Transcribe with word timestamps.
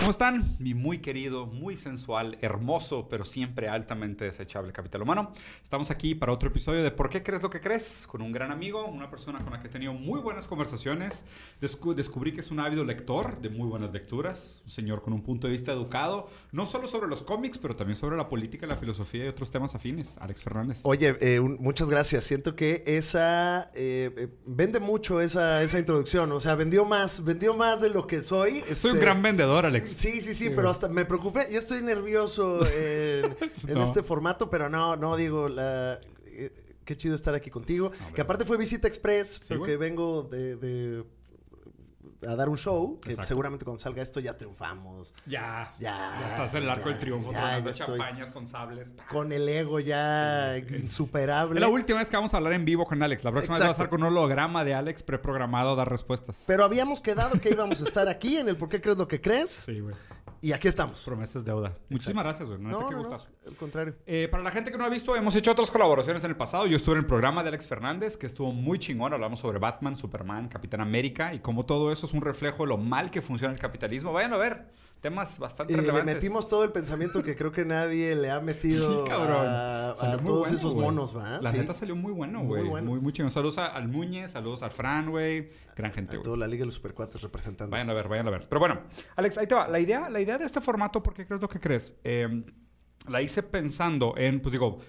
¿Cómo 0.00 0.12
están? 0.12 0.56
Mi 0.58 0.72
muy 0.72 1.00
querido, 1.00 1.44
muy 1.46 1.76
sensual, 1.76 2.38
hermoso, 2.40 3.06
pero 3.10 3.26
siempre 3.26 3.68
altamente 3.68 4.24
desechable 4.24 4.72
capital 4.72 5.02
humano. 5.02 5.30
Estamos 5.62 5.90
aquí 5.90 6.14
para 6.14 6.32
otro 6.32 6.48
episodio 6.48 6.82
de 6.82 6.90
¿Por 6.90 7.10
qué 7.10 7.22
crees 7.22 7.42
lo 7.42 7.50
que 7.50 7.60
crees? 7.60 8.06
Con 8.06 8.22
un 8.22 8.32
gran 8.32 8.50
amigo, 8.50 8.86
una 8.86 9.10
persona 9.10 9.40
con 9.40 9.52
la 9.52 9.60
que 9.60 9.68
he 9.68 9.70
tenido 9.70 9.92
muy 9.92 10.18
buenas 10.20 10.46
conversaciones. 10.46 11.26
Descu- 11.60 11.94
descubrí 11.94 12.32
que 12.32 12.40
es 12.40 12.50
un 12.50 12.60
ávido 12.60 12.82
lector 12.84 13.42
de 13.42 13.50
muy 13.50 13.68
buenas 13.68 13.92
lecturas, 13.92 14.62
un 14.64 14.70
señor 14.70 15.02
con 15.02 15.12
un 15.12 15.22
punto 15.22 15.46
de 15.48 15.52
vista 15.52 15.70
educado, 15.72 16.30
no 16.50 16.64
solo 16.64 16.88
sobre 16.88 17.06
los 17.08 17.22
cómics, 17.22 17.58
pero 17.58 17.76
también 17.76 17.96
sobre 17.96 18.16
la 18.16 18.28
política, 18.30 18.66
la 18.66 18.76
filosofía 18.76 19.26
y 19.26 19.28
otros 19.28 19.50
temas 19.50 19.74
afines. 19.74 20.16
Alex 20.18 20.42
Fernández. 20.42 20.80
Oye, 20.84 21.14
eh, 21.20 21.40
un- 21.40 21.58
muchas 21.60 21.90
gracias. 21.90 22.24
Siento 22.24 22.56
que 22.56 22.82
esa 22.86 23.70
eh, 23.74 24.10
eh, 24.16 24.28
vende 24.46 24.80
mucho 24.80 25.20
esa, 25.20 25.62
esa 25.62 25.78
introducción. 25.78 26.32
O 26.32 26.40
sea, 26.40 26.54
vendió 26.54 26.86
más, 26.86 27.22
vendió 27.22 27.54
más 27.54 27.82
de 27.82 27.90
lo 27.90 28.06
que 28.06 28.22
soy. 28.22 28.62
Soy 28.74 28.92
un 28.92 28.96
Este, 28.96 29.00
gran 29.00 29.20
vendedor, 29.22 29.66
Alex. 29.66 29.89
Sí, 29.94 30.20
sí, 30.20 30.34
sí, 30.34 30.50
pero 30.50 30.70
hasta 30.70 30.88
me 30.88 31.04
preocupé. 31.04 31.48
Yo 31.50 31.58
estoy 31.58 31.82
nervioso 31.82 32.66
en, 32.66 33.36
en 33.68 33.74
No. 33.74 33.82
este 33.82 34.02
formato, 34.02 34.48
pero 34.50 34.68
no, 34.68 34.96
no 34.96 35.16
digo 35.16 35.48
la. 35.48 36.00
eh, 36.26 36.50
qué 36.84 36.96
chido 36.96 37.14
estar 37.14 37.34
aquí 37.34 37.50
contigo. 37.50 37.90
que 38.14 38.20
aparte 38.20 38.44
fue 38.44 38.56
visita 38.56 38.88
express, 38.88 39.40
porque 39.48 39.76
vengo 39.76 40.22
de, 40.24 40.56
de- 40.56 41.04
a 42.26 42.36
dar 42.36 42.48
un 42.48 42.56
show, 42.58 43.00
que 43.00 43.10
Exacto. 43.10 43.28
seguramente 43.28 43.64
cuando 43.64 43.82
salga 43.82 44.02
esto 44.02 44.20
ya 44.20 44.36
triunfamos. 44.36 45.12
Ya, 45.26 45.72
Ya, 45.78 46.16
ya 46.20 46.28
estás 46.30 46.54
en 46.54 46.64
el 46.64 46.70
arco 46.70 46.88
del 46.90 46.98
triunfo, 46.98 47.32
ya, 47.32 47.58
ya 47.58 47.70
estoy. 47.70 47.98
champañas 47.98 48.30
con 48.30 48.46
sables. 48.46 48.92
Con 49.10 49.32
el 49.32 49.48
ego 49.48 49.80
ya 49.80 50.56
insuperable. 50.58 51.54
Es 51.54 51.60
la 51.60 51.68
última 51.68 51.98
vez 52.00 52.08
que 52.08 52.16
vamos 52.16 52.34
a 52.34 52.36
hablar 52.36 52.52
en 52.52 52.64
vivo 52.64 52.86
con 52.86 53.02
Alex. 53.02 53.24
La 53.24 53.32
próxima 53.32 53.56
vez 53.56 53.64
va 53.64 53.68
a 53.68 53.72
estar 53.72 53.88
con 53.88 54.02
un 54.02 54.08
holograma 54.08 54.64
de 54.64 54.74
Alex 54.74 55.02
preprogramado 55.02 55.72
a 55.72 55.76
dar 55.76 55.88
respuestas. 55.90 56.36
Pero 56.46 56.64
habíamos 56.64 57.00
quedado 57.00 57.40
que 57.40 57.50
íbamos 57.50 57.80
a 57.80 57.84
estar 57.84 58.08
aquí 58.08 58.36
en 58.36 58.48
el 58.48 58.56
¿Por 58.56 58.68
qué 58.68 58.80
crees 58.80 58.98
lo 58.98 59.08
que 59.08 59.20
crees? 59.20 59.50
Sí, 59.50 59.80
güey. 59.80 59.94
Y 60.42 60.52
aquí 60.52 60.68
estamos. 60.68 61.02
Promesas 61.02 61.44
deuda. 61.44 61.76
Muchísimas 61.90 62.24
gracias, 62.24 62.48
güey. 62.48 62.60
No, 62.60 62.88
qué 62.88 62.94
gustazo. 62.94 63.28
al 63.46 63.56
contrario. 63.56 63.94
Eh, 64.06 64.28
para 64.30 64.42
la 64.42 64.50
gente 64.50 64.70
que 64.70 64.78
no 64.78 64.84
ha 64.84 64.88
visto, 64.88 65.14
hemos 65.14 65.34
hecho 65.34 65.52
otras 65.52 65.70
colaboraciones 65.70 66.24
en 66.24 66.30
el 66.30 66.36
pasado. 66.36 66.66
Yo 66.66 66.76
estuve 66.76 66.94
en 66.94 67.00
el 67.00 67.06
programa 67.06 67.42
de 67.42 67.48
Alex 67.50 67.66
Fernández, 67.66 68.16
que 68.16 68.26
estuvo 68.26 68.52
muy 68.52 68.78
chingón. 68.78 69.12
Hablamos 69.12 69.40
sobre 69.40 69.58
Batman, 69.58 69.96
Superman, 69.96 70.48
Capitán 70.48 70.80
América 70.80 71.34
y 71.34 71.40
cómo 71.40 71.66
todo 71.66 71.92
eso 71.92 72.06
es 72.06 72.12
un 72.14 72.22
reflejo 72.22 72.62
de 72.62 72.70
lo 72.70 72.78
mal 72.78 73.10
que 73.10 73.20
funciona 73.20 73.52
el 73.52 73.60
capitalismo. 73.60 74.12
Vayan 74.12 74.32
a 74.32 74.38
ver. 74.38 74.66
Temas 75.00 75.38
bastante 75.38 75.72
Y 75.72 75.76
le 75.76 75.82
relevantes. 75.82 76.14
metimos 76.14 76.46
todo 76.46 76.62
el 76.62 76.72
pensamiento 76.72 77.22
que 77.22 77.34
creo 77.34 77.50
que 77.50 77.64
nadie 77.64 78.14
le 78.14 78.30
ha 78.30 78.40
metido 78.40 79.04
Sí, 79.04 79.08
cabrón. 79.10 79.46
a, 79.46 79.94
muy 79.98 80.26
todos 80.26 80.40
bueno, 80.40 80.56
esos 80.56 80.74
monos, 80.74 81.16
¿va? 81.16 81.40
La 81.40 81.52
Sí. 81.52 81.56
neta 81.58 81.72
salió 81.72 81.96
muy 81.96 82.12
bueno, 82.12 82.40
Muy 82.40 82.46
güey. 82.48 82.60
Muy, 82.62 82.70
bueno. 82.70 83.00
muy, 83.00 83.12
chingón. 83.14 83.30
Saludos 83.30 83.56
a- 83.56 83.68
al 83.68 83.88
Muñez, 83.88 84.32
saludos 84.32 84.62
al 84.62 84.70
Fran, 84.72 85.10
güey. 85.10 85.50
Gran 85.74 85.92
gente, 85.92 86.16
A 86.16 86.18
güey. 86.18 86.24
toda 86.24 86.36
la 86.36 86.46
Liga 86.46 86.60
de 86.60 86.66
los 86.66 86.74
Supercuates 86.74 87.22
representando. 87.22 87.70
Vayan 87.70 87.88
a 87.88 87.94
ver, 87.94 88.08
vayan 88.08 88.28
a 88.28 88.30
ver. 88.30 88.42
Pero 88.46 88.58
bueno, 88.60 88.80
Alex, 89.16 89.38
ahí 89.38 89.46
te 89.46 89.54
va. 89.54 89.68
La 89.68 89.80
idea, 89.80 90.10
la 90.10 90.20
idea 90.20 90.36
de 90.36 90.44
este 90.44 90.60
formato, 90.60 91.02
¿por 91.02 91.14
qué 91.14 91.26
crees 91.26 91.40
lo 91.40 91.48
que 91.48 91.60
crees? 91.60 91.94
Eh, 92.04 92.44
la 93.08 93.22
hice 93.22 93.42
pensando 93.42 94.14
en, 94.18 94.40
pues 94.42 94.52
digo, 94.52 94.80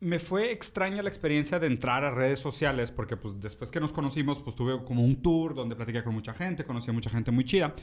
me 0.00 0.18
fue 0.18 0.50
extraña 0.50 1.02
la 1.02 1.08
experiencia 1.08 1.58
de 1.58 1.66
entrar 1.66 2.04
a 2.04 2.10
redes 2.10 2.40
sociales 2.40 2.90
porque 2.90 3.16
pues 3.16 3.38
después 3.38 3.70
que 3.70 3.80
nos 3.80 3.92
conocimos 3.92 4.40
pues 4.40 4.56
tuve 4.56 4.82
como 4.84 5.04
un 5.04 5.22
tour 5.22 5.54
donde 5.54 5.76
platiqué 5.76 6.02
con 6.02 6.14
mucha 6.14 6.32
gente, 6.32 6.64
conocí 6.64 6.90
a 6.90 6.94
mucha 6.94 7.10
gente 7.10 7.30
muy 7.30 7.44
chida 7.44 7.74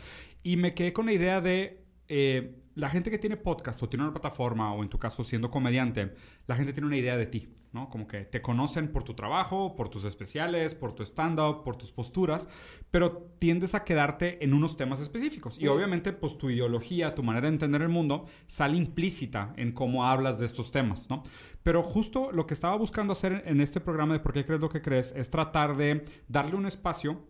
y 0.43 0.57
me 0.57 0.73
quedé 0.73 0.93
con 0.93 1.05
la 1.05 1.13
idea 1.13 1.41
de 1.41 1.86
eh, 2.07 2.63
la 2.77 2.89
gente 2.89 3.09
que 3.09 3.17
tiene 3.17 3.37
podcast 3.37 3.81
o 3.81 3.89
tiene 3.89 4.03
una 4.03 4.13
plataforma 4.13 4.71
o 4.73 4.83
en 4.83 4.89
tu 4.89 4.99
caso 4.99 5.23
siendo 5.23 5.49
comediante, 5.49 6.13
la 6.45 6.55
gente 6.55 6.73
tiene 6.73 6.85
una 6.85 6.97
idea 6.97 7.17
de 7.17 7.25
ti, 7.25 7.49
¿no? 7.73 7.89
Como 7.89 8.07
que 8.07 8.19
te 8.25 8.39
conocen 8.39 8.91
por 8.91 9.03
tu 9.03 9.15
trabajo, 9.15 9.75
por 9.75 9.89
tus 9.89 10.03
especiales, 10.03 10.75
por 10.75 10.93
tu 10.93 11.01
stand-up, 11.01 11.63
por 11.63 11.75
tus 11.75 11.91
posturas, 11.91 12.47
pero 12.91 13.31
tiendes 13.39 13.73
a 13.73 13.83
quedarte 13.83 14.43
en 14.43 14.53
unos 14.53 14.77
temas 14.77 14.99
específicos. 14.99 15.59
Y 15.59 15.67
obviamente 15.67 16.13
pues 16.13 16.37
tu 16.37 16.51
ideología, 16.51 17.15
tu 17.15 17.23
manera 17.23 17.47
de 17.47 17.53
entender 17.53 17.81
el 17.81 17.89
mundo 17.89 18.27
sale 18.45 18.77
implícita 18.77 19.53
en 19.57 19.71
cómo 19.71 20.05
hablas 20.05 20.37
de 20.37 20.45
estos 20.45 20.71
temas, 20.71 21.09
¿no? 21.09 21.23
Pero 21.63 21.81
justo 21.81 22.31
lo 22.31 22.45
que 22.45 22.53
estaba 22.53 22.75
buscando 22.75 23.13
hacer 23.13 23.41
en 23.47 23.59
este 23.59 23.81
programa 23.81 24.13
de 24.13 24.19
¿Por 24.19 24.33
qué 24.33 24.45
crees 24.45 24.61
lo 24.61 24.69
que 24.69 24.83
crees? 24.83 25.13
es 25.15 25.31
tratar 25.31 25.75
de 25.77 26.05
darle 26.27 26.55
un 26.55 26.67
espacio 26.67 27.25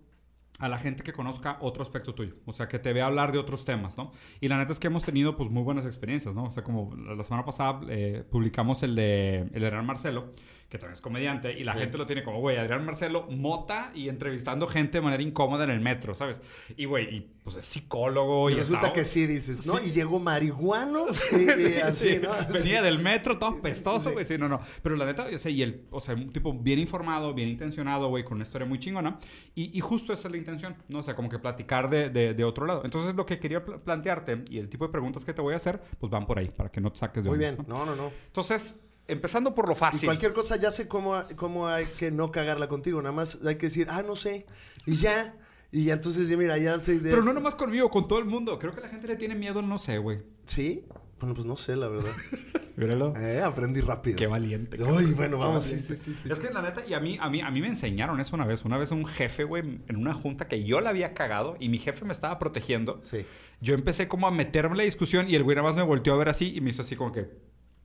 a 0.59 0.67
la 0.67 0.77
gente 0.79 1.03
que 1.03 1.13
conozca 1.13 1.57
otro 1.61 1.83
aspecto 1.83 2.15
tuyo. 2.15 2.33
O 2.45 2.53
sea, 2.53 2.67
que 2.67 2.79
te 2.79 2.93
vea 2.93 3.05
hablar 3.05 3.31
de 3.31 3.37
otros 3.37 3.65
temas, 3.65 3.97
¿no? 3.97 4.11
Y 4.41 4.47
la 4.47 4.57
neta 4.57 4.71
es 4.71 4.79
que 4.79 4.87
hemos 4.87 5.03
tenido, 5.03 5.37
pues, 5.37 5.49
muy 5.49 5.63
buenas 5.63 5.85
experiencias, 5.85 6.35
¿no? 6.35 6.45
O 6.45 6.51
sea, 6.51 6.63
como 6.63 6.95
la 6.95 7.23
semana 7.23 7.45
pasada 7.45 7.81
eh, 7.89 8.23
publicamos 8.29 8.81
el 8.83 8.95
de, 8.95 9.49
el 9.53 9.61
de 9.61 9.67
Adrián 9.67 9.85
Marcelo, 9.85 10.33
que 10.69 10.77
también 10.77 10.93
es 10.93 11.01
comediante, 11.01 11.57
y 11.57 11.63
la 11.63 11.73
gente 11.73 11.97
lo 11.97 12.05
tiene 12.05 12.23
como, 12.23 12.39
güey, 12.41 12.57
Adrián 12.57 12.85
Marcelo, 12.85 13.25
mota 13.29 13.91
y 13.93 14.09
entrevistando 14.09 14.67
gente 14.67 14.97
de 14.97 15.01
manera 15.01 15.23
incómoda 15.23 15.63
en 15.63 15.69
el 15.69 15.79
metro, 15.79 16.13
¿sabes? 16.13 16.41
Y, 16.75 16.83
güey, 16.85 17.15
y 17.15 17.21
pues 17.43 17.55
es 17.55 17.65
psicólogo 17.65 18.49
y, 18.49 18.53
Y 18.53 18.55
resulta 18.57 18.81
está- 18.87 18.93
que 18.93 19.05
sí, 19.05 19.25
dices, 19.27 19.65
¿no? 19.65 19.77
Sí. 19.77 19.85
Y 19.87 19.91
llegó 19.93 20.19
marihuano 20.19 21.05
y, 21.31 21.61
y 21.61 21.75
así, 21.77 22.15
Sí, 22.15 22.19
¿no? 22.21 22.31
Venía 22.51 22.81
del 22.81 22.99
metro 22.99 23.37
todo 23.39 23.61
pestoso, 23.61 24.11
güey. 24.11 24.25
Sí. 24.25 24.37
no, 24.37 24.49
no. 24.49 24.59
Pero 24.83 24.97
la 24.97 25.05
neta, 25.05 25.27
o 25.33 25.37
sea, 25.37 25.49
y 25.51 25.61
el, 25.63 25.85
o 25.91 26.01
sea, 26.01 26.15
un 26.15 26.31
tipo 26.33 26.53
bien 26.53 26.79
informado, 26.79 27.33
bien 27.33 27.47
intencionado, 27.47 28.09
güey, 28.09 28.25
con 28.25 28.33
una 28.35 28.43
historia 28.43 28.67
muy 28.67 28.79
chingona. 28.79 29.17
Y, 29.55 29.77
y 29.77 29.79
justo 29.79 30.11
esa 30.11 30.27
es 30.27 30.31
la 30.33 30.37
intención, 30.37 30.75
¿no? 30.89 30.99
O 30.99 31.03
sea, 31.03 31.15
como 31.15 31.29
que 31.29 31.39
platicar 31.39 31.89
de, 31.89 32.09
de, 32.09 32.33
de 32.33 32.43
otro 32.43 32.65
lado. 32.65 32.81
Entonces, 32.83 33.15
lo 33.15 33.25
que 33.25 33.39
quería 33.39 33.63
pl- 33.63 33.79
plantearte 33.79 34.43
y 34.49 34.57
el 34.57 34.67
tipo 34.67 34.85
de 34.85 34.91
preguntas 34.91 35.23
que 35.23 35.33
te 35.33 35.41
voy 35.41 35.53
a 35.53 35.55
hacer, 35.57 35.79
pues 35.99 36.09
van 36.09 36.27
por 36.27 36.39
ahí, 36.39 36.49
para 36.49 36.69
que 36.69 36.81
no 36.81 36.91
te 36.91 36.97
saques 36.99 37.23
de 37.23 37.29
Muy 37.29 37.37
onda, 37.37 37.51
bien. 37.51 37.65
¿no? 37.69 37.77
No, 37.77 37.85
no, 37.85 37.95
no. 37.95 38.11
Entonces, 38.27 38.81
empezando 39.07 39.53
por 39.55 39.67
lo 39.69 39.75
fácil. 39.75 40.03
Y 40.03 40.05
cualquier 40.05 40.33
cosa 40.33 40.55
ya 40.57 40.71
sé 40.71 40.87
cómo, 40.87 41.21
cómo 41.35 41.67
hay 41.67 41.85
que 41.85 42.11
no 42.11 42.31
cagarla 42.31 42.67
contigo. 42.67 43.01
Nada 43.01 43.13
más 43.13 43.39
hay 43.45 43.55
que 43.55 43.67
decir, 43.67 43.87
ah, 43.89 44.03
no 44.05 44.15
sé. 44.15 44.45
Y 44.85 44.97
ya. 44.97 45.35
Y 45.71 45.83
ya 45.85 45.93
entonces, 45.95 46.29
ya 46.29 46.37
mira, 46.37 46.57
ya 46.57 46.79
sé. 46.79 46.99
de- 46.99 47.09
Pero 47.09 47.23
no 47.23 47.33
nomás 47.33 47.55
conmigo, 47.55 47.89
con 47.89 48.07
todo 48.07 48.19
el 48.19 48.25
mundo. 48.25 48.57
Creo 48.59 48.73
que 48.73 48.81
la 48.81 48.87
gente 48.89 49.07
le 49.07 49.15
tiene 49.17 49.35
miedo 49.35 49.59
al 49.59 49.67
no 49.67 49.77
sé, 49.79 49.97
güey. 49.97 50.19
¿Sí? 50.45 50.85
Bueno, 51.19 51.33
pues 51.33 51.45
no 51.47 51.57
sé, 51.57 51.75
la 51.75 51.87
verdad. 51.87 52.11
Míralo. 52.77 53.13
Eh, 53.17 53.41
aprendí 53.41 53.81
rápido. 53.81 54.15
Qué 54.15 54.27
valiente. 54.27 54.81
Uy, 54.81 55.13
bueno, 55.13 55.39
vamos. 55.39 55.63
sí, 55.63 55.79
sí, 55.79 55.95
sí. 55.97 56.13
Es 56.29 56.39
que 56.39 56.51
la 56.51 56.61
neta, 56.61 56.83
y 56.87 56.93
a 56.93 56.99
mí, 56.99 57.17
a 57.19 57.27
mí, 57.29 57.41
a 57.41 57.49
mí 57.49 57.59
me 57.59 57.67
enseñaron 57.67 58.19
eso 58.19 58.35
una 58.35 58.45
vez. 58.45 58.63
Una 58.65 58.77
vez 58.77 58.91
un 58.91 59.03
jefe, 59.05 59.43
güey, 59.43 59.79
en 59.87 59.95
una 59.95 60.13
junta 60.13 60.47
que 60.47 60.63
yo 60.63 60.79
la 60.79 60.91
había 60.91 61.13
cagado 61.15 61.57
y 61.59 61.69
mi 61.69 61.79
jefe 61.79 62.05
me 62.05 62.13
estaba 62.13 62.37
protegiendo. 62.37 63.01
Sí. 63.03 63.25
Yo 63.61 63.73
empecé 63.73 64.07
como 64.07 64.27
a 64.27 64.31
meterme 64.31 64.73
en 64.73 64.77
la 64.77 64.83
discusión 64.83 65.27
y 65.27 65.33
el 65.35 65.43
güey 65.43 65.55
nada 65.55 65.67
más 65.67 65.75
me 65.75 65.81
volteó 65.81 66.13
a 66.13 66.17
ver 66.17 66.29
así 66.29 66.53
y 66.55 66.61
me 66.61 66.69
hizo 66.69 66.83
así 66.83 66.95
como 66.95 67.11
que, 67.11 67.27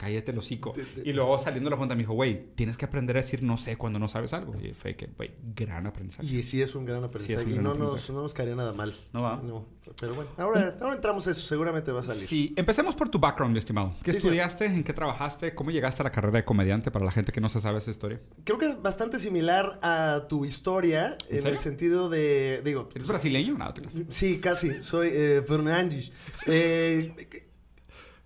cállate 0.02 0.32
el 0.32 0.38
hocico. 0.38 0.72
Y 1.04 1.12
luego 1.12 1.38
saliendo 1.38 1.70
de 1.70 1.76
la 1.76 1.78
junta 1.78 1.94
me 1.94 2.00
dijo, 2.00 2.12
güey, 2.12 2.46
tienes 2.56 2.76
que 2.76 2.84
aprender 2.84 3.16
a 3.16 3.20
decir 3.20 3.40
no 3.44 3.56
sé 3.56 3.76
cuando 3.76 4.00
no 4.00 4.08
sabes 4.08 4.32
algo. 4.32 4.52
Y 4.60 4.72
fue 4.72 4.96
que, 4.96 5.06
güey, 5.06 5.30
gran 5.54 5.86
aprendizaje. 5.86 6.26
Y 6.26 6.42
sí 6.42 6.60
es 6.60 6.74
un 6.74 6.84
gran 6.84 7.04
aprendizaje. 7.04 7.44
Sí, 7.44 7.52
y 7.52 7.54
no, 7.54 7.74
nos, 7.74 7.74
aprendizaje. 7.74 8.12
no 8.12 8.22
nos 8.22 8.34
caería 8.34 8.56
nada 8.56 8.72
mal. 8.72 8.92
No 9.12 9.22
va. 9.22 9.36
No. 9.36 9.64
Pero 10.00 10.14
bueno, 10.14 10.30
ahora, 10.38 10.76
ahora 10.80 10.96
entramos 10.96 11.28
a 11.28 11.30
eso. 11.30 11.42
Seguramente 11.42 11.92
va 11.92 12.00
a 12.00 12.02
salir. 12.02 12.22
Sí, 12.22 12.52
empecemos 12.56 12.96
por 12.96 13.10
tu 13.10 13.20
background, 13.20 13.52
mi 13.52 13.58
estimado. 13.58 13.94
¿Qué 14.02 14.10
Sí, 14.10 14.18
sí. 14.20 14.26
estudiaste? 14.26 14.66
¿En 14.66 14.82
qué 14.82 14.92
trabajaste? 14.92 15.54
¿Cómo 15.54 15.70
llegaste 15.70 16.02
a 16.02 16.04
la 16.04 16.10
carrera 16.10 16.38
de 16.38 16.44
comediante 16.44 16.90
para 16.90 17.04
la 17.04 17.12
gente 17.12 17.30
que 17.30 17.40
no 17.40 17.48
se 17.48 17.60
sabe 17.60 17.78
esa 17.78 17.90
historia? 17.92 18.18
Creo 18.42 18.58
que 18.58 18.70
es 18.70 18.82
bastante 18.82 19.20
similar 19.20 19.78
a 19.82 20.26
tu 20.28 20.44
historia. 20.44 21.16
¿En 21.30 21.46
el 21.46 21.60
sentido 21.60 22.08
de. 22.08 22.60
Digo. 22.64 22.88
¿Eres 22.92 23.06
brasileño? 23.06 23.56
No. 23.56 23.72
Sí, 24.08 24.38
casi. 24.38 24.82
Soy 24.82 25.10
eh, 25.12 25.44
Fernández. 25.46 26.10
Eh, 26.46 27.14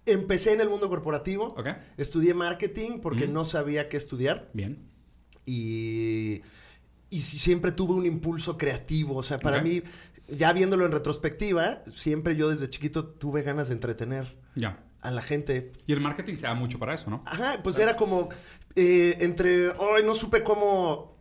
empecé 0.07 0.53
en 0.53 0.61
el 0.61 0.69
mundo 0.71 0.89
corporativo. 0.89 1.49
Ok. 1.57 1.69
Estudié 1.97 2.33
marketing 2.35 3.01
porque 3.01 3.25
Ujú. 3.25 3.33
no 3.33 3.45
sabía 3.45 3.89
qué 3.89 3.97
estudiar. 3.97 4.49
Bien. 4.55 4.89
Y, 5.45 6.43
y 7.11 7.23
siempre 7.23 7.73
tuve 7.73 7.95
un 7.95 8.07
impulso 8.07 8.57
creativo. 8.59 9.17
O 9.17 9.23
sea, 9.23 9.39
para 9.39 9.61
mí, 9.63 9.83
ya 10.29 10.53
viéndolo 10.53 10.85
en 10.87 10.93
retrospectiva, 10.93 11.83
siempre 11.95 12.37
yo 12.37 12.49
desde 12.49 12.69
chiquito 12.71 13.05
tuve 13.05 13.43
ganas 13.43 13.69
de 13.69 13.75
entretener 13.75 14.37
Ya. 14.55 14.83
a 15.01 15.11
la 15.11 15.23
gente. 15.23 15.73
Y 15.87 15.93
el 15.93 16.01
marketing 16.01 16.35
se 16.35 16.47
da 16.47 16.55
mucho 16.55 16.79
para 16.79 16.95
eso, 16.95 17.11
¿no? 17.11 17.23
Ajá, 17.27 17.61
pues 17.63 17.79
era 17.79 17.97
como 17.97 18.29
eh, 18.75 19.17
entre, 19.21 19.67
ay, 19.69 20.03
no 20.05 20.15
supe 20.15 20.43
cómo 20.43 21.16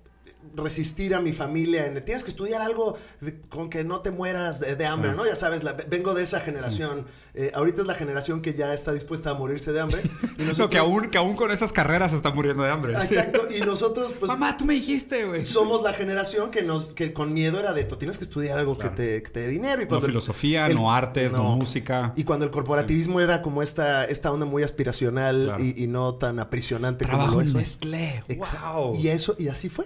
resistir 0.56 1.16
a 1.16 1.22
mi 1.22 1.33
familia 1.33 1.85
en 1.85 2.03
tienes 2.03 2.23
que 2.23 2.29
estudiar 2.29 2.61
algo 2.61 2.97
de- 3.22 3.39
con 3.50 3.69
que 3.69 3.83
no 3.83 4.01
te 4.01 4.11
mueras 4.11 4.59
de, 4.59 4.75
de 4.75 4.85
hambre, 4.85 5.11
Sí. 5.11 5.17
¿no? 5.17 5.25
Ya 5.25 5.35
sabes, 5.35 5.64
la- 5.64 5.73
vengo 5.73 6.14
de 6.14 6.23
esa 6.23 6.40
generación. 6.40 7.05
Eh, 7.34 7.52
ahorita 7.53 7.81
es 7.81 7.87
la 7.87 7.96
generación 7.96 8.41
que 8.41 8.53
ya 8.53 8.73
está 8.73 8.93
dispuesta 8.93 9.31
a 9.31 9.34
morirse 9.34 9.72
de 9.73 9.79
hambre. 9.81 10.02
Y 10.37 10.43
No, 10.58 10.70
que 10.70 10.78
aún, 10.78 11.09
que 11.09 11.17
aún 11.17 11.35
con 11.35 11.52
esas 11.52 11.72
carreras 11.72 12.11
se 12.11 12.17
está 12.17 12.31
muriendo 12.31 12.64
de 12.64 12.70
hambre. 12.72 12.93
Exacto, 12.93 13.47
y 13.53 13.59
nosotros, 13.61 14.14
pues, 14.20 14.29
Mamá, 14.29 14.55
tú 14.58 14.66
me 14.66 14.73
dijiste, 14.75 15.25
güey. 15.25 15.46
somos 15.46 15.84
la 15.84 15.93
generación 15.93 16.49
que 16.52 16.61
nos 16.64 16.93
que 16.93 17.11
con 17.14 17.34
miedo 17.34 17.59
era 17.59 17.73
de, 17.73 17.84
tú 17.84 17.97
tienes 17.97 18.17
que 18.17 18.23
estudiar 18.23 18.58
algo 18.58 18.75
Claro. 18.75 18.91
que, 18.96 18.96
te, 19.03 19.23
que 19.23 19.29
te 19.29 19.40
dé 19.41 19.47
dinero. 19.49 19.81
Y 19.81 19.85
No 19.85 19.90
cuando 19.90 20.05
el- 20.08 20.11
filosofía, 20.14 20.67
el- 20.67 20.75
no 20.75 20.91
artes, 20.93 21.31
no, 21.34 21.40
no. 21.40 21.55
música. 21.55 22.14
Y 22.16 22.23
cuando 22.23 22.46
el 22.46 22.52
corporativismo 22.52 23.20
era 23.20 23.41
como 23.41 23.61
esta, 23.61 24.05
esta 24.05 24.31
onda 24.31 24.46
muy 24.46 24.64
aspiracional 24.64 25.43
Claro. 25.46 25.64
y, 25.64 25.73
y 25.84 25.87
no 25.87 26.16
tan 26.16 26.40
aprisionante 26.40 27.05
Trabajo 27.05 27.34
como 27.34 27.41
lo 27.41 27.47
es. 27.47 27.53
Nestlé. 27.53 28.23
Wow. 28.64 28.96
Y 28.96 29.09
eso, 29.09 29.35
y 29.37 29.47
así 29.49 29.70
fue. 29.70 29.85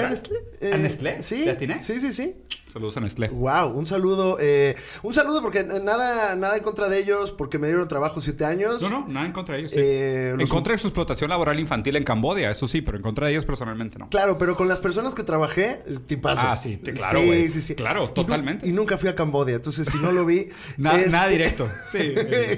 Entré 0.00 0.06
a. 0.06 0.10
Nestlé. 0.10 0.72
¿A 0.72 0.76
Nestlé? 0.78 1.22
Sí. 1.22 1.44
Sí, 1.82 2.00
sí, 2.00 2.12
sí. 2.12 2.36
Saludos 2.68 2.96
a 2.96 3.00
Nestlé. 3.00 3.28
Wow, 3.28 3.68
un 3.76 3.86
saludo. 3.86 4.38
eh, 4.40 4.74
un 5.02 5.12
saludo 5.12 5.42
porque 5.42 5.62
nada, 5.62 6.34
nada 6.36 6.56
en 6.56 6.62
contra 6.62 6.88
de 6.88 6.98
ellos, 7.00 7.30
porque 7.30 7.58
me 7.58 7.66
dieron 7.66 7.86
trabajo 7.86 8.20
siete 8.22 8.44
años. 8.46 8.80
No, 8.80 8.88
no, 8.88 9.08
nada 9.08 9.26
en 9.26 9.32
contra 9.32 9.54
de 9.54 9.60
ellos. 9.60 9.72
sí. 9.72 9.78
Eh, 9.80 10.30
en 10.30 10.38
los- 10.38 10.48
contra 10.48 10.72
de 10.72 10.78
su 10.78 10.88
explotación 10.88 11.28
laboral 11.28 11.58
infantil 11.60 11.96
en 11.96 12.04
Cambodia, 12.04 12.50
eso 12.50 12.66
sí, 12.66 12.80
pero 12.80 12.96
en 12.96 13.02
contra 13.02 13.26
de 13.26 13.32
ellos 13.32 13.44
personalmente 13.44 13.98
no. 13.98 14.08
Claro, 14.08 14.38
pero 14.38 14.56
con 14.56 14.68
las 14.68 14.78
personas 14.78 15.14
que 15.14 15.22
trabajé, 15.22 15.82
tipazos. 16.06 16.44
Ah, 16.48 16.56
sí, 16.56 16.78
te- 16.78 16.92
claro, 16.92 17.20
Sí, 17.20 17.26
güey. 17.26 17.48
sí, 17.50 17.60
sí. 17.60 17.74
Claro, 17.74 18.08
totalmente. 18.10 18.66
Y, 18.66 18.72
nunca 18.72 18.96
fui 18.96 19.10
a 19.10 19.14
Cambodia, 19.14 19.56
entonces 19.56 19.86
si 19.90 19.98
no 19.98 20.10
lo 20.12 20.24
vi. 20.24 20.48
Na- 20.78 20.96
este- 20.98 21.10
Nada 21.10 21.28
directo. 21.28 21.68
Sí. 21.92 21.98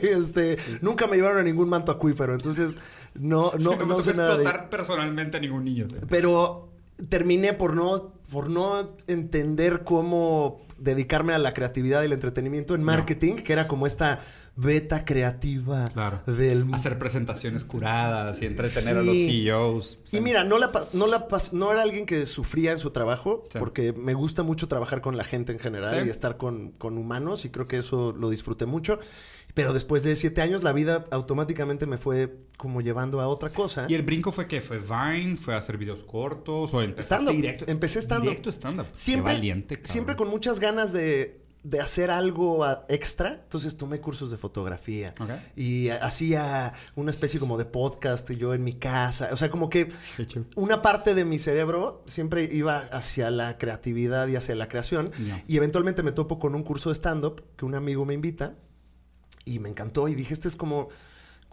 este, 0.02 0.58
nunca 0.81 1.06
me 1.08 1.16
llevaron 1.16 1.38
a 1.38 1.42
ningún 1.42 1.69
manto 1.69 1.90
acuífero, 1.90 2.34
entonces 2.34 2.70
no, 3.14 3.52
no, 3.58 3.72
Sí, 3.72 3.78
no 3.86 3.94
te 3.96 4.02
sé 4.02 4.14
nada 4.14 4.36
de 4.36 4.42
explotar 4.42 4.70
personalmente 4.70 5.36
a 5.36 5.40
ningún 5.40 5.64
niño. 5.64 5.86
sí. 5.90 5.96
Pero 6.08 6.70
terminé 7.08 7.52
por 7.52 7.75
no, 7.75 8.12
por 8.34 8.50
no 8.50 8.96
entender 9.06 9.84
cómo 9.84 10.60
dedicarme 10.76 11.32
a 11.34 11.38
la 11.38 11.54
creatividad 11.54 12.02
y 12.02 12.06
el 12.06 12.12
entretenimiento 12.12 12.75
en 12.75 12.82
marketing, 12.82 13.36
que 13.36 13.52
era 13.52 13.69
como 13.69 13.86
esta 13.86 14.20
beta 14.56 15.04
creativa 15.04 15.88
Claro. 15.92 16.20
del 16.26 16.66
Hacer 16.75 16.98
presentaciones 16.98 17.64
curadas 17.64 18.42
y 18.42 18.46
entretener 18.46 18.98
a 18.98 19.02
los. 19.02 19.14
CEOs. 19.16 19.98
Y 20.12 20.20
mira, 20.20 20.42
no 20.44 20.58
la, 20.58 20.70
no 20.92 21.06
la 21.06 21.26
no 21.52 21.72
era 21.72 21.82
alguien 21.82 22.06
que 22.06 22.26
sufría 22.26 22.72
en 22.72 22.78
su 22.81 22.90
trabajo, 22.90 23.44
Sí. 23.50 23.58
porque 23.60 23.92
me 23.92 24.14
gusta 24.14 24.42
mucho 24.42 24.66
trabajar 24.66 25.00
con 25.00 25.16
la 25.16 25.25
gente 25.25 25.52
en 25.52 25.58
general 25.60 26.04
y 26.06 26.10
estar 26.10 26.36
con, 26.36 26.72
con 26.72 26.98
humanos, 26.98 27.44
y 27.44 27.50
creo 27.50 27.69
que 27.69 27.78
eso 27.78 28.12
lo 28.12 28.31
disfruté 28.31 28.66
mucho. 28.66 28.98
Pero 29.54 29.72
después 29.72 30.02
de 30.02 30.16
siete 30.16 30.42
años, 30.42 30.64
la 30.64 30.72
vida 30.72 31.04
automáticamente 31.12 31.86
me 31.86 31.96
fue 31.96 32.38
como 32.56 32.81
llevando 32.81 33.20
a 33.20 33.28
otra 33.28 33.50
cosa. 33.50 33.86
¿Y 33.88 33.94
el 33.94 34.02
brinco 34.02 34.32
fue 34.32 34.48
qué? 34.48 34.60
¿Fue 34.60 34.78
Vine? 34.81 35.36
¿Fue 35.36 35.54
a 35.54 35.58
hacer 35.58 35.78
videos 35.78 36.02
cortos? 36.02 36.75
¿O 36.75 36.82
empezaste 36.82 37.31
directo? 37.32 37.64
Empecé 37.69 38.00
stand-up. 38.24 38.30
Directo 38.30 38.50
stand-up. 38.52 38.86
Siempre, 38.94 39.32
Qué 39.32 39.36
valiente, 39.38 39.74
cabrón. 39.76 39.92
siempre 39.92 40.16
con 40.16 40.28
muchas 40.28 40.60
ganas 40.60 40.92
de, 40.92 41.40
de 41.62 41.80
hacer 41.80 42.10
algo 42.10 42.62
a- 42.64 42.84
extra. 42.88 43.40
Entonces 43.44 43.76
tomé 43.76 44.00
cursos 44.00 44.30
de 44.30 44.36
fotografía. 44.36 45.14
Y 45.56 45.88
ha- 45.88 45.96
hacía 46.04 46.74
una 46.94 47.10
especie 47.10 47.40
como 47.40 47.56
de 47.56 47.64
podcast 47.64 48.30
yo 48.32 48.52
en 48.54 48.64
mi 48.64 48.74
casa. 48.74 49.30
O 49.32 49.36
sea, 49.36 49.50
como 49.50 49.70
que 49.70 49.88
una 50.56 50.82
parte 50.82 51.14
de 51.14 51.24
mi 51.24 51.38
cerebro 51.38 52.02
siempre 52.06 52.44
iba 52.52 52.78
hacia 52.92 53.30
la 53.30 53.56
creatividad 53.58 54.28
y 54.28 54.36
hacia 54.36 54.54
la 54.54 54.68
creación. 54.68 55.10
Y 55.48 55.56
eventualmente 55.56 56.02
me 56.02 56.12
topo 56.12 56.38
con 56.38 56.54
un 56.54 56.62
curso 56.64 56.90
de 56.90 56.96
stand-up 56.96 57.42
que 57.56 57.64
un 57.64 57.74
amigo 57.74 58.04
me 58.04 58.14
invita. 58.14 58.56
Y 59.46 59.58
me 59.58 59.68
encantó. 59.68 60.08
Y 60.08 60.14
dije, 60.14 60.32
este 60.32 60.48
es 60.48 60.56
como, 60.56 60.88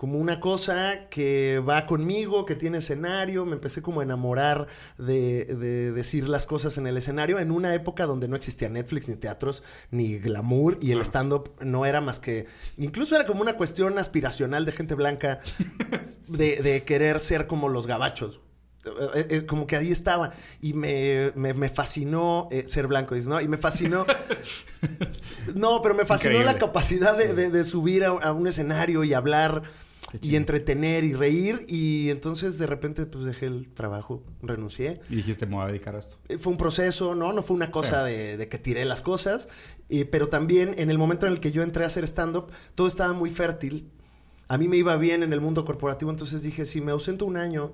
como 0.01 0.17
una 0.17 0.39
cosa 0.39 1.09
que 1.11 1.59
va 1.59 1.85
conmigo, 1.85 2.43
que 2.47 2.55
tiene 2.55 2.79
escenario. 2.79 3.45
Me 3.45 3.53
empecé 3.53 3.83
como 3.83 3.99
a 3.99 4.03
enamorar 4.03 4.65
de, 4.97 5.45
de 5.45 5.91
decir 5.91 6.27
las 6.27 6.47
cosas 6.47 6.79
en 6.79 6.87
el 6.87 6.97
escenario 6.97 7.37
en 7.37 7.51
una 7.51 7.75
época 7.75 8.07
donde 8.07 8.27
no 8.27 8.35
existía 8.35 8.67
Netflix, 8.67 9.07
ni 9.07 9.15
teatros, 9.15 9.61
ni 9.91 10.17
glamour. 10.17 10.79
Y 10.81 10.91
el 10.91 11.01
stand-up 11.01 11.51
no 11.59 11.85
era 11.85 12.01
más 12.01 12.17
que... 12.19 12.47
Incluso 12.79 13.15
era 13.15 13.27
como 13.27 13.41
una 13.43 13.53
cuestión 13.57 13.99
aspiracional 13.99 14.65
de 14.65 14.71
gente 14.71 14.95
blanca 14.95 15.39
de, 16.27 16.55
de 16.63 16.81
querer 16.81 17.19
ser 17.19 17.45
como 17.45 17.69
los 17.69 17.85
gabachos. 17.85 18.39
Eh, 19.13 19.27
eh, 19.29 19.45
como 19.45 19.67
que 19.67 19.75
ahí 19.75 19.91
estaba. 19.91 20.31
Y 20.61 20.73
me, 20.73 21.31
me- 21.35 21.53
me 21.53 21.69
fascinó 21.69 22.47
eh, 22.49 22.63
ser 22.65 22.87
blanco. 22.87 23.13
¿no? 23.27 23.39
Y 23.39 23.47
me 23.47 23.59
fascinó. 23.59 24.07
no, 25.53 25.79
pero 25.83 25.93
me 25.93 26.05
fascinó 26.05 26.31
Increíble. 26.33 26.53
la 26.53 26.57
capacidad 26.59 27.15
de, 27.15 27.35
de- 27.35 27.51
de 27.51 27.63
subir 27.63 28.03
a, 28.03 28.07
a 28.09 28.31
un 28.33 28.47
escenario 28.47 29.03
y 29.03 29.13
hablar 29.13 29.61
y 30.21 30.35
entretener 30.35 31.03
y 31.03 31.13
reír. 31.13 31.65
Y 31.67 32.09
entonces 32.09 32.57
de 32.57 32.67
repente 32.67 33.05
pues 33.05 33.25
dejé 33.25 33.45
el 33.45 33.69
trabajo, 33.73 34.23
renuncié. 34.41 34.99
Y 35.09 35.15
dijiste, 35.17 35.45
me 35.45 35.55
voy 35.55 35.63
a 35.65 35.67
dedicar 35.67 35.95
a 35.95 35.99
esto. 35.99 36.17
Eh, 36.27 36.37
Fue 36.37 36.51
un 36.51 36.57
proceso, 36.57 37.15
¿no? 37.15 37.31
No 37.33 37.43
fue 37.43 37.55
una 37.55 37.71
cosa 37.71 38.03
de, 38.03 38.35
de 38.37 38.47
que 38.49 38.57
tiré 38.57 38.83
las 38.85 39.01
cosas. 39.01 39.47
eh, 39.89 40.05
pero 40.05 40.27
también 40.29 40.73
en 40.77 40.89
el 40.89 40.97
momento 40.97 41.27
en 41.27 41.33
el 41.33 41.39
que 41.39 41.51
yo 41.51 41.63
entré 41.63 41.83
a 41.83 41.87
hacer 41.87 42.03
stand-up, 42.05 42.47
todo 42.75 42.87
estaba 42.87 43.13
muy 43.13 43.29
fértil. 43.29 43.89
A 44.47 44.57
mí 44.57 44.67
me 44.67 44.75
iba 44.77 44.95
bien 44.97 45.23
en 45.23 45.31
el 45.31 45.39
mundo 45.39 45.63
corporativo, 45.63 46.11
entonces 46.11 46.43
dije, 46.43 46.65
si 46.65 46.81
me 46.81 46.91
ausento 46.91 47.25
un 47.25 47.37
año 47.37 47.73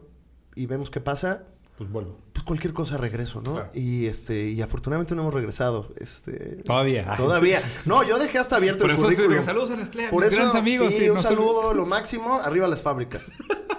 y 0.55 0.65
vemos 0.67 0.89
qué 0.91 0.99
pasa, 1.01 1.45
Pues 1.77 1.89
vuelvo. 1.91 2.17
Cualquier 2.47 2.73
cosa 2.73 2.97
regreso, 2.97 3.41
¿no? 3.41 3.53
Claro. 3.53 3.69
Y 3.75 4.07
este, 4.07 4.49
y 4.49 4.61
afortunadamente 4.61 5.13
no 5.13 5.21
hemos 5.21 5.33
regresado. 5.35 5.93
Este. 5.97 6.63
Todavía. 6.63 7.13
Todavía. 7.15 7.61
No, 7.85 8.03
yo 8.03 8.17
dejé 8.17 8.39
hasta 8.39 8.55
abierto 8.55 8.81
Por 8.81 8.89
el 8.89 8.95
eso 8.95 9.03
sí, 9.03 9.15
currículum. 9.15 9.31
digo, 9.33 9.43
saludos 9.43 9.71
a 9.71 9.75
Nestlé, 9.75 10.07
Por 10.09 10.23
eso, 10.23 10.35
grandes 10.35 10.55
amigos. 10.55 10.91
sí, 10.93 11.01
sí, 11.01 11.09
un 11.09 11.21
saludo, 11.21 11.75
lo 11.75 11.85
máximo, 11.85 12.35
arriba 12.35 12.67
las 12.67 12.81
fábricas. 12.81 13.27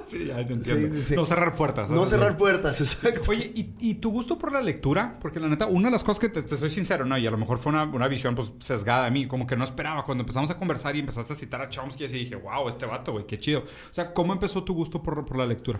Sí, 0.08 0.24
ya 0.24 0.36
te 0.36 0.54
entiendo. 0.54 0.88
Sí, 0.88 0.94
sí, 0.94 1.02
sí. 1.02 1.14
No 1.16 1.26
cerrar 1.26 1.54
puertas. 1.54 1.90
No 1.90 2.06
cerrar 2.06 2.30
sí. 2.32 2.38
puertas, 2.38 2.80
exacto. 2.80 3.30
Oye, 3.30 3.52
¿y, 3.54 3.74
y 3.78 3.96
tu 3.96 4.10
gusto 4.10 4.38
por 4.38 4.52
la 4.52 4.62
lectura? 4.62 5.18
Porque 5.20 5.38
la 5.38 5.48
neta, 5.48 5.66
una 5.66 5.88
de 5.88 5.92
las 5.92 6.02
cosas 6.02 6.18
que 6.18 6.30
te, 6.30 6.40
te 6.42 6.56
soy 6.56 6.70
sincero, 6.70 7.04
¿no? 7.04 7.18
Y 7.18 7.26
a 7.26 7.30
lo 7.30 7.36
mejor 7.36 7.58
fue 7.58 7.72
una, 7.72 7.82
una 7.84 8.08
visión 8.08 8.34
pues 8.34 8.54
sesgada 8.58 9.04
de 9.04 9.10
mí, 9.10 9.28
como 9.28 9.46
que 9.46 9.54
no 9.54 9.64
esperaba. 9.64 10.06
Cuando 10.06 10.22
empezamos 10.22 10.50
a 10.50 10.56
conversar 10.56 10.96
y 10.96 11.00
empezaste 11.00 11.34
a 11.34 11.36
citar 11.36 11.60
a 11.60 11.68
Chomsky, 11.68 12.04
así 12.06 12.20
dije, 12.20 12.36
wow, 12.36 12.66
este 12.68 12.86
vato, 12.86 13.12
güey, 13.12 13.26
qué 13.26 13.38
chido. 13.38 13.60
O 13.60 13.92
sea, 13.92 14.14
¿cómo 14.14 14.32
empezó 14.32 14.64
tu 14.64 14.72
gusto 14.72 15.02
por, 15.02 15.26
por 15.26 15.36
la 15.36 15.44
lectura? 15.44 15.78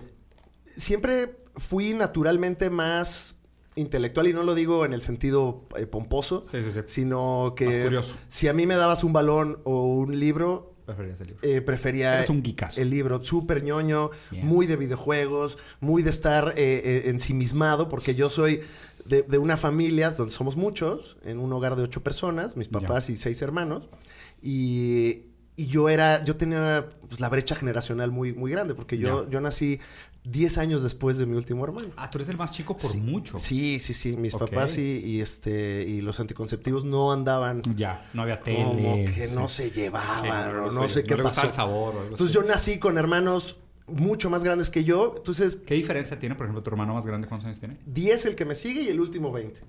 Siempre 0.79 1.37
fui 1.57 1.93
naturalmente 1.93 2.71
más 2.71 3.37
intelectual 3.77 4.27
y 4.29 4.33
no 4.33 4.43
lo 4.43 4.55
digo 4.55 4.85
en 4.87 4.93
el 4.95 5.03
sentido 5.03 5.69
eh, 5.77 5.87
pomposo, 5.87 6.43
Sí, 6.47 6.59
sí, 6.63 6.73
sí. 6.73 6.81
sino 6.87 7.53
que 7.57 7.67
Más 7.67 7.77
curioso. 7.85 8.15
si 8.27 8.49
a 8.49 8.53
mí 8.53 8.67
me 8.67 8.75
dabas 8.77 9.05
un 9.05 9.13
balón 9.13 9.61
o 9.65 9.85
un 9.95 10.19
libro, 10.19 10.75
Prefería 10.87 11.13
ese 11.13 11.25
libro. 11.27 11.41
eh, 11.43 11.61
prefería 11.61 12.15
Eres 12.17 12.31
un 12.31 12.43
geekazo. 12.43 12.81
el 12.81 12.89
libro. 12.91 13.23
Súper 13.23 13.63
ñoño, 13.63 14.11
Bien. 14.31 14.47
muy 14.47 14.67
de 14.67 14.77
videojuegos, 14.77 15.59
muy 15.81 16.03
de 16.03 16.11
estar 16.11 16.55
eh, 16.57 16.81
eh, 16.85 17.03
ensimismado, 17.11 17.89
porque 17.91 18.15
yo 18.15 18.31
soy 18.31 18.63
de, 19.05 19.23
de 19.23 19.39
una 19.39 19.57
familia 19.59 20.11
donde 20.13 20.33
somos 20.35 20.57
muchos, 20.57 21.17
en 21.25 21.39
un 21.39 21.53
hogar 21.53 21.77
de 21.77 21.83
ocho 21.83 22.03
personas, 22.03 22.57
mis 22.57 22.69
Ya. 22.71 22.81
papás 22.81 23.11
y 23.11 23.17
seis 23.17 23.43
hermanos, 23.43 23.89
y, 24.43 25.25
y 25.57 25.67
yo 25.67 25.89
era, 25.89 26.25
yo 26.25 26.37
tenía 26.37 26.89
pues, 27.09 27.21
la 27.21 27.29
brecha 27.29 27.55
generacional 27.55 28.11
muy, 28.11 28.33
muy 28.33 28.51
grande, 28.51 28.75
porque 28.75 28.97
yo, 28.97 29.25
Ya. 29.25 29.31
yo 29.31 29.41
nací 29.41 29.81
10 30.31 30.59
años 30.59 30.83
después 30.83 31.17
de 31.19 31.27
mi 31.27 31.37
último 31.37 31.65
hermano. 31.65 31.89
Ah, 31.97 32.11
tú 32.11 32.19
eres 32.19 32.29
el 32.29 32.37
más 32.37 32.53
chico 32.53 32.77
por 32.77 32.97
mucho. 32.99 33.39
Sí, 33.39 33.81
sí, 33.81 33.95
sí. 33.95 34.17
Mis 34.17 34.35
papás 34.35 34.77
y, 34.79 34.83
y, 35.05 35.21
este 35.21 35.85
y 35.89 36.01
los 36.01 36.21
anticonceptivos 36.21 36.85
no 36.85 37.13
andaban 37.13 37.63
Ya, 37.77 38.09
no 38.15 38.23
había 38.23 38.41
tele. 38.41 38.59
como 38.65 38.95
que 39.15 39.29
no 39.33 39.49
se 39.49 39.71
llevaban 39.71 40.23
Sí, 40.25 40.29
o 40.29 40.53
no, 40.53 40.67
no, 40.67 40.83
no 40.83 40.89
sé 40.89 41.03
qué 41.05 41.17
no 41.17 41.23
pasó. 41.25 41.47
el 41.47 41.53
sabor 41.53 41.95
o 41.95 42.01
algo 42.01 42.03
Entonces 42.13 42.27
así. 42.27 42.35
yo 42.35 42.43
nací 42.43 42.79
con 42.79 42.99
hermanos 42.99 43.57
mucho 43.87 44.29
más 44.29 44.45
grandes 44.45 44.69
que 44.69 44.85
yo. 44.85 45.15
Entonces, 45.17 45.57
¿Qué 45.67 45.75
diferencia 45.75 46.19
tiene, 46.19 46.35
por 46.35 46.45
ejemplo, 46.45 46.63
tu 46.63 46.71
hermano 46.71 46.93
más 46.95 47.07
grande? 47.07 47.27
¿Cuántos 47.27 47.47
años 47.47 47.59
tiene? 47.59 47.79
10 47.87 48.27
el 48.27 48.35
que 48.35 48.45
me 48.45 48.55
sigue 48.55 48.83
y 48.83 48.89
el 48.89 49.01
último 49.01 49.33
20. 49.33 49.63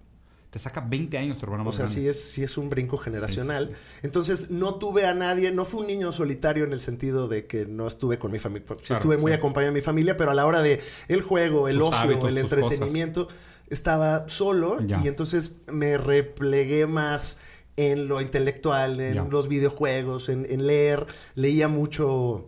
Te 0.49 0.57
saca 0.57 0.81
20 0.81 1.15
años 1.17 1.37
tu 1.37 1.45
hermano 1.45 1.61
O 1.63 1.65
más 1.67 1.75
sea, 1.75 1.85
grande. 1.85 2.01
sí 2.01 2.07
es, 2.07 2.21
sí 2.31 2.41
es 2.43 2.57
un 2.57 2.69
brinco 2.71 2.97
generacional. 2.97 3.69
sí. 3.71 3.99
Entonces, 4.01 4.49
no 4.49 4.75
tuve 4.75 5.05
a 5.05 5.13
nadie, 5.13 5.51
no 5.51 5.63
fui 5.65 5.81
un 5.81 5.87
niño 5.87 6.11
solitario 6.11 6.63
en 6.63 6.73
el 6.73 6.81
sentido 6.81 7.27
de 7.27 7.45
que 7.45 7.65
no 7.67 7.87
estuve 7.87 8.17
con 8.17 8.31
mi 8.31 8.39
familia. 8.39 8.65
Sí 8.79 8.85
Claro, 8.87 9.01
estuve 9.01 9.17
muy 9.17 9.31
acompañado 9.31 9.71
de 9.73 9.79
mi 9.79 9.83
familia, 9.83 10.17
pero 10.17 10.31
a 10.31 10.33
la 10.33 10.45
hora 10.47 10.61
de 10.63 10.81
el 11.07 11.21
juego, 11.21 11.67
el 11.67 11.77
Tus 11.77 11.87
ocio, 11.89 11.99
hábitos, 11.99 12.29
el 12.29 12.37
entretenimiento, 12.39 13.27
estaba 13.69 14.27
solo 14.27 14.79
Ya. 14.85 14.99
y 15.03 15.07
entonces 15.07 15.51
me 15.67 15.97
replegué 15.97 16.87
más 16.87 17.37
en 17.77 18.07
lo 18.07 18.19
intelectual, 18.19 18.99
en 18.99 19.13
Ya. 19.13 19.23
los 19.29 19.47
videojuegos, 19.47 20.29
en, 20.29 20.47
en 20.49 20.65
leer. 20.65 21.05
Leía 21.35 21.67
mucho 21.67 22.47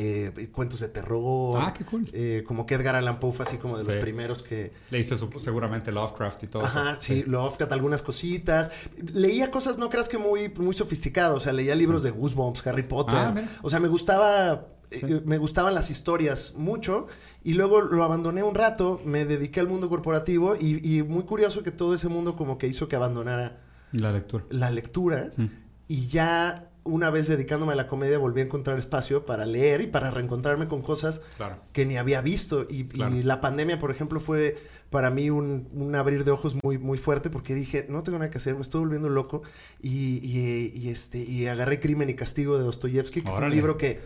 eh, 0.00 0.48
cuentos 0.52 0.78
de 0.80 0.88
terror. 0.88 1.54
Ah, 1.60 1.74
qué 1.76 1.84
cool. 1.84 2.08
Eh, 2.12 2.44
como 2.46 2.64
que 2.66 2.76
Edgar 2.76 2.94
Allan 2.94 3.18
Poe 3.18 3.32
fue 3.32 3.44
así 3.44 3.56
como 3.58 3.76
de 3.76 3.84
los 3.84 3.96
primeros 3.96 4.42
que... 4.42 4.72
Leíste 4.90 5.16
su- 5.16 5.28
seguramente 5.38 5.90
Lovecraft 5.92 6.44
y 6.44 6.46
todo 6.46 6.64
Ajá, 6.64 6.92
eso. 6.92 7.00
sí, 7.02 7.24
Lovecraft, 7.26 7.72
algunas 7.72 8.02
cositas. 8.02 8.70
Leía 9.12 9.50
cosas, 9.50 9.76
no 9.78 9.88
creas 9.90 10.08
que 10.08 10.18
muy, 10.18 10.48
muy 10.50 10.74
sofisticadas. 10.74 11.36
O 11.36 11.40
sea, 11.40 11.52
leía 11.52 11.74
libros 11.74 12.02
de 12.02 12.10
Goosebumps, 12.12 12.66
Harry 12.66 12.84
Potter. 12.84 13.16
Ah, 13.18 13.32
mira. 13.34 13.48
o 13.62 13.68
sea, 13.70 13.80
me 13.80 13.88
gustaba. 13.88 14.68
Sí. 14.90 15.00
eh, 15.02 15.20
me 15.26 15.36
gustaban 15.36 15.74
las 15.74 15.90
historias 15.90 16.54
mucho 16.56 17.08
y 17.44 17.52
luego 17.52 17.82
lo 17.82 18.04
abandoné 18.04 18.42
un 18.42 18.54
rato, 18.54 19.02
me 19.04 19.26
dediqué 19.26 19.60
al 19.60 19.68
mundo 19.68 19.90
corporativo 19.90 20.56
y, 20.58 20.80
y 20.96 21.02
muy 21.02 21.24
curioso 21.24 21.62
que 21.62 21.70
todo 21.70 21.92
ese 21.94 22.08
mundo 22.08 22.36
como 22.36 22.56
que 22.56 22.68
hizo 22.68 22.88
que 22.88 22.96
abandonara 22.96 23.60
La 23.92 24.12
lectura. 24.12 24.44
la 24.48 24.70
lectura 24.70 25.30
Mm. 25.36 25.44
y 25.88 26.06
ya 26.06 26.67
una 26.88 27.10
vez 27.10 27.28
dedicándome 27.28 27.72
a 27.72 27.76
la 27.76 27.86
comedia 27.86 28.18
volví 28.18 28.40
a 28.40 28.44
encontrar 28.44 28.78
espacio 28.78 29.24
para 29.26 29.46
leer 29.46 29.80
y 29.82 29.86
para 29.86 30.10
reencontrarme 30.10 30.66
con 30.68 30.82
cosas 30.82 31.22
Claro. 31.36 31.56
que 31.72 31.86
ni 31.86 31.96
había 31.96 32.20
visto. 32.20 32.66
Y, 32.68 32.84
la 33.22 33.40
pandemia, 33.40 33.78
por 33.78 33.90
ejemplo, 33.90 34.20
fue 34.20 34.56
para 34.90 35.10
mí 35.10 35.28
un, 35.30 35.68
un 35.74 35.94
abrir 35.94 36.24
de 36.24 36.30
ojos 36.30 36.56
muy, 36.62 36.78
muy 36.78 36.98
fuerte 36.98 37.28
porque 37.30 37.54
dije, 37.54 37.86
no 37.88 38.02
tengo 38.02 38.18
nada 38.18 38.30
que 38.30 38.38
hacer, 38.38 38.54
me 38.54 38.62
estoy 38.62 38.80
volviendo 38.80 39.08
loco. 39.08 39.42
Y, 39.82 40.16
y- 40.26 40.72
y, 40.74 40.88
este, 40.88 41.18
y 41.18 41.46
agarré 41.46 41.78
Crimen 41.80 42.08
y 42.10 42.14
Castigo 42.14 42.56
de 42.58 42.64
Dostoyevsky, 42.64 43.20
que 43.20 43.28
fue 43.28 43.36
Órale. 43.36 43.52
un 43.52 43.56
libro 43.56 43.76
que 43.78 44.00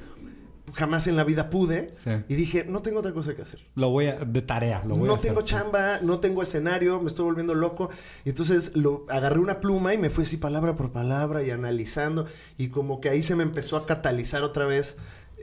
jamás 0.75 1.07
en 1.07 1.17
la 1.17 1.25
vida 1.25 1.50
pude. 1.50 1.91
Sí. 1.97 2.11
Y 2.29 2.35
dije, 2.35 2.64
no 2.69 2.83
tengo 2.83 3.00
otra 3.00 3.12
cosa 3.12 3.35
que 3.35 3.43
hacer. 3.43 3.61
Lo 3.75 3.91
voy 3.91 4.07
a... 4.07 4.17
De 4.17 4.43
tarea, 4.43 4.83
lo 4.87 4.95
voy 4.95 5.05
a 5.05 5.07
No 5.09 5.14
hacer, 5.14 5.29
tengo 5.31 5.41
sí. 5.43 5.49
chamba, 5.49 5.99
no 6.02 6.19
tengo 6.21 6.43
escenario, 6.43 7.00
me 7.00 7.09
estoy 7.09 7.25
volviendo 7.25 7.55
loco. 7.55 7.91
Y 8.25 8.31
entonces 8.31 8.76
lo 8.76 9.07
agarré 9.09 9.38
una 9.38 9.61
pluma 9.61 9.95
y 9.95 9.99
me 9.99 10.11
fui 10.11 10.25
así 10.25 10.37
palabra 10.37 10.75
por 10.76 10.93
palabra 10.93 11.43
y 11.43 11.50
analizando. 11.50 12.26
Y 12.59 12.69
como 12.69 13.00
que 13.00 13.09
ahí 13.11 13.23
se 13.23 13.37
me 13.37 13.43
empezó 13.43 13.76
a 13.76 13.87
catalizar 13.87 14.43
otra 14.43 14.67
vez 14.67 14.97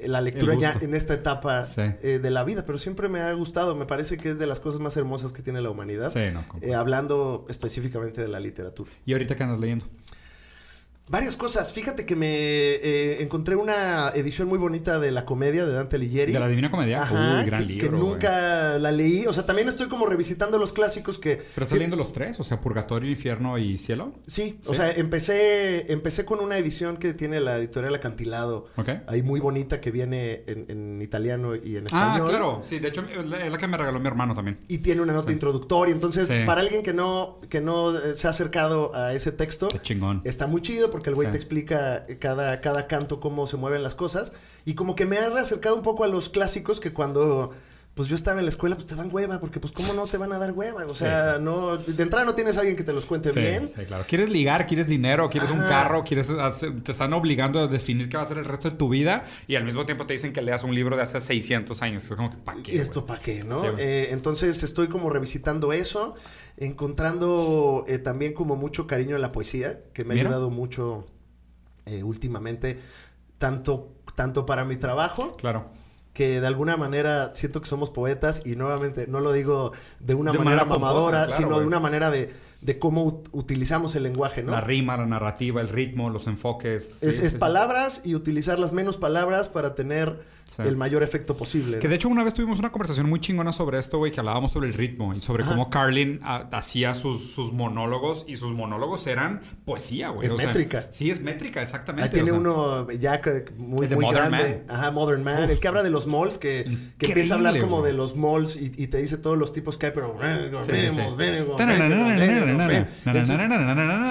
la 0.05 0.21
lectura 0.21 0.55
ya 0.55 0.77
en 0.79 0.95
esta 0.95 1.13
etapa 1.13 1.65
Sí. 1.65 1.81
eh, 2.01 2.19
de 2.23 2.31
la 2.31 2.45
vida, 2.45 2.63
pero 2.65 2.77
siempre 2.77 3.09
me 3.09 3.19
ha 3.19 3.33
gustado, 3.33 3.75
me 3.75 3.85
parece 3.85 4.15
que 4.15 4.29
es 4.29 4.39
de 4.39 4.47
las 4.47 4.61
cosas 4.61 4.79
más 4.79 4.95
hermosas 4.95 5.33
que 5.33 5.41
tiene 5.41 5.59
la 5.59 5.69
humanidad, 5.71 6.13
Sí, 6.13 6.33
no. 6.33 6.45
eh, 6.61 6.73
hablando 6.73 7.45
específicamente 7.49 8.21
de 8.21 8.29
la 8.29 8.39
literatura. 8.39 8.89
¿Y 9.05 9.11
ahorita 9.11 9.35
qué 9.35 9.43
andas 9.43 9.59
leyendo? 9.59 9.85
Varias 11.09 11.35
cosas. 11.35 11.73
Fíjate 11.73 12.05
que 12.05 12.15
me 12.15 12.27
eh, 12.29 13.23
encontré 13.23 13.55
una 13.55 14.09
edición 14.09 14.47
muy 14.47 14.59
bonita 14.59 14.99
de 14.99 15.11
la 15.11 15.25
comedia 15.25 15.65
de 15.65 15.73
Dante 15.73 15.95
Alighieri. 15.95 16.33
¿De 16.33 16.39
la 16.39 16.47
Divina 16.47 16.69
Comedia? 16.69 17.01
Ajá, 17.01 17.39
Uy, 17.39 17.45
gran 17.47 17.61
que, 17.65 17.73
libro. 17.73 17.89
que 17.89 17.97
nunca 17.97 18.77
la 18.77 18.91
leí. 18.91 19.25
O 19.25 19.33
sea, 19.33 19.43
también 19.45 19.67
estoy 19.67 19.87
como 19.87 20.05
revisitando 20.05 20.59
los 20.59 20.71
clásicos 20.71 21.17
que... 21.17 21.37
¿Pero 21.37 21.63
estás 21.63 21.71
leyendo 21.73 21.95
los 21.95 22.13
tres? 22.13 22.39
O 22.39 22.43
sea, 22.43 22.61
Purgatorio, 22.61 23.09
Infierno 23.09 23.57
y 23.57 23.79
Cielo. 23.79 24.13
Sí, 24.27 24.59
o 24.67 24.69
Sí. 24.73 24.75
sea, 24.75 24.91
empecé, 24.91 25.91
empecé 25.91 26.25
con 26.25 26.41
una 26.41 26.57
edición 26.59 26.97
que 26.97 27.13
tiene 27.15 27.39
la 27.41 27.57
editorial 27.57 27.95
Acantilado. 27.95 28.67
Ok. 28.77 28.89
Ahí 29.07 29.23
muy 29.23 29.39
bonita 29.39 29.81
que 29.81 29.89
viene 29.89 30.43
en, 30.45 30.65
en 30.69 31.01
italiano 31.01 31.55
y 31.55 31.77
en 31.77 31.85
Ah, 31.91 32.13
español. 32.17 32.29
claro. 32.29 32.59
Sí, 32.63 32.77
de 32.77 32.87
hecho 32.87 33.03
es 33.09 33.51
la 33.51 33.57
que 33.57 33.67
me 33.67 33.77
regaló 33.77 33.99
mi 33.99 34.07
hermano 34.07 34.35
también. 34.35 34.59
Y 34.67 34.77
tiene 34.79 35.01
una 35.01 35.13
nota 35.13 35.27
Sí. 35.29 35.33
introductoria. 35.33 35.91
Entonces, 35.93 36.27
Sí. 36.27 36.35
para 36.45 36.61
alguien 36.61 36.83
que 36.83 36.93
no, 36.93 37.39
que 37.49 37.61
no 37.61 37.93
se 38.15 38.27
ha 38.27 38.29
acercado 38.29 38.93
a 38.93 39.13
ese 39.13 39.31
texto, 39.31 39.69
Qué 39.69 39.79
chingón. 39.81 40.21
está 40.23 40.45
muy 40.45 40.61
chido 40.61 40.91
porque 40.99 41.09
el 41.09 41.15
güey 41.15 41.27
Sí. 41.27 41.31
te 41.31 41.37
explica 41.37 42.05
cada, 42.19 42.61
cada 42.61 42.87
canto 42.87 43.19
cómo 43.19 43.47
se 43.47 43.57
mueven 43.57 43.81
las 43.83 43.95
cosas. 43.95 44.33
Y 44.65 44.75
como 44.75 44.95
que 44.95 45.05
me 45.05 45.17
ha 45.17 45.27
acercado 45.39 45.75
un 45.75 45.81
poco 45.81 46.03
a 46.03 46.07
los 46.07 46.29
clásicos 46.29 46.79
que 46.79 46.93
cuando 46.93 47.53
pues 47.99 48.07
yo 48.07 48.15
estaba 48.15 48.39
en 48.39 48.45
la 48.45 48.49
escuela, 48.49 48.75
pues 48.77 48.87
te 48.87 48.95
dan 48.95 49.09
hueva, 49.11 49.41
porque 49.41 49.59
pues 49.59 49.73
cómo 49.73 49.91
no 49.91 50.07
te 50.07 50.15
van 50.17 50.31
a 50.31 50.39
dar 50.39 50.53
hueva. 50.53 50.85
O 50.85 50.95
sea, 50.95 51.37
no, 51.37 51.75
de 51.75 52.01
entrada 52.01 52.23
no 52.23 52.33
tienes 52.33 52.55
a 52.55 52.61
alguien 52.61 52.77
que 52.77 52.85
te 52.85 52.93
los 52.93 53.05
cuente 53.05 53.33
Sí, 53.33 53.41
bien. 53.41 53.69
sí, 53.75 53.83
claro. 53.83 54.05
¿Quieres 54.07 54.29
ligar? 54.29 54.67
¿Quieres 54.67 54.87
dinero? 54.87 55.29
¿Quieres 55.29 55.51
un 55.51 55.59
carro? 55.59 56.05
¿Quieres 56.05 56.29
hacer- 56.29 56.81
te 56.81 56.93
están 56.93 57.11
obligando 57.11 57.59
a 57.59 57.67
definir 57.67 58.07
qué 58.07 58.15
va 58.15 58.23
a 58.23 58.25
ser 58.25 58.37
el 58.37 58.45
resto 58.45 58.69
de 58.69 58.77
tu 58.77 58.87
vida 58.87 59.25
y 59.49 59.55
al 59.55 59.65
mismo 59.65 59.85
tiempo 59.85 60.05
te 60.05 60.13
dicen 60.13 60.31
que 60.31 60.41
leas 60.41 60.63
un 60.63 60.73
libro 60.73 60.95
de 60.95 61.01
hace 61.03 61.19
600 61.19 61.81
años. 61.81 62.05
Es 62.05 62.15
como 62.15 62.29
que, 62.31 62.37
¿para 62.37 62.63
qué? 62.63 62.73
¿Y 62.75 62.77
esto 62.77 63.05
para 63.05 63.19
qué, 63.21 63.43
no? 63.43 63.65
Eh, 63.77 64.07
entonces 64.11 64.63
estoy 64.63 64.87
como 64.87 65.09
revisitando 65.09 65.73
eso, 65.73 66.15
encontrando 66.55 67.83
eh, 67.87 67.97
también 67.99 68.33
como 68.33 68.55
mucho 68.55 68.87
cariño 68.87 69.17
en 69.17 69.21
la 69.21 69.33
poesía, 69.33 69.81
que 69.93 70.05
me 70.05 70.13
ha 70.13 70.15
Mira. 70.15 70.29
ayudado 70.29 70.49
mucho 70.49 71.05
eh, 71.85 72.01
últimamente, 72.03 72.79
tanto, 73.37 73.91
tanto 74.15 74.45
para 74.45 74.63
mi 74.63 74.77
trabajo, 74.77 75.33
Claro. 75.35 75.65
Que 76.19 76.41
de 76.41 76.47
alguna 76.47 76.75
manera 76.75 77.31
siento 77.33 77.61
que 77.61 77.67
somos 77.69 77.91
poetas 77.91 78.41
y 78.43 78.57
nuevamente 78.57 79.07
no 79.07 79.21
lo 79.21 79.31
digo 79.31 79.71
de 80.01 80.15
una 80.15 80.33
De 80.33 80.37
manera, 80.39 80.65
manera 80.65 80.69
pomposa, 80.69 80.93
mamadora, 80.93 81.25
claro, 81.27 81.41
sino 81.41 81.59
de 81.61 81.65
una 81.65 81.79
manera 81.79 82.11
de, 82.11 82.33
de 82.59 82.77
cómo 82.77 83.05
ut- 83.05 83.29
utilizamos 83.31 83.95
el 83.95 84.03
lenguaje, 84.03 84.43
¿no? 84.43 84.51
La 84.51 84.59
rima, 84.59 84.97
la 84.97 85.05
narrativa, 85.05 85.61
el 85.61 85.69
ritmo, 85.69 86.09
los 86.09 86.27
enfoques. 86.27 87.03
es 87.03 87.15
sí, 87.31 87.37
palabras 87.37 88.01
y 88.03 88.15
utilizar 88.15 88.59
las 88.59 88.73
menos 88.73 88.97
palabras 88.97 89.47
para 89.47 89.75
tener 89.75 90.19
Sí. 90.49 90.63
el 90.63 90.77
mayor 90.77 91.03
efecto 91.03 91.37
posible. 91.37 91.79
Que 91.79 91.87
de 91.87 91.95
hecho 91.95 92.09
una 92.09 92.23
vez 92.23 92.33
tuvimos 92.33 92.57
una 92.59 92.71
conversación 92.71 93.07
muy 93.07 93.19
chingona 93.19 93.51
sobre 93.51 93.77
esto, 93.79 93.97
güey, 93.99 94.11
que 94.11 94.19
hablábamos 94.19 94.51
sobre 94.51 94.67
el 94.67 94.73
ritmo 94.73 95.13
y 95.13 95.21
sobre 95.21 95.43
Ajá. 95.43 95.51
cómo 95.51 95.69
Carlin 95.69 96.19
hacía 96.23 96.93
sus, 96.93 97.31
sus 97.31 97.53
monólogos 97.53 98.25
y 98.27 98.37
sus 98.37 98.51
monólogos 98.53 99.05
eran 99.07 99.41
poesía, 99.65 100.09
güey. 100.09 100.25
Es 100.25 100.31
O 100.31 100.37
sea, 100.37 100.47
métrica. 100.47 100.87
sí, 100.89 101.11
es 101.11 101.21
métrica, 101.21 101.61
exactamente. 101.61 102.09
Ahí 102.09 102.23
tiene 102.23 102.31
o 102.31 102.41
sea. 102.41 102.81
uno 102.81 102.91
ya 102.91 103.21
muy, 103.57 103.83
El 103.83 103.89
de 103.89 103.95
muy 103.95 104.05
Modern 104.05 104.31
grande. 104.31 104.63
Man. 104.67 104.75
Ajá, 104.77 104.91
Modern 104.91 105.23
Man. 105.23 105.43
Uf. 105.43 105.51
El 105.51 105.59
que 105.59 105.67
habla 105.67 105.83
de 105.83 105.89
los 105.89 106.07
malls, 106.07 106.37
que, 106.37 106.77
que 106.97 107.07
empieza 107.07 107.35
a 107.35 107.37
hablar 107.37 107.59
como 107.59 107.79
güey. 107.79 107.91
de 107.91 107.97
los 107.97 108.15
malls 108.15 108.55
y, 108.55 108.71
y 108.75 108.87
te 108.87 108.97
dice 108.97 109.17
todos 109.17 109.37
los 109.37 109.53
tipos 109.53 109.77
que 109.77 109.87
hay, 109.87 109.91
pero... 109.93 110.17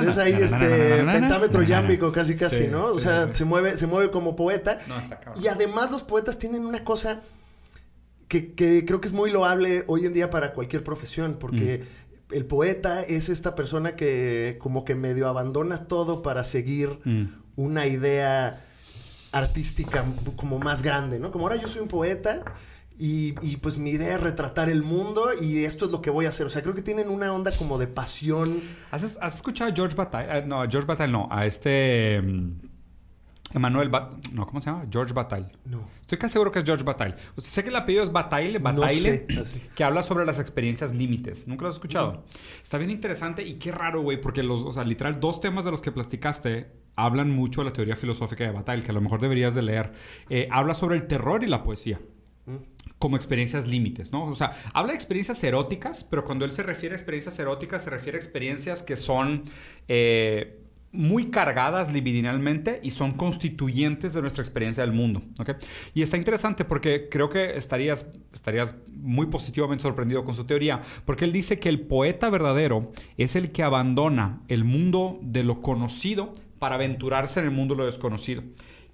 Es, 0.08 0.18
ahí 0.18 0.32
este 0.32 1.04
pentámetro 1.04 1.62
yámbico 1.62 2.12
casi 2.12 2.36
casi, 2.36 2.66
¿no? 2.66 2.86
O 2.86 3.00
sea, 3.00 3.32
se 3.32 3.44
mueve, 3.44 3.76
se 3.76 3.86
mueve 3.86 4.10
como 4.10 4.36
poeta. 4.36 4.78
No, 4.86 4.98
está 4.98 5.18
cabrón. 5.18 5.42
Y 5.42 5.48
además 5.48 5.90
los 5.90 6.02
poetas 6.02 6.27
tienen 6.36 6.66
una 6.66 6.82
cosa 6.82 7.22
que, 8.26 8.52
que 8.54 8.84
creo 8.84 9.00
que 9.00 9.06
es 9.06 9.14
muy 9.14 9.30
loable 9.30 9.84
hoy 9.86 10.04
en 10.04 10.12
día 10.12 10.28
para 10.30 10.52
cualquier 10.52 10.84
profesión, 10.84 11.36
porque 11.40 11.84
Mm. 12.30 12.34
el 12.34 12.44
poeta 12.44 13.02
es 13.04 13.28
esta 13.30 13.54
persona 13.54 13.96
que 13.96 14.56
como 14.60 14.84
que 14.84 14.94
medio 14.94 15.28
abandona 15.28 15.86
todo 15.86 16.20
para 16.20 16.44
seguir 16.44 16.98
Mm. 17.04 17.24
una 17.56 17.86
idea 17.86 18.64
artística 19.32 20.04
como 20.36 20.58
más 20.58 20.82
grande, 20.82 21.18
¿no? 21.18 21.30
Como 21.30 21.44
ahora 21.46 21.56
yo 21.60 21.68
soy 21.68 21.82
un 21.82 21.88
poeta 21.88 22.42
y, 22.98 23.34
y, 23.46 23.58
pues 23.58 23.78
mi 23.78 23.90
idea 23.90 24.14
es 24.14 24.20
retratar 24.20 24.68
el 24.68 24.82
mundo 24.82 25.28
y 25.40 25.64
esto 25.64 25.84
es 25.84 25.90
lo 25.92 26.02
que 26.02 26.10
voy 26.10 26.26
a 26.26 26.30
hacer. 26.30 26.46
O 26.46 26.50
sea, 26.50 26.62
creo 26.62 26.74
que 26.74 26.82
tienen 26.82 27.08
una 27.08 27.32
onda 27.32 27.52
como 27.56 27.78
de 27.78 27.86
pasión. 27.86 28.60
¿Has, 28.90 29.16
has 29.20 29.36
escuchado 29.36 29.70
a 29.70 29.74
George 29.74 29.94
Bataille? 29.94 30.38
Eh, 30.38 30.44
no, 30.46 30.60
a 30.62 30.68
George 30.68 30.86
Bataille 30.86 31.12
no. 31.12 31.28
A 31.30 31.46
este... 31.46 32.20
mm, 32.22 32.50
Emanuel 33.54 33.88
Ba- 33.88 34.10
No, 34.32 34.46
¿cómo 34.46 34.60
se 34.60 34.70
llama? 34.70 34.84
George 34.90 35.12
Bataille. 35.14 35.48
No. 35.64 35.88
Estoy 36.02 36.18
casi 36.18 36.34
seguro 36.34 36.52
que 36.52 36.58
es 36.58 36.64
George 36.64 36.84
Bataille. 36.84 37.14
O 37.36 37.40
sea, 37.40 37.50
sé 37.50 37.62
que 37.62 37.70
el 37.70 37.76
apellido 37.76 38.02
es 38.02 38.12
Bataille, 38.12 38.58
Bataille, 38.58 39.26
sé, 39.28 39.40
así. 39.40 39.62
que 39.74 39.84
habla 39.84 40.02
sobre 40.02 40.26
las 40.26 40.38
experiencias 40.38 40.94
límites. 40.94 41.48
¿Nunca 41.48 41.62
lo 41.62 41.68
has 41.70 41.76
escuchado? 41.76 42.24
Está 42.62 42.76
bien 42.78 42.90
interesante 42.90 43.42
y 43.42 43.54
qué 43.54 43.72
raro, 43.72 44.02
güey, 44.02 44.20
porque 44.20 44.42
los, 44.42 44.64
o 44.64 44.72
sea, 44.72 44.84
literal, 44.84 45.18
dos 45.20 45.40
temas 45.40 45.64
de 45.64 45.70
los 45.70 45.80
que 45.80 45.92
platicaste 45.92 46.70
hablan 46.96 47.30
mucho 47.30 47.62
de 47.62 47.66
la 47.66 47.72
teoría 47.72 47.96
filosófica 47.96 48.44
de 48.44 48.50
Bataille, 48.50 48.82
que 48.84 48.90
a 48.90 48.94
lo 48.94 49.00
mejor 49.00 49.20
deberías 49.20 49.54
de 49.54 49.62
leer. 49.62 49.92
Eh, 50.28 50.48
habla 50.50 50.74
sobre 50.74 50.96
el 50.96 51.06
terror 51.06 51.42
y 51.42 51.46
la 51.46 51.62
poesía 51.62 52.00
como 52.98 53.14
experiencias 53.16 53.68
límites, 53.68 54.12
¿no? 54.12 54.24
O 54.24 54.34
sea, 54.34 54.56
habla 54.74 54.90
de 54.92 54.96
experiencias 54.96 55.44
eróticas, 55.44 56.02
pero 56.02 56.24
cuando 56.24 56.44
él 56.44 56.50
se 56.50 56.62
refiere 56.64 56.94
a 56.94 56.96
experiencias 56.96 57.38
eróticas, 57.38 57.84
se 57.84 57.90
refiere 57.90 58.16
a 58.16 58.20
experiencias 58.20 58.82
que 58.82 58.96
son 58.96 59.42
eh, 59.86 60.58
muy 60.90 61.30
cargadas 61.30 61.92
libidinalmente 61.92 62.80
y 62.82 62.92
son 62.92 63.12
constituyentes 63.12 64.14
de 64.14 64.22
nuestra 64.22 64.42
experiencia 64.42 64.82
del 64.82 64.92
mundo, 64.92 65.22
¿ok? 65.38 65.50
Y 65.94 66.02
está 66.02 66.16
interesante 66.16 66.64
porque 66.64 67.08
creo 67.10 67.28
que 67.28 67.56
estarías, 67.56 68.08
estarías 68.32 68.74
muy 68.94 69.26
positivamente 69.26 69.82
sorprendido 69.82 70.24
con 70.24 70.34
su 70.34 70.44
teoría, 70.44 70.80
porque 71.04 71.26
él 71.26 71.32
dice 71.32 71.58
que 71.58 71.68
el 71.68 71.80
poeta 71.80 72.30
verdadero 72.30 72.92
es 73.18 73.36
el 73.36 73.52
que 73.52 73.62
abandona 73.62 74.42
el 74.48 74.64
mundo 74.64 75.18
de 75.22 75.44
lo 75.44 75.60
conocido 75.60 76.34
para 76.58 76.76
aventurarse 76.76 77.40
en 77.40 77.46
el 77.46 77.52
mundo 77.52 77.74
de 77.74 77.78
lo 77.80 77.86
desconocido. 77.86 78.42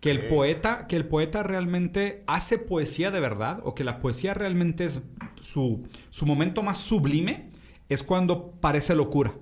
Que 0.00 0.10
el 0.10 0.26
poeta 0.26 0.86
que 0.86 0.96
el 0.96 1.06
poeta 1.06 1.42
realmente 1.42 2.24
hace 2.26 2.58
poesía 2.58 3.10
de 3.10 3.20
verdad 3.20 3.60
o 3.64 3.74
que 3.74 3.84
la 3.84 4.00
poesía 4.00 4.34
realmente 4.34 4.84
es 4.84 5.00
su, 5.40 5.86
su 6.10 6.26
momento 6.26 6.62
más 6.62 6.78
sublime 6.78 7.48
es 7.88 8.02
cuando 8.02 8.50
parece 8.60 8.94
locura 8.94 9.34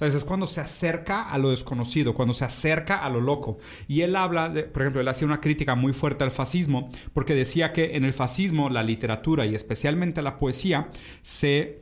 Es 0.00 0.24
cuando 0.24 0.46
se 0.46 0.60
acerca 0.60 1.28
a 1.28 1.36
lo 1.38 1.50
desconocido, 1.50 2.14
cuando 2.14 2.32
se 2.32 2.44
acerca 2.44 2.96
a 2.96 3.08
lo 3.10 3.20
loco. 3.20 3.58
Y 3.86 4.00
él 4.00 4.16
habla, 4.16 4.52
por 4.72 4.82
ejemplo, 4.82 5.00
él 5.00 5.08
hacía 5.08 5.26
una 5.26 5.40
crítica 5.40 5.74
muy 5.74 5.92
fuerte 5.92 6.24
al 6.24 6.30
fascismo, 6.30 6.88
porque 7.12 7.34
decía 7.34 7.72
que 7.72 7.96
en 7.96 8.04
el 8.04 8.12
fascismo 8.12 8.70
la 8.70 8.82
literatura 8.82 9.44
y 9.44 9.54
especialmente 9.54 10.22
la 10.22 10.38
poesía 10.38 10.88
se, 11.22 11.80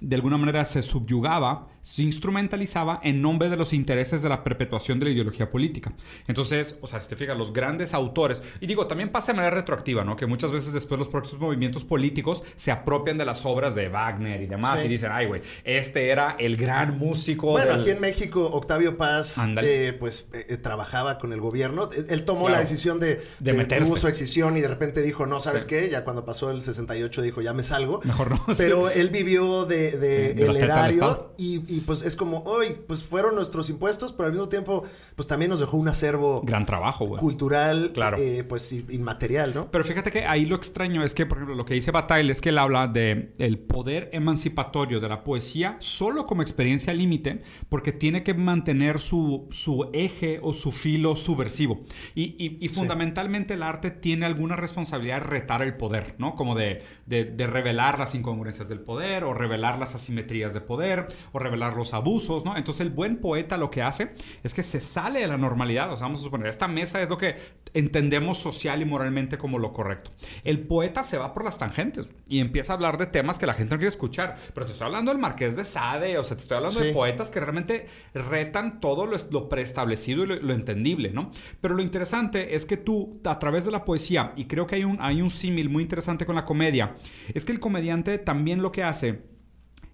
de 0.00 0.16
alguna 0.16 0.36
manera, 0.36 0.64
se 0.64 0.82
subyugaba, 0.82 1.68
se 1.84 2.02
instrumentalizaba 2.02 2.98
en 3.02 3.20
nombre 3.20 3.50
de 3.50 3.58
los 3.58 3.74
intereses 3.74 4.22
de 4.22 4.30
la 4.30 4.42
perpetuación 4.42 4.98
de 4.98 5.04
la 5.04 5.10
ideología 5.10 5.50
política. 5.50 5.92
Entonces, 6.26 6.78
o 6.80 6.86
sea, 6.86 6.98
si 6.98 7.08
te 7.10 7.16
fijas, 7.16 7.36
los 7.36 7.52
grandes 7.52 7.92
autores, 7.92 8.42
y 8.60 8.66
digo, 8.66 8.86
también 8.86 9.10
pasa 9.10 9.32
de 9.32 9.36
manera 9.36 9.54
retroactiva, 9.54 10.02
¿no? 10.02 10.16
Que 10.16 10.24
muchas 10.26 10.50
veces 10.50 10.72
después 10.72 10.98
los 10.98 11.08
propios 11.08 11.38
movimientos 11.38 11.84
políticos 11.84 12.42
se 12.56 12.70
apropian 12.70 13.18
de 13.18 13.26
las 13.26 13.44
obras 13.44 13.74
de 13.74 13.88
Wagner 13.90 14.40
y 14.40 14.46
demás 14.46 14.80
Sí. 14.80 14.86
y 14.86 14.88
dicen, 14.88 15.10
ay, 15.12 15.26
güey, 15.26 15.42
este 15.64 16.08
era 16.08 16.36
el 16.38 16.56
gran 16.56 16.98
músico 16.98 17.50
Bueno, 17.50 17.72
del- 17.72 17.80
aquí 17.82 17.90
en 17.90 18.00
México, 18.00 18.46
Octavio 18.46 18.96
Paz, 18.96 19.34
eh, 19.62 19.94
pues, 20.00 20.28
eh, 20.32 20.46
eh, 20.48 20.56
trabajaba 20.56 21.18
con 21.18 21.34
el 21.34 21.40
gobierno. 21.42 21.90
Él, 22.08 22.24
tomó 22.24 22.46
Claro. 22.46 22.54
la 22.54 22.60
decisión 22.60 22.98
de, 22.98 23.16
De 23.16 23.22
de 23.40 23.52
meterse. 23.52 23.84
tuvo 23.86 23.98
su 23.98 24.08
excisión 24.08 24.56
y 24.56 24.62
de 24.62 24.68
repente 24.68 25.02
dijo, 25.02 25.26
no, 25.26 25.40
¿sabes 25.40 25.64
Sí. 25.64 25.68
qué? 25.68 25.90
Ya 25.90 26.02
cuando 26.04 26.24
pasó 26.24 26.50
el 26.50 26.62
68 26.62 27.20
dijo, 27.20 27.42
ya 27.42 27.52
me 27.52 27.62
salgo. 27.62 28.00
Mejor 28.04 28.30
no. 28.30 28.42
Pero 28.56 28.88
él 28.88 29.10
vivió 29.10 29.66
de, 29.66 30.30
el 30.32 30.56
erario 30.56 31.34
y, 31.36 31.73
y, 31.76 31.80
pues 31.80 32.02
es 32.02 32.16
como, 32.16 32.38
hoy, 32.44 32.76
pues 32.86 33.02
fueron 33.04 33.34
nuestros 33.34 33.70
impuestos, 33.70 34.12
pero 34.12 34.26
al 34.26 34.32
mismo 34.32 34.48
tiempo, 34.48 34.84
pues 35.16 35.26
también 35.28 35.50
nos 35.50 35.60
dejó 35.60 35.76
un 35.76 35.88
acervo 35.88 36.42
Gran 36.44 36.66
trabajo, 36.66 37.06
güey. 37.06 37.20
cultural, 37.20 37.90
Claro. 37.94 38.16
eh, 38.18 38.44
pues 38.48 38.72
inmaterial, 38.72 39.52
¿no? 39.54 39.70
Pero 39.70 39.84
fíjate 39.84 40.10
que 40.10 40.24
ahí 40.26 40.44
lo 40.44 40.56
extraño 40.56 41.02
es 41.02 41.14
que, 41.14 41.26
por 41.26 41.38
ejemplo, 41.38 41.54
lo 41.54 41.64
que 41.64 41.74
dice 41.74 41.90
Bataille 41.90 42.30
es 42.32 42.40
que 42.40 42.50
él 42.50 42.58
habla 42.58 42.86
de 42.88 43.32
el 43.38 43.58
poder 43.58 44.10
emancipatorio 44.12 45.00
de 45.00 45.08
la 45.08 45.24
poesía 45.24 45.76
solo 45.78 46.26
como 46.26 46.42
experiencia 46.42 46.92
límite, 46.92 47.42
porque 47.68 47.92
tiene 47.92 48.22
que 48.22 48.34
mantener 48.34 49.00
su, 49.00 49.46
su 49.50 49.90
eje 49.92 50.40
o 50.42 50.52
su 50.52 50.72
filo 50.72 51.16
subversivo. 51.16 51.80
Y, 52.14 52.34
y- 52.38 52.58
y 52.60 52.68
fundamentalmente 52.68 53.54
el 53.54 53.62
arte 53.62 53.90
tiene 53.90 54.26
alguna 54.26 54.56
responsabilidad 54.56 55.20
de 55.22 55.26
retar 55.26 55.62
el 55.62 55.76
poder, 55.76 56.14
¿no? 56.18 56.34
Como 56.34 56.54
de, 56.54 56.82
de, 57.06 57.24
de 57.24 57.46
revelar 57.46 57.98
las 57.98 58.14
incongruencias 58.14 58.68
del 58.68 58.80
poder, 58.80 59.24
o 59.24 59.32
revelar 59.34 59.78
las 59.78 59.94
asimetrías 59.94 60.52
de 60.54 60.60
poder, 60.60 61.06
o 61.32 61.38
revelar 61.38 61.63
los 61.70 61.94
abusos, 61.94 62.44
¿no? 62.44 62.56
Entonces 62.56 62.80
el 62.80 62.90
buen 62.90 63.18
poeta 63.18 63.56
lo 63.56 63.70
que 63.70 63.82
hace 63.82 64.14
es 64.42 64.54
que 64.54 64.62
se 64.62 64.80
sale 64.80 65.20
de 65.20 65.26
la 65.26 65.38
normalidad, 65.38 65.92
o 65.92 65.96
sea, 65.96 66.06
vamos 66.06 66.20
a 66.20 66.24
suponer, 66.24 66.48
esta 66.48 66.68
mesa 66.68 67.00
es 67.02 67.08
lo 67.08 67.18
que 67.18 67.36
entendemos 67.72 68.38
social 68.38 68.80
y 68.80 68.84
moralmente 68.84 69.38
como 69.38 69.58
lo 69.58 69.72
correcto. 69.72 70.10
El 70.44 70.60
poeta 70.60 71.02
se 71.02 71.18
va 71.18 71.34
por 71.34 71.44
las 71.44 71.58
tangentes 71.58 72.08
y 72.28 72.40
empieza 72.40 72.72
a 72.72 72.76
hablar 72.76 72.98
de 72.98 73.06
temas 73.06 73.38
que 73.38 73.46
la 73.46 73.54
gente 73.54 73.74
no 73.74 73.78
quiere 73.78 73.88
escuchar, 73.88 74.36
pero 74.54 74.66
te 74.66 74.72
estoy 74.72 74.86
hablando 74.86 75.10
del 75.10 75.20
Marqués 75.20 75.56
de 75.56 75.64
Sade, 75.64 76.18
o 76.18 76.24
sea, 76.24 76.36
te 76.36 76.42
estoy 76.42 76.56
hablando 76.56 76.80
de 76.80 76.92
poetas 76.92 77.30
que 77.30 77.40
realmente 77.40 77.86
retan 78.14 78.80
todo 78.80 79.06
lo, 79.06 79.48
preestablecido 79.48 80.24
y 80.24 80.26
lo, 80.26 80.54
entendible, 80.54 81.10
¿no? 81.10 81.30
Pero 81.60 81.74
lo 81.74 81.82
interesante 81.82 82.54
es 82.54 82.64
que 82.64 82.76
tú, 82.76 83.20
a 83.24 83.38
través 83.38 83.64
de 83.64 83.70
la 83.70 83.84
poesía, 83.84 84.32
y 84.36 84.44
creo 84.46 84.66
que 84.66 84.76
hay 84.76 84.84
un, 84.84 84.98
hay 85.00 85.20
un 85.20 85.30
símil 85.30 85.68
muy 85.68 85.82
interesante 85.82 86.26
con 86.26 86.34
la 86.34 86.44
comedia, 86.44 86.96
es 87.32 87.44
que 87.44 87.52
el 87.52 87.60
comediante 87.60 88.18
también 88.18 88.62
lo 88.62 88.72
que 88.72 88.82
hace 88.82 89.22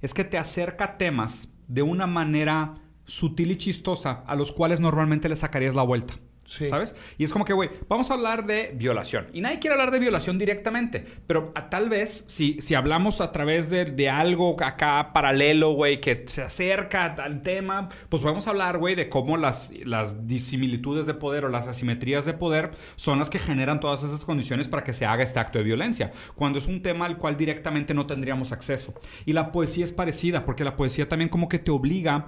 es 0.02 0.14
que 0.14 0.24
te 0.24 0.38
acerca 0.38 0.96
temas 0.96 1.48
de 1.70 1.82
una 1.82 2.08
manera 2.08 2.74
sutil 3.04 3.52
y 3.52 3.56
chistosa 3.56 4.24
a 4.26 4.34
los 4.34 4.50
cuales 4.50 4.80
normalmente 4.80 5.28
le 5.28 5.36
sacarías 5.36 5.74
la 5.74 5.84
vuelta. 5.84 6.14
¿Sabes? 6.50 6.96
Y 7.16 7.24
es 7.24 7.32
como 7.32 7.44
que, 7.44 7.52
güey, 7.52 7.70
vamos 7.88 8.10
a 8.10 8.14
hablar 8.14 8.44
de 8.44 8.72
violación. 8.74 9.28
Y 9.32 9.40
nadie 9.40 9.60
quiere 9.60 9.74
hablar 9.74 9.92
de 9.92 10.00
violación 10.00 10.36
directamente. 10.36 11.04
Pero 11.26 11.52
tal 11.70 11.88
vez, 11.88 12.24
si, 12.26 12.60
si 12.60 12.74
hablamos 12.74 13.20
a 13.20 13.30
través 13.30 13.70
de, 13.70 14.10
algo 14.10 14.56
acá 14.60 15.12
paralelo, 15.12 15.72
güey, 15.72 16.00
que 16.00 16.24
se 16.26 16.42
acerca 16.42 17.04
al 17.04 17.42
tema, 17.42 17.88
pues 18.08 18.22
vamos 18.22 18.46
a 18.46 18.50
hablar, 18.50 18.78
güey, 18.78 18.96
de 18.96 19.08
cómo 19.08 19.36
las, 19.36 19.72
las 19.84 20.26
disimilitudes 20.26 21.06
de 21.06 21.14
poder 21.14 21.44
o 21.44 21.48
las 21.48 21.68
asimetrías 21.68 22.24
de 22.24 22.32
poder 22.32 22.72
son 22.96 23.20
las 23.20 23.30
que 23.30 23.38
generan 23.38 23.78
todas 23.78 24.02
esas 24.02 24.24
condiciones 24.24 24.66
para 24.66 24.82
que 24.82 24.92
se 24.92 25.06
haga 25.06 25.22
este 25.22 25.38
acto 25.38 25.58
de 25.58 25.64
violencia. 25.64 26.12
Cuando 26.34 26.58
es 26.58 26.66
un 26.66 26.82
tema 26.82 27.06
al 27.06 27.16
cual 27.16 27.36
directamente 27.36 27.94
no 27.94 28.06
tendríamos 28.06 28.50
acceso. 28.50 28.94
Y 29.24 29.32
la 29.34 29.52
poesía 29.52 29.84
es 29.84 29.92
parecida, 29.92 30.44
porque 30.44 30.64
la 30.64 30.76
poesía 30.76 31.08
también 31.08 31.28
como 31.28 31.48
que 31.48 31.60
te 31.60 31.70
obliga, 31.70 32.26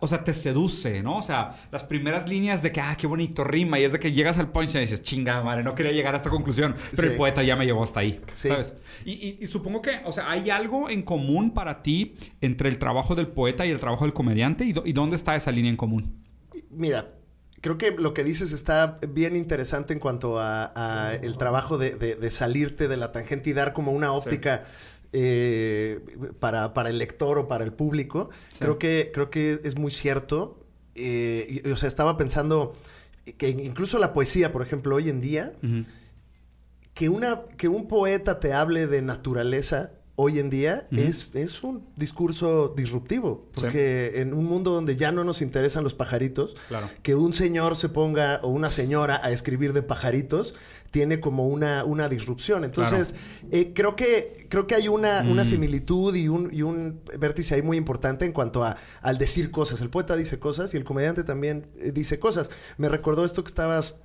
o 0.00 0.06
sea, 0.06 0.22
te 0.22 0.32
seduce, 0.32 1.02
¿no? 1.02 1.18
O 1.18 1.22
sea, 1.22 1.56
las 1.72 1.82
primeras 1.82 2.28
líneas 2.28 2.62
de 2.62 2.70
que, 2.70 2.80
ah, 2.80 2.96
qué 2.96 3.06
bonito, 3.06 3.42
y 3.72 3.84
es 3.84 3.92
de 3.92 4.00
que 4.00 4.12
llegas 4.12 4.38
al 4.38 4.50
punch 4.50 4.74
y 4.74 4.78
dices, 4.78 5.02
chinga, 5.02 5.42
madre, 5.42 5.62
no 5.62 5.74
quería 5.74 5.92
llegar 5.92 6.14
a 6.14 6.18
esta 6.18 6.30
conclusión, 6.30 6.74
pero 6.94 7.10
el 7.10 7.16
poeta 7.16 7.42
ya 7.42 7.56
me 7.56 7.64
llevó 7.64 7.84
hasta 7.84 8.00
ahí, 8.00 8.20
¿sabes? 8.34 8.74
Y, 9.04 9.46
supongo 9.46 9.82
que, 9.82 10.00
o 10.04 10.12
sea, 10.12 10.30
¿hay 10.30 10.50
algo 10.50 10.90
en 10.90 11.02
común 11.02 11.52
para 11.52 11.82
ti 11.82 12.16
entre 12.40 12.68
el 12.68 12.78
trabajo 12.78 13.14
del 13.14 13.28
poeta 13.28 13.66
y 13.66 13.70
el 13.70 13.80
trabajo 13.80 14.04
del 14.04 14.12
comediante? 14.12 14.64
¿Y, 14.64 14.92
dónde 14.92 15.16
está 15.16 15.36
esa 15.36 15.50
línea 15.50 15.70
en 15.70 15.76
común? 15.76 16.22
Mira, 16.70 17.14
creo 17.60 17.78
que 17.78 17.92
lo 17.92 18.14
que 18.14 18.24
dices 18.24 18.52
está 18.52 18.98
bien 19.08 19.36
interesante 19.36 19.92
en 19.92 19.98
cuanto 19.98 20.38
a, 20.40 21.12
el 21.22 21.36
trabajo 21.36 21.78
de, 21.78 22.30
salirte 22.30 22.88
de 22.88 22.96
la 22.96 23.12
tangente 23.12 23.50
y 23.50 23.52
dar 23.52 23.72
como 23.72 23.92
una 23.92 24.12
óptica 24.12 24.64
eh, 25.12 26.00
para, 26.40 26.72
el 26.88 26.98
lector 26.98 27.38
o 27.38 27.48
para 27.48 27.64
el 27.64 27.72
público. 27.72 28.30
Creo, 28.58 28.78
que, 28.78 29.10
creo 29.14 29.30
que 29.30 29.60
es 29.62 29.78
muy 29.78 29.90
cierto. 29.90 30.60
Eh, 30.96 31.62
o 31.72 31.76
sea, 31.76 31.88
estaba 31.88 32.16
pensando 32.16 32.74
que 33.32 33.48
incluso 33.48 33.98
la 33.98 34.12
poesía, 34.12 34.52
por 34.52 34.62
ejemplo, 34.62 34.96
hoy 34.96 35.08
en 35.08 35.20
día, 35.20 35.52
que, 36.92 37.08
una, 37.08 37.42
que 37.56 37.68
un 37.68 37.88
poeta 37.88 38.40
te 38.40 38.52
hable 38.52 38.86
de 38.86 39.02
naturaleza 39.02 39.92
hoy 40.16 40.38
en 40.38 40.48
día 40.48 40.86
es, 40.92 41.28
es 41.34 41.62
un 41.62 41.88
discurso 41.96 42.72
disruptivo. 42.76 43.48
Porque 43.54 44.20
en 44.20 44.32
un 44.32 44.44
mundo 44.44 44.70
donde 44.70 44.96
ya 44.96 45.10
no 45.10 45.24
nos 45.24 45.42
interesan 45.42 45.84
los 45.84 45.94
pajaritos, 45.94 46.56
que 47.02 47.14
un 47.14 47.34
señor 47.34 47.76
se 47.76 47.88
ponga 47.88 48.40
o 48.42 48.48
una 48.48 48.70
señora 48.70 49.20
a 49.22 49.30
escribir 49.30 49.72
de 49.72 49.82
pajaritos 49.82 50.54
tiene 50.94 51.18
como 51.18 51.48
una, 51.48 51.82
una 51.82 52.08
disrupción. 52.08 52.62
Entonces, 52.62 53.16
eh, 53.50 53.72
creo, 53.74 53.96
que, 53.96 54.46
creo 54.48 54.68
que 54.68 54.76
hay 54.76 54.86
una, 54.86 55.22
una 55.22 55.42
mm. 55.42 55.44
similitud 55.44 56.14
y 56.14 56.28
un, 56.28 56.50
y 56.52 56.62
un 56.62 57.00
vértice 57.18 57.56
ahí 57.56 57.62
muy 57.62 57.76
importante 57.76 58.24
en 58.24 58.30
cuanto 58.30 58.62
a, 58.62 58.76
al 59.02 59.18
decir 59.18 59.50
cosas. 59.50 59.80
El 59.80 59.90
poeta 59.90 60.14
dice 60.14 60.38
cosas 60.38 60.72
y 60.72 60.76
el 60.76 60.84
comediante 60.84 61.24
también 61.24 61.66
eh, 61.80 61.90
dice 61.90 62.20
cosas. 62.20 62.48
Me 62.76 62.88
recordó 62.88 63.24
esto 63.24 63.42
que 63.42 63.48
estabas 63.48 63.96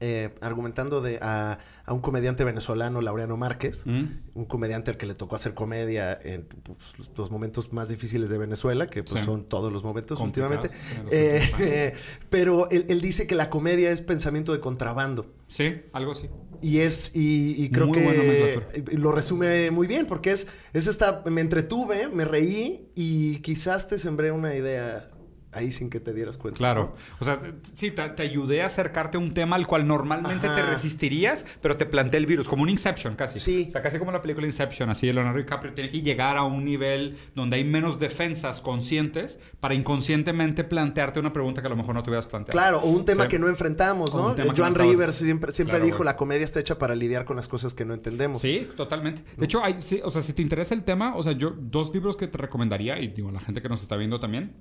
eh, 0.00 0.32
argumentando 0.40 1.00
de 1.00 1.18
a, 1.20 1.58
un 1.88 2.00
comediante 2.00 2.44
venezolano, 2.44 3.00
Laureano 3.00 3.36
Márquez, 3.36 3.84
mm. 3.84 4.04
un 4.34 4.44
comediante 4.44 4.92
al 4.92 4.96
que 4.96 5.06
le 5.06 5.14
tocó 5.14 5.34
hacer 5.34 5.54
comedia 5.54 6.12
en 6.22 6.44
pues, 6.44 6.78
los 7.16 7.32
momentos 7.32 7.72
más 7.72 7.88
difíciles 7.88 8.28
de 8.28 8.38
Venezuela, 8.38 8.86
que 8.86 9.02
pues, 9.02 9.24
son 9.24 9.44
todos 9.44 9.72
los 9.72 9.82
momentos 9.82 10.20
últimamente. 10.20 10.70
Eh, 11.10 11.94
pero 12.30 12.68
él, 12.70 13.00
dice 13.00 13.26
que 13.26 13.34
la 13.34 13.50
comedia 13.50 13.90
es 13.90 14.00
pensamiento 14.00 14.52
de 14.52 14.60
contrabando. 14.60 15.34
Sí, 15.48 15.76
algo 15.92 16.12
así. 16.12 16.28
Y 16.60 16.78
es, 16.78 17.12
y, 17.14 17.70
creo 17.70 17.90
que 17.90 18.60
lo 18.92 19.10
resume 19.10 19.70
muy 19.70 19.86
bien, 19.86 20.06
porque 20.06 20.30
es, 20.30 20.46
es 20.72 20.86
esta, 20.86 21.22
me 21.26 21.40
entretuve, 21.40 22.08
me 22.08 22.24
reí 22.24 22.90
y 22.94 23.38
quizás 23.38 23.88
te 23.88 23.98
sembré 23.98 24.30
una 24.30 24.54
idea 24.54 25.10
ahí 25.58 25.70
sin 25.70 25.90
que 25.90 26.00
te 26.00 26.14
dieras 26.14 26.36
cuenta. 26.36 26.58
Claro. 26.58 26.94
O 27.20 27.24
sea, 27.24 27.40
sí, 27.74 27.90
te, 27.90 28.22
ayudé 28.22 28.62
a 28.62 28.66
acercarte 28.66 29.16
a 29.16 29.20
un 29.20 29.34
tema 29.34 29.56
al 29.56 29.66
cual 29.66 29.86
normalmente 29.86 30.48
te 30.48 30.62
resistirías, 30.62 31.46
pero 31.60 31.76
te 31.76 31.86
planteé 31.86 32.18
el 32.18 32.26
virus, 32.26 32.48
como 32.48 32.62
un 32.62 32.70
Inception 32.70 33.14
casi. 33.14 33.40
Sí. 33.40 33.66
O 33.68 33.70
sea, 33.70 33.82
casi 33.82 33.98
como 33.98 34.12
la 34.12 34.22
película 34.22 34.46
Inception, 34.46 34.90
así 34.90 35.12
Leonardo 35.12 35.38
DiCaprio 35.38 35.74
tiene 35.74 35.90
que 35.90 36.02
llegar 36.02 36.36
a 36.36 36.44
un 36.44 36.64
nivel 36.64 37.18
donde 37.34 37.56
hay 37.56 37.64
menos 37.64 37.98
defensas 37.98 38.60
conscientes 38.60 39.40
para 39.60 39.74
inconscientemente 39.74 40.64
plantearte 40.64 41.20
una 41.20 41.32
pregunta 41.32 41.60
que 41.60 41.66
a 41.66 41.70
lo 41.70 41.76
mejor 41.76 41.94
no 41.94 42.02
te 42.02 42.10
hubieras 42.10 42.26
planteado. 42.26 42.58
Claro, 42.58 42.80
o 42.80 42.88
un 42.88 43.04
tema 43.04 43.28
que 43.28 43.38
no 43.38 43.48
enfrentamos, 43.48 44.12
¿no? 44.14 44.34
Joan 44.56 44.74
Rivers 44.74 45.16
siempre, 45.16 45.52
siempre 45.52 45.80
dijo, 45.80 46.04
la 46.04 46.16
comedia 46.16 46.44
está 46.44 46.60
hecha 46.60 46.78
para 46.78 46.94
lidiar 46.94 47.24
con 47.24 47.36
las 47.36 47.48
cosas 47.48 47.74
que 47.74 47.84
no 47.84 47.94
entendemos. 47.94 48.40
Sí, 48.40 48.68
totalmente. 48.76 49.22
De 49.36 49.44
hecho, 49.44 49.62
hay, 49.62 49.76
o 50.02 50.10
sea, 50.10 50.22
si 50.22 50.32
te 50.32 50.42
interesa 50.42 50.74
el 50.74 50.84
tema, 50.84 51.14
o 51.16 51.22
sea, 51.22 51.32
yo 51.32 51.54
dos 51.56 51.92
libros 51.94 52.16
que 52.16 52.26
te 52.26 52.38
recomendaría, 52.38 52.98
y 53.00 53.08
digo, 53.08 53.30
la 53.30 53.40
gente 53.40 53.62
que 53.62 53.68
nos 53.68 53.82
está 53.82 53.96
viendo 53.96 54.20
también, 54.20 54.56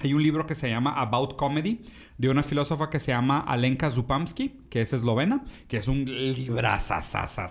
hay 0.00 0.12
un 0.12 0.22
libro 0.22 0.46
que 0.46 0.54
se 0.54 0.68
llama 0.68 0.92
About 0.92 1.36
Comedy 1.36 1.80
de 2.18 2.28
una 2.28 2.42
filósofa 2.42 2.90
que 2.90 2.98
se 2.98 3.12
llama 3.12 3.40
Alenka 3.40 3.90
Zupamski, 3.90 4.60
que 4.70 4.80
es 4.80 4.92
eslovena, 4.92 5.44
que 5.68 5.76
es 5.76 5.88
un 5.88 6.04
librazo. 6.04 6.94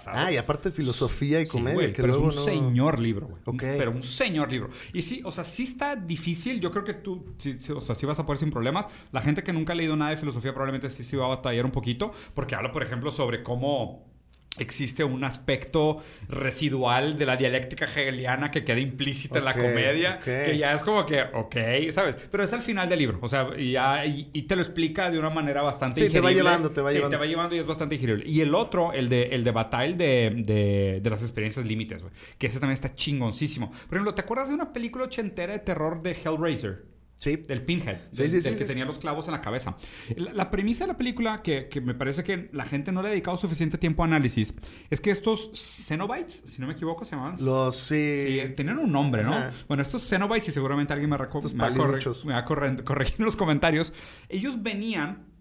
Ah, 0.08 0.32
y 0.32 0.38
aparte 0.38 0.72
filosofía 0.72 1.42
y 1.42 1.48
comedia. 1.48 1.92
pero 1.96 2.14
es 2.14 2.20
un 2.20 2.32
señor 2.32 3.00
libro, 3.00 3.28
güey. 3.28 3.58
Pero 3.58 3.92
un 3.92 4.04
señor 4.04 4.52
libro. 4.52 4.70
Y 4.94 5.02
sí, 5.02 5.22
o 5.24 5.32
sea, 5.32 5.44
sí 5.44 5.64
está 5.64 5.96
difícil. 5.96 6.60
Yo 6.60 6.72
creo 6.72 6.84
que 6.84 6.94
tú, 6.94 7.36
o 7.76 7.82
sea, 7.82 7.96
sí 7.96 8.06
vas 8.06 8.20
a 8.20 8.26
poder 8.26 8.40
sin 8.40 8.52
problemas. 8.52 8.88
La 9.12 9.22
gente 9.22 9.44
que 9.44 9.54
nunca 9.54 9.74
ha 9.74 9.76
leído 9.76 9.96
nada 9.96 10.12
de 10.12 10.18
filosofía 10.18 10.54
probablemente 10.54 10.90
sí, 10.90 11.04
sí 11.04 11.16
va 11.16 11.26
a 11.26 11.30
batallar 11.30 11.66
un 11.66 11.72
poquito, 11.72 12.12
porque 12.34 12.56
habla, 12.56 12.72
por 12.72 12.84
ejemplo, 12.84 13.12
sobre 13.12 13.44
cómo 13.44 14.15
existe 14.58 15.04
un 15.04 15.24
aspecto 15.24 16.04
residual 16.30 17.18
de 17.18 17.26
la 17.26 17.38
dialéctica 17.38 17.86
hegeliana 17.86 18.52
que 18.52 18.64
queda 18.64 18.80
implícita 18.80 19.40
en 19.40 19.46
la 19.46 19.54
comedia, 19.54 20.20
que 20.20 20.58
ya 20.58 20.74
es 20.74 20.84
como 20.84 21.06
que, 21.06 21.22
ok, 21.22 21.56
¿sabes? 21.92 22.16
Pero 22.32 22.44
es 22.44 22.54
al 22.54 22.62
final 22.62 22.88
del 22.90 23.00
libro, 23.00 23.20
o 23.22 23.28
sea, 23.28 23.50
y, 23.58 23.74
ya, 23.74 24.06
y, 24.06 24.42
te 24.44 24.56
lo 24.56 24.62
explica 24.62 25.10
de 25.10 25.20
una 25.20 25.30
manera 25.30 25.62
bastante 25.62 26.06
sí, 26.06 26.12
te 26.12 26.22
va 26.22 26.32
llevando, 26.32 26.72
te 26.72 26.82
va 26.82 26.90
sí, 26.90 26.98
llevando. 26.98 27.18
te 27.18 27.20
va 27.20 27.26
llevando 27.26 27.56
y 27.56 27.60
es 27.60 27.66
bastante 27.66 27.96
digerible. 27.96 28.24
Y 28.28 28.42
el 28.42 28.54
otro, 28.54 28.94
el 28.94 29.10
de, 29.10 29.24
el 29.24 29.44
de 29.44 29.52
Bataille 29.52 29.96
de, 29.96 31.02
de, 31.02 31.10
las 31.10 31.22
experiencias 31.22 31.66
límites, 31.66 32.02
güey, 32.02 32.14
que 32.38 32.48
ese 32.48 32.60
también 32.60 32.74
está 32.74 32.94
chingoncísimo. 32.96 33.72
Por 33.72 33.98
ejemplo, 33.98 34.14
¿te 34.14 34.22
acuerdas 34.22 34.50
de 34.50 34.56
una 34.56 34.72
película 34.72 35.06
ochentera 35.06 35.54
de 35.54 35.60
terror 35.60 36.02
de 36.02 36.12
Hellraiser? 36.12 36.95
Sí. 37.18 37.38
Del 37.38 37.62
Pinhead. 37.64 38.10
del, 38.12 38.58
que 38.58 38.66
tenía 38.66 38.86
los 38.86 39.00
clavos 39.00 39.28
en 39.28 39.32
la 39.32 39.42
cabeza. 39.42 39.78
La, 40.16 40.52
premisa 40.52 40.84
de 40.84 40.90
la 40.90 40.98
película, 40.98 41.42
que, 41.42 41.70
me 41.84 41.94
parece 41.94 42.24
que 42.24 42.50
la 42.52 42.66
gente 42.66 42.92
no 42.92 43.02
le 43.02 43.08
ha 43.08 43.12
dedicado 43.12 43.38
suficiente 43.38 43.78
tiempo 43.78 44.04
a 44.04 44.06
análisis, 44.06 44.54
es 44.90 45.02
que 45.02 45.12
estos 45.12 45.52
Cenobites, 45.88 46.44
si 46.46 46.62
no 46.62 46.68
me 46.68 46.74
equivoco, 46.74 47.06
se 47.06 47.16
llamaban. 47.16 47.36
Los, 47.44 47.78
sí. 47.78 48.42
tenían 48.56 48.80
un 48.80 48.92
nombre, 48.92 49.24
¿no? 49.24 49.36
Bueno, 49.68 49.82
estos 49.82 50.08
Cenobites, 50.08 50.50
y 50.50 50.52
seguramente 50.52 50.94
alguien 50.94 51.10
me, 51.10 51.18
me, 51.18 51.26
va 51.26 52.38
a 52.38 52.46
corregir 52.46 53.16
en 53.20 53.26
los 53.26 53.36
comentarios, 53.36 53.94
ellos 54.30 54.62
venían 54.62 55.36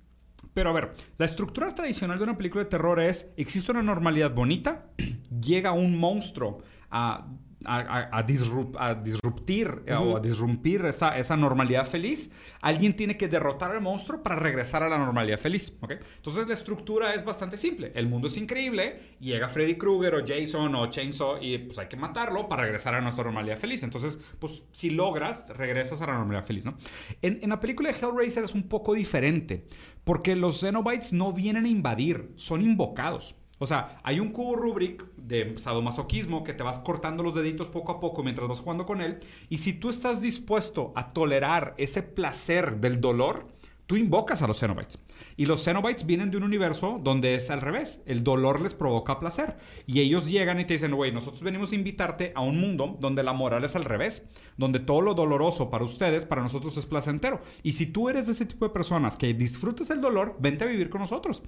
pero 0.53 0.71
a 0.71 0.73
ver, 0.73 0.93
la 1.19 1.27
estructura 1.27 1.75
tradicional 1.75 2.17
de 2.17 2.25
una 2.25 2.37
película 2.37 2.63
de 2.65 2.71
terror 2.71 3.01
es, 3.01 3.33
existe 3.37 3.73
una 3.73 3.83
normalidad 3.83 4.33
bonita, 4.33 4.87
llega 5.41 5.73
un 5.73 5.99
monstruo 5.99 6.63
a 6.91 7.27
a, 7.67 8.23
disruptir 8.23 9.83
eh, 9.87 9.95
o 9.95 10.17
a 10.17 10.21
disrumpir 10.21 10.85
esa, 10.85 11.17
esa, 11.19 11.37
normalidad 11.37 11.87
feliz, 11.87 12.31
alguien 12.61 12.95
tiene 12.95 13.17
que 13.17 13.29
derrotar 13.29 13.71
al 13.71 13.81
monstruo 13.81 14.23
para 14.23 14.37
regresar 14.37 14.83
a 14.83 14.89
la 14.89 14.99
normalidad 14.99 15.39
feliz. 15.39 15.77
¿okay? 15.81 15.99
Entonces 16.17 16.47
la 16.47 16.55
estructura 16.55 17.15
es 17.15 17.25
bastante 17.25 17.57
simple. 17.57 17.93
El 17.95 18.09
mundo 18.09 18.29
es 18.29 18.37
increíble, 18.37 19.17
llega 19.21 19.49
Freddy 19.49 19.77
Krueger 19.77 20.15
o 20.15 20.25
Jason 20.27 20.75
o 20.75 20.87
Chainsaw 20.91 21.43
y 21.43 21.59
pues 21.59 21.79
hay 21.79 21.89
que 21.89 21.97
matarlo 21.97 22.49
para 22.49 22.63
regresar 22.63 22.95
a 22.95 23.01
nuestra 23.01 23.25
normalidad 23.25 23.59
feliz. 23.59 23.83
Entonces, 23.83 24.19
pues 24.39 24.65
si 24.73 24.91
logras, 24.91 25.49
regresas 25.51 26.01
a 26.03 26.07
la 26.07 26.15
normalidad 26.15 26.45
feliz. 26.45 26.67
¿no? 26.67 26.77
En, 27.23 27.39
en 27.43 27.51
la 27.51 27.61
película 27.61 27.91
de 27.91 27.99
Hellraiser 27.99 28.45
es 28.45 28.55
un 28.55 28.65
poco 28.65 28.95
diferente, 28.95 29.67
porque 30.05 30.37
los 30.37 30.61
Xenobites 30.61 31.13
no 31.13 31.33
vienen 31.33 31.65
a 31.65 31.69
invadir, 31.69 32.33
son 32.37 32.63
invocados. 32.63 33.37
O 33.59 33.67
sea, 33.67 34.01
hay 34.03 34.19
un 34.19 34.31
cubo 34.31 34.57
Rubrik 34.57 35.05
de 35.17 35.57
sadomasoquismo 35.59 36.43
que 36.43 36.55
te 36.55 36.65
vas 36.65 36.79
cortando 36.79 37.23
los 37.23 37.35
deditos 37.35 37.69
poco 37.69 37.93
a 37.93 38.01
poco 38.01 38.23
mientras 38.23 38.49
vas 38.49 38.61
jugando 38.61 38.85
con 38.85 39.01
él. 39.01 39.21
Y 39.49 39.59
si 39.59 39.73
tú 39.73 39.91
estás 39.91 40.21
dispuesto 40.21 40.93
a 40.97 41.13
tolerar 41.13 41.75
ese 41.79 42.03
placer 42.03 42.81
del 42.81 43.01
dolor, 43.01 43.54
tú 43.87 43.97
invocas 43.97 44.43
a 44.43 44.47
los 44.47 44.61
Cenobites. 44.61 44.99
Y 45.37 45.47
los 45.47 45.65
Cenobites 45.65 46.07
vienen 46.07 46.31
de 46.31 46.37
un 46.37 46.43
universo 46.43 47.01
donde 47.03 47.35
es 47.35 47.51
al 47.51 47.61
revés. 47.61 48.03
El 48.07 48.25
dolor 48.25 48.61
les 48.61 48.75
provoca 48.75 49.21
placer. 49.21 49.57
Y 49.87 50.01
ellos 50.01 50.29
llegan 50.29 50.61
y 50.61 50.65
te 50.65 50.75
dicen, 50.75 50.95
güey, 50.95 51.13
nosotros 51.13 51.43
venimos 51.43 51.73
a 51.73 51.75
invitarte 51.75 52.33
a 52.35 52.41
un 52.41 52.61
mundo 52.61 52.97
donde 53.01 53.23
la 53.23 53.33
moral 53.33 53.65
es 53.65 53.77
al 53.77 53.85
revés. 53.85 54.27
Donde 54.57 54.79
todo 54.79 55.01
lo 55.01 55.15
doloroso 55.15 55.71
para 55.71 55.85
ustedes, 55.85 56.25
para 56.25 56.43
nosotros 56.43 56.77
es 56.77 56.87
placentero. 56.87 57.43
Y 57.63 57.73
si 57.73 57.87
tú 57.87 58.09
eres 58.09 58.27
de 58.27 58.33
ese 58.33 58.47
tipo 58.47 58.67
de 58.67 58.73
personas 58.73 59.17
que 59.17 59.35
disfrutas 59.35 59.91
el 59.91 60.01
dolor, 60.01 60.37
vente 60.41 60.65
a 60.65 60.69
vivir 60.69 60.89
con 60.91 61.01
nosotros. 61.01 61.43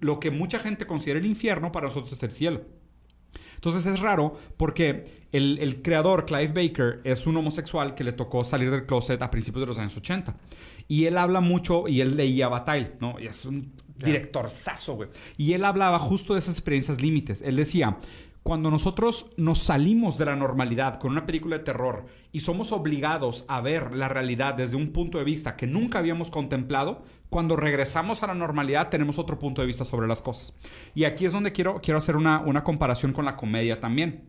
Lo 0.00 0.20
que 0.20 0.30
mucha 0.30 0.58
gente 0.58 0.86
considera 0.86 1.18
el 1.18 1.26
infierno, 1.26 1.72
para 1.72 1.86
nosotros 1.86 2.12
es 2.12 2.22
el 2.22 2.32
cielo. 2.32 2.62
Entonces 3.64 3.86
es 3.86 4.00
raro 4.00 4.34
porque 4.58 5.24
el, 5.32 5.80
creador, 5.82 6.26
Clive 6.26 6.68
Baker, 6.68 7.00
es 7.02 7.26
un 7.26 7.36
homosexual 7.38 7.94
que 7.94 8.04
le 8.04 8.12
tocó 8.12 8.44
salir 8.44 8.70
del 8.70 8.84
closet 8.84 9.20
a 9.22 9.30
principios 9.30 9.62
de 9.62 9.66
los 9.66 9.78
años 9.78 9.96
80. 9.96 10.36
Y 10.88 11.06
él 11.06 11.18
habla 11.18 11.40
mucho, 11.40 11.88
y 11.88 12.00
él 12.00 12.16
leía 12.16 12.48
Bataille, 12.48 12.94
¿no? 13.00 13.18
Y 13.18 13.26
es 13.26 13.44
un 13.46 13.72
director 13.96 14.50
saso, 14.50 14.94
güey. 14.94 15.08
Y 15.36 15.52
él 15.52 15.64
hablaba 15.64 15.98
justo 15.98 16.34
de 16.34 16.40
esas 16.40 16.54
experiencias 16.54 17.00
límites. 17.00 17.42
Él 17.42 17.56
decía, 17.56 17.98
cuando 18.44 18.70
nosotros 18.70 19.30
nos 19.38 19.58
salimos 19.58 20.18
de 20.18 20.26
la 20.26 20.36
normalidad 20.36 20.98
con 20.98 21.12
una 21.12 21.24
película 21.24 21.56
de 21.56 21.64
terror 21.64 22.04
y 22.30 22.40
somos 22.40 22.72
obligados 22.72 23.46
a 23.48 23.62
ver 23.62 23.96
la 23.96 24.08
realidad 24.08 24.52
desde 24.52 24.76
un 24.76 24.88
punto 24.92 25.16
de 25.16 25.24
vista 25.24 25.56
que 25.56 25.66
nunca 25.66 25.98
habíamos 25.98 26.28
contemplado, 26.28 27.04
cuando 27.30 27.56
regresamos 27.56 28.22
a 28.22 28.26
la 28.26 28.34
normalidad 28.34 28.90
tenemos 28.90 29.18
otro 29.18 29.38
punto 29.38 29.62
de 29.62 29.66
vista 29.66 29.86
sobre 29.86 30.06
las 30.06 30.20
cosas. 30.20 30.52
Y 30.94 31.04
aquí 31.04 31.24
es 31.24 31.32
donde 31.32 31.52
quiero, 31.52 31.80
quiero 31.80 31.96
hacer 31.96 32.16
una, 32.16 32.40
una 32.40 32.62
comparación 32.62 33.14
con 33.14 33.24
la 33.24 33.36
comedia 33.36 33.80
también. 33.80 34.28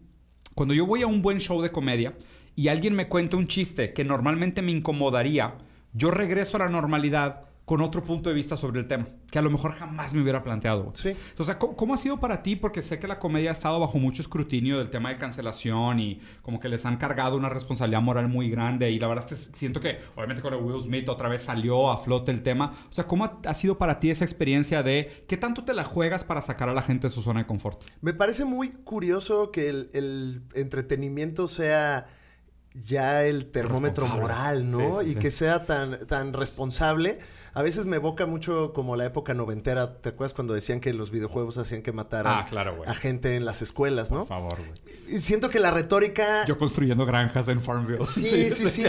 Cuando 0.53 0.73
yo 0.73 0.85
voy 0.85 1.01
a 1.01 1.07
un 1.07 1.21
buen 1.21 1.41
show 1.41 1.61
de 1.61 1.73
comedia 1.73 2.15
y 2.55 2.69
alguien 2.69 2.95
me 2.95 3.09
cuenta 3.09 3.35
un 3.35 3.47
chiste 3.47 3.91
que 3.91 4.05
normalmente 4.05 4.61
me 4.61 4.71
incomodaría, 4.71 5.57
yo 5.95 6.11
regreso 6.11 6.57
a 6.57 6.59
la 6.59 6.69
normalidad 6.69 7.45
con 7.65 7.81
otro 7.81 8.03
punto 8.03 8.29
de 8.29 8.35
vista 8.35 8.55
sobre 8.55 8.79
el 8.79 8.87
tema, 8.87 9.07
que 9.31 9.39
a 9.39 9.41
lo 9.41 9.49
mejor 9.49 9.71
jamás 9.71 10.13
me 10.13 10.21
hubiera 10.21 10.43
planteado. 10.43 10.91
Sí. 10.93 11.15
Entonces, 11.29 11.55
¿cómo, 11.55 11.95
ha 11.95 11.97
sido 11.97 12.19
para 12.19 12.43
ti? 12.43 12.55
Porque 12.55 12.83
sé 12.83 12.99
que 12.99 13.07
la 13.07 13.17
comedia 13.17 13.49
ha 13.49 13.53
estado 13.53 13.79
bajo 13.79 13.97
mucho 13.97 14.21
escrutinio 14.21 14.77
del 14.77 14.91
tema 14.91 15.09
de 15.09 15.17
cancelación 15.17 15.99
y 15.99 16.21
como 16.43 16.59
que 16.59 16.69
les 16.69 16.85
han 16.85 16.97
cargado 16.97 17.35
una 17.35 17.49
responsabilidad 17.49 18.03
moral 18.03 18.27
muy 18.27 18.51
grande 18.51 18.91
y 18.91 18.99
la 18.99 19.07
verdad 19.07 19.25
es 19.31 19.47
que 19.47 19.57
siento 19.57 19.81
que 19.81 19.99
obviamente 20.15 20.43
con 20.43 20.53
el 20.53 20.61
Will 20.61 20.79
Smith 20.79 21.09
otra 21.09 21.27
vez 21.27 21.41
salió 21.41 21.89
a 21.89 21.97
flote 21.97 22.31
el 22.31 22.43
tema. 22.43 22.71
O 22.87 22.93
sea, 22.93 23.07
¿cómo 23.07 23.39
ha, 23.43 23.53
sido 23.55 23.79
para 23.79 23.99
ti 23.99 24.11
esa 24.11 24.25
experiencia 24.25 24.83
de 24.83 25.25
qué 25.27 25.37
tanto 25.37 25.65
te 25.65 25.73
la 25.73 25.85
juegas 25.85 26.23
para 26.23 26.41
sacar 26.41 26.69
a 26.69 26.73
la 26.73 26.83
gente 26.83 27.07
de 27.07 27.13
su 27.13 27.23
zona 27.23 27.39
de 27.39 27.47
confort? 27.47 27.83
Me 28.01 28.13
parece 28.13 28.45
muy 28.45 28.69
curioso 28.69 29.51
que 29.51 29.69
el 29.69 30.43
entretenimiento 30.53 31.47
sea 31.47 32.05
ya 32.83 33.23
el 33.23 33.45
termómetro 33.47 34.07
moral, 34.07 34.69
¿no? 34.69 35.01
y 35.01 35.15
que 35.15 35.31
sea 35.31 35.65
tan, 35.65 36.05
tan 36.07 36.33
responsable. 36.33 37.19
A 37.55 37.61
veces 37.61 37.85
me 37.85 37.95
evoca 37.95 38.25
mucho 38.25 38.73
como 38.73 38.97
la 38.97 39.05
época 39.05 39.33
noventera. 39.33 40.01
¿Te 40.01 40.09
acuerdas 40.09 40.33
cuando 40.33 40.53
decían 40.53 40.81
que 40.81 40.93
los 40.93 41.09
videojuegos 41.09 41.57
hacían 41.57 41.83
que 41.83 41.93
mataran 41.93 42.45
ah, 42.51 42.83
a 42.85 42.93
gente 42.93 43.37
en 43.37 43.45
las 43.45 43.61
escuelas, 43.61 44.11
no? 44.11 44.19
Por 44.19 44.27
favor, 44.27 44.57
güey. 44.57 45.15
Y 45.15 45.19
siento 45.19 45.49
que 45.49 45.61
la 45.61 45.71
retórica... 45.71 46.45
Yo 46.45 46.57
construyendo 46.57 47.05
granjas 47.05 47.47
en 47.47 47.61
Farmville. 47.61 48.05
Sí, 48.05 48.51
sí, 48.51 48.67
sí. 48.67 48.83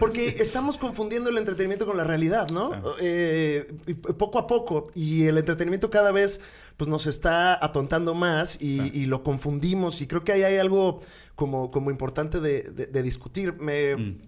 Porque 0.00 0.26
estamos 0.26 0.78
confundiendo 0.78 1.28
el 1.28 1.36
entretenimiento 1.36 1.84
con 1.84 1.98
la 1.98 2.04
realidad, 2.04 2.48
¿no? 2.48 2.72
Eh, 3.00 3.70
poco 4.16 4.38
a 4.38 4.46
poco. 4.46 4.90
Y 4.94 5.26
el 5.26 5.36
entretenimiento 5.36 5.90
cada 5.90 6.10
vez 6.10 6.40
pues 6.78 6.88
nos 6.88 7.06
está 7.06 7.62
atontando 7.62 8.14
más 8.14 8.62
y, 8.62 9.04
lo 9.04 9.22
confundimos. 9.24 10.00
Y 10.00 10.06
creo 10.06 10.24
que 10.24 10.32
ahí 10.32 10.42
hay 10.42 10.56
algo 10.56 11.00
como, 11.34 11.70
como 11.70 11.90
importante 11.90 12.40
de, 12.40 13.02
discutir. 13.02 13.52
Me, 13.60 13.94
mm. 13.94 14.18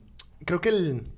Creo 0.45 0.61
que 0.61 0.69
el, 0.69 1.18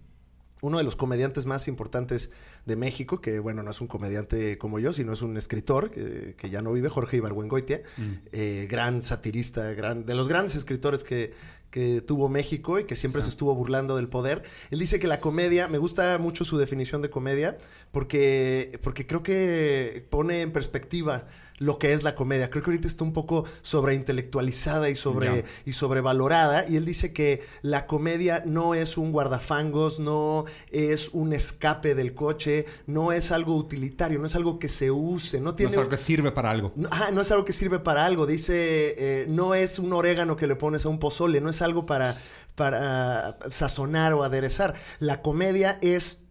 uno 0.63 0.79
de 0.79 0.85
los 0.85 0.97
comediantes 0.97 1.47
más 1.47 1.69
importantes 1.69 2.31
de 2.67 2.77
México, 2.77 3.21
que 3.21 3.39
bueno, 3.39 3.63
no 3.63 3.71
es 3.71 3.81
un 3.81 3.87
comediante 3.87 4.59
como 4.59 4.79
yo, 4.79 4.93
sino 4.93 5.13
es 5.13 5.23
un 5.23 5.37
escritor 5.37 5.91
que, 5.91 6.51
ya 6.51 6.63
no 6.63 6.73
vive, 6.73 6.89
Jorge 6.89 7.17
Ibargüengoitia, 7.17 7.83
mm. 7.97 8.03
eh, 8.33 8.67
gran 8.71 9.03
satirista, 9.03 9.73
gran, 9.73 10.05
de 10.05 10.15
los 10.15 10.29
grandes 10.29 10.57
escritores 10.57 11.05
que, 11.05 11.33
que 11.71 12.01
tuvo 12.01 12.29
México 12.29 12.79
y 12.79 12.85
que 12.85 12.97
siempre 12.97 13.23
se 13.23 13.31
estuvo 13.31 13.55
burlando 13.55 13.97
del 13.97 14.09
poder. 14.09 14.43
Él 14.71 14.79
dice 14.79 14.99
que 14.99 15.07
la 15.07 15.21
comedia, 15.21 15.69
me 15.69 15.79
gusta 15.79 16.19
mucho 16.19 16.45
su 16.45 16.59
definición 16.59 17.01
de 17.03 17.11
comedia, 17.11 17.57
porque, 17.93 18.79
porque 18.83 19.07
creo 19.07 19.23
que 19.23 20.05
pone 20.11 20.43
en 20.43 20.53
perspectiva 20.53 21.27
lo 21.61 21.79
que 21.79 21.93
es 21.93 22.03
la 22.03 22.15
comedia. 22.15 22.49
Creo 22.49 22.65
que 22.65 22.71
ahorita 22.71 22.89
está 22.89 23.05
un 23.05 23.13
poco 23.13 23.45
sobreintelectualizada 23.61 24.89
y, 24.89 24.95
sobre, 24.95 25.45
y 25.67 25.73
sobrevalorada. 25.73 26.67
Y 26.67 26.77
él 26.77 26.87
dice 26.87 27.13
que 27.13 27.43
la 27.61 27.87
comedia 27.87 28.43
no 28.47 28.75
es 28.75 28.97
un 28.97 29.13
guardafangos, 29.13 30.01
no 30.01 30.47
es 30.71 31.11
un 31.11 31.35
escape 31.35 31.95
del 31.95 32.15
coche, 32.15 32.65
no 32.87 33.13
es 33.13 33.31
algo 33.31 33.55
utilitario, 33.57 34.19
no 34.19 34.27
es 34.27 34.35
algo 34.35 34.59
que 34.59 34.71
se 34.71 34.91
use. 34.91 35.39
No, 35.39 35.55
tiene, 35.55 35.73
no 35.73 35.75
es 35.75 35.79
algo 35.81 35.91
que 35.91 35.97
sirve 35.99 36.33
para 36.33 36.51
algo. 36.51 36.73
No, 36.77 36.89
no 37.13 37.21
es 37.21 37.31
algo 37.31 37.45
que 37.45 37.53
sirve 37.53 37.79
para 37.79 38.07
algo. 38.07 38.27
Dice, 38.27 38.95
eh, 38.97 39.27
no 39.29 39.55
es 39.55 39.79
un 39.79 39.93
orégano 39.93 40.37
que 40.37 40.47
le 40.47 40.57
pones 40.57 40.87
a 40.87 40.89
un 40.89 40.99
pozole, 40.99 41.43
no 41.43 41.51
es 41.51 41.61
algo 41.61 41.85
para, 41.85 42.17
para 42.55 43.37
sazonar 43.51 44.15
o 44.15 44.23
aderezar. 44.23 44.77
La 44.99 45.21
comedia 45.21 45.79
es 45.83 46.23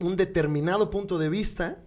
un 0.00 0.16
determinado 0.16 0.90
punto 0.90 1.18
de 1.18 1.28
vista 1.28 1.78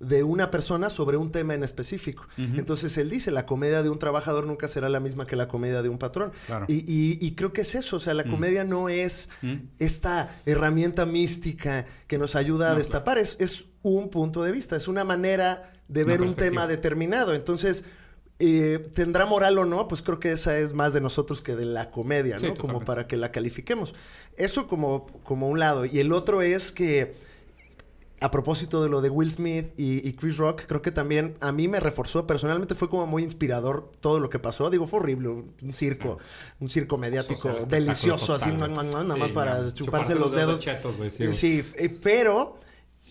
de 0.00 0.22
una 0.22 0.50
persona 0.50 0.90
sobre 0.90 1.16
un 1.16 1.32
tema 1.32 1.54
en 1.54 1.62
específico. 1.62 2.26
Entonces 2.36 2.96
él 2.98 3.10
dice, 3.10 3.30
la 3.30 3.46
comedia 3.46 3.82
de 3.82 3.88
un 3.88 3.98
trabajador 3.98 4.46
nunca 4.46 4.68
será 4.68 4.88
la 4.88 5.00
misma 5.00 5.26
que 5.26 5.36
la 5.36 5.48
comedia 5.48 5.82
de 5.82 5.88
un 5.88 5.98
patrón. 5.98 6.32
Y, 6.68 7.34
creo 7.36 7.52
que 7.52 7.62
es 7.62 7.74
eso, 7.74 7.96
o 7.96 8.00
sea, 8.00 8.14
la 8.14 8.24
mm. 8.24 8.30
comedia 8.30 8.64
no 8.64 8.88
es 8.88 9.30
mm. 9.42 9.54
esta 9.78 10.40
herramienta 10.46 11.06
mística 11.06 11.86
que 12.06 12.18
nos 12.18 12.36
ayuda 12.36 12.72
a 12.72 12.74
destapar, 12.74 13.18
es, 13.18 13.36
es, 13.40 13.66
un 13.82 14.10
punto 14.10 14.42
de 14.42 14.50
vista, 14.50 14.74
es 14.74 14.88
una 14.88 15.04
manera 15.04 15.72
de 15.86 16.02
ver 16.02 16.20
un 16.20 16.34
tema 16.34 16.66
determinado. 16.66 17.34
Entonces, 17.34 17.84
eh, 18.38 18.90
¿tendrá 18.94 19.26
moral 19.26 19.56
o 19.58 19.64
no? 19.64 19.88
Pues 19.88 20.02
creo 20.02 20.18
que 20.18 20.32
esa 20.32 20.58
es 20.58 20.74
más 20.74 20.92
de 20.92 21.00
nosotros 21.00 21.40
que 21.40 21.56
de 21.56 21.64
la 21.64 21.90
comedia, 21.90 22.36
¿no? 22.38 22.56
como 22.56 22.84
para 22.84 23.06
que 23.06 23.16
la 23.16 23.32
califiquemos. 23.32 23.94
Eso 24.36 24.66
como, 24.66 25.06
como 25.22 25.48
un 25.48 25.58
lado. 25.58 25.84
Y 25.86 26.00
el 26.00 26.12
otro 26.12 26.42
es 26.42 26.72
que 26.72 27.14
a 28.20 28.30
propósito 28.30 28.82
de 28.82 28.88
lo 28.88 29.02
de 29.02 29.10
Will 29.10 29.30
Smith 29.30 29.72
y, 29.76 30.12
Chris 30.14 30.38
Rock, 30.38 30.62
creo 30.66 30.80
que 30.80 30.90
también 30.90 31.36
a 31.40 31.52
mí 31.52 31.68
me 31.68 31.80
reforzó. 31.80 32.26
Personalmente 32.26 32.74
fue 32.74 32.88
como 32.88 33.06
muy 33.06 33.22
inspirador 33.22 33.92
todo 34.00 34.20
lo 34.20 34.30
que 34.30 34.38
pasó. 34.38 34.70
Digo, 34.70 34.86
fue 34.86 35.00
horrible. 35.00 35.28
Un 35.28 35.72
circo, 35.72 36.18
un 36.60 36.68
circo 36.68 36.96
mediático 36.96 37.52
delicioso, 37.68 38.34
así, 38.34 38.50
nada 38.52 39.16
más 39.16 39.32
para 39.32 39.72
chuparse, 39.74 40.14
los, 40.14 40.32
dedos. 40.32 40.64
sí, 41.32 41.62
eh, 41.76 41.88
pero 42.02 42.56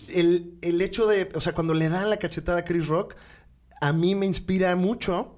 el, 0.09 0.57
el 0.61 0.81
hecho 0.81 1.05
de, 1.05 1.29
o 1.35 1.41
sea, 1.41 1.53
cuando 1.53 1.73
le 1.73 1.89
dan 1.89 2.09
la 2.09 2.17
cachetada 2.17 2.59
a 2.59 2.65
Chris 2.65 2.87
Rock, 2.87 3.15
a 3.81 3.93
mí 3.93 4.15
me 4.15 4.25
inspira 4.25 4.75
mucho 4.75 5.34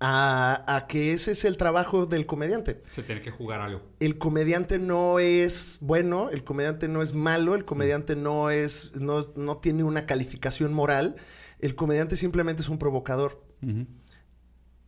a, 0.00 0.86
que 0.88 1.12
ese 1.12 1.32
es 1.32 1.44
el 1.44 1.56
trabajo 1.56 2.06
del 2.06 2.26
comediante. 2.26 2.80
Se 2.90 3.02
tiene 3.02 3.22
que 3.22 3.30
jugar 3.30 3.60
algo. 3.60 3.82
El 4.00 4.18
comediante 4.18 4.78
no 4.78 5.18
es 5.18 5.78
bueno, 5.80 6.30
el 6.30 6.44
comediante 6.44 6.88
no 6.88 7.02
es 7.02 7.14
malo, 7.14 7.54
el 7.54 7.64
comediante 7.64 8.16
no 8.16 8.50
es, 8.50 8.92
no, 8.94 9.26
no 9.36 9.58
tiene 9.58 9.84
una 9.84 10.06
calificación 10.06 10.72
moral. 10.72 11.16
El 11.60 11.74
comediante 11.74 12.16
simplemente 12.16 12.62
es 12.62 12.68
un 12.68 12.78
provocador. 12.78 13.42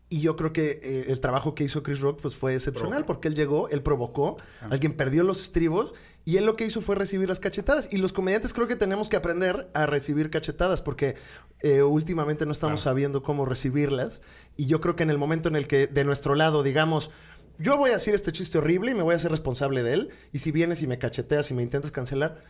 Y 0.09 0.21
yo 0.21 0.37
creo 0.37 0.53
que 0.53 0.79
eh, 0.83 1.07
el 1.09 1.19
trabajo 1.19 1.55
que 1.55 1.65
hizo 1.65 1.83
Chris 1.83 2.01
Rock 2.01 2.21
pues, 2.23 2.37
fue 2.37 2.55
excepcional 2.55 3.05
porque 3.05 3.27
él 3.27 3.35
llegó, 3.35 3.69
él 3.71 3.83
provocó, 3.83 4.37
ah. 4.63 4.69
alguien 4.71 4.97
perdió 4.97 5.25
los 5.25 5.43
estribos 5.43 5.95
y 6.25 6.37
él 6.37 6.47
lo 6.47 6.55
que 6.55 6.65
hizo 6.65 6.81
fue 6.81 6.95
recibir 6.95 7.29
las 7.29 7.41
cachetadas. 7.41 7.89
Y 7.91 7.99
los 7.99 8.13
comediantes 8.13 8.53
creo 8.55 8.69
que 8.69 8.77
tenemos 8.77 9.09
que 9.09 9.17
aprender 9.17 9.69
a 9.75 9.87
recibir 9.87 10.31
cachetadas 10.31 10.81
porque 10.81 11.17
eh, 11.61 11.83
últimamente 11.83 12.47
no 12.47 12.53
estamos 12.53 12.83
sabiendo 12.83 13.25
cómo 13.25 13.47
recibirlas. 13.47 14.23
Y 14.57 14.67
yo 14.67 14.81
creo 14.81 14.95
que 14.95 15.03
en 15.03 15.11
el 15.11 15.19
momento 15.19 15.49
en 15.49 15.57
el 15.57 15.67
que 15.67 15.89
de 15.89 16.05
nuestro 16.05 16.37
lado 16.37 16.63
digamos, 16.63 17.11
yo 17.59 17.77
voy 17.77 17.91
a 17.91 17.95
decir 17.95 18.15
este 18.15 18.33
chiste 18.33 18.59
horrible 18.59 18.93
y 18.93 18.95
me 18.95 19.03
voy 19.03 19.15
a 19.15 19.17
hacer 19.17 19.31
responsable 19.33 19.83
de 19.83 19.93
él, 19.93 20.11
y 20.33 20.41
si 20.41 20.53
vienes 20.53 20.83
y 20.83 20.87
me 20.87 20.99
cacheteas 20.99 21.51
y 21.51 21.55
me 21.55 21.63
intentas 21.63 21.91
cancelar, 21.91 22.45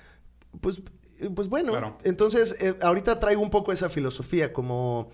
pues, 0.61 0.83
eh, 1.21 1.31
pues 1.35 1.49
bueno. 1.49 1.99
Entonces, 2.03 2.57
ahorita 2.83 3.21
traigo 3.21 3.41
un 3.41 3.51
poco 3.51 3.73
esa 3.73 3.89
filosofía 3.89 4.53
como 4.53 5.11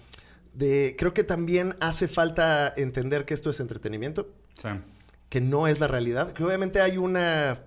de 0.54 0.94
creo 0.98 1.14
que 1.14 1.24
también 1.24 1.76
hace 1.80 2.08
falta 2.08 2.72
entender 2.76 3.24
que 3.24 3.34
esto 3.34 3.50
es 3.50 3.60
entretenimiento. 3.60 4.30
Sí. 4.56 4.68
Que 5.28 5.40
no 5.40 5.66
es 5.66 5.80
la 5.80 5.88
realidad. 5.88 6.32
Que 6.32 6.44
obviamente 6.44 6.80
hay 6.80 6.98
una... 6.98 7.62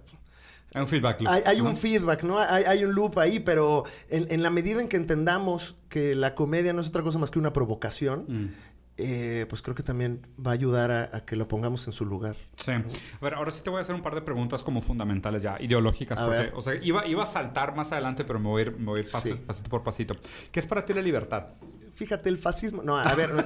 Hay 0.74 0.82
un 0.82 0.88
feedback. 0.88 1.24
Hay, 1.26 1.62
un 1.62 1.78
feedback, 1.78 2.24
¿no? 2.24 2.38
Hay, 2.38 2.84
un 2.84 2.94
loop 2.94 3.18
ahí, 3.18 3.40
pero 3.40 3.86
en, 4.10 4.44
la 4.44 4.50
medida 4.50 4.82
en 4.82 4.90
que 4.90 4.98
entendamos 4.98 5.76
que 5.88 6.16
la 6.16 6.36
comedia 6.36 6.74
no 6.74 6.82
es 6.82 6.90
otra 6.90 7.02
cosa 7.02 7.18
más 7.18 7.32
que 7.32 7.40
una 7.40 7.54
provocación, 7.54 8.26
mm. 8.28 8.54
Eh, 8.98 9.46
pues 9.50 9.62
creo 9.62 9.76
que 9.76 9.84
también 9.84 10.26
va 10.44 10.52
a 10.52 10.54
ayudar 10.54 10.92
a, 10.92 11.26
que 11.26 11.36
lo 11.36 11.48
pongamos 11.48 11.86
en 11.88 11.94
su 11.94 12.06
lugar. 12.06 12.38
Sí. 12.58 12.72
A 12.72 12.84
ver, 13.22 13.34
ahora 13.34 13.52
sí 13.52 13.62
te 13.62 13.70
voy 13.70 13.80
a 13.80 13.82
hacer 13.82 13.96
un 13.96 14.02
par 14.02 14.16
de 14.16 14.22
preguntas 14.22 14.64
como 14.64 14.82
fundamentales 14.82 15.42
ya, 15.42 15.58
ideológicas. 15.60 16.20
porque, 16.20 16.52
o 16.54 16.62
sea, 16.62 16.76
iba, 16.76 17.06
iba 17.06 17.24
a 17.24 17.28
saltar 17.28 17.76
más 17.76 17.92
adelante, 17.92 18.24
pero 18.24 18.40
me 18.40 18.48
voy 18.48 18.62
a 18.62 18.66
ir, 18.66 18.78
me 18.78 18.86
voy 18.86 19.02
a 19.02 19.04
ir 19.04 19.12
pasito 19.12 19.70
por 19.70 19.84
pasito. 19.84 20.16
¿Qué 20.52 20.60
es 20.60 20.68
para 20.68 20.86
ti 20.86 20.94
la 20.94 21.02
libertad? 21.02 21.48
fíjate, 21.96 22.30
el 22.30 22.38
fascismo. 22.38 22.84
No, 22.84 22.98
a 22.98 23.16
ver. 23.16 23.32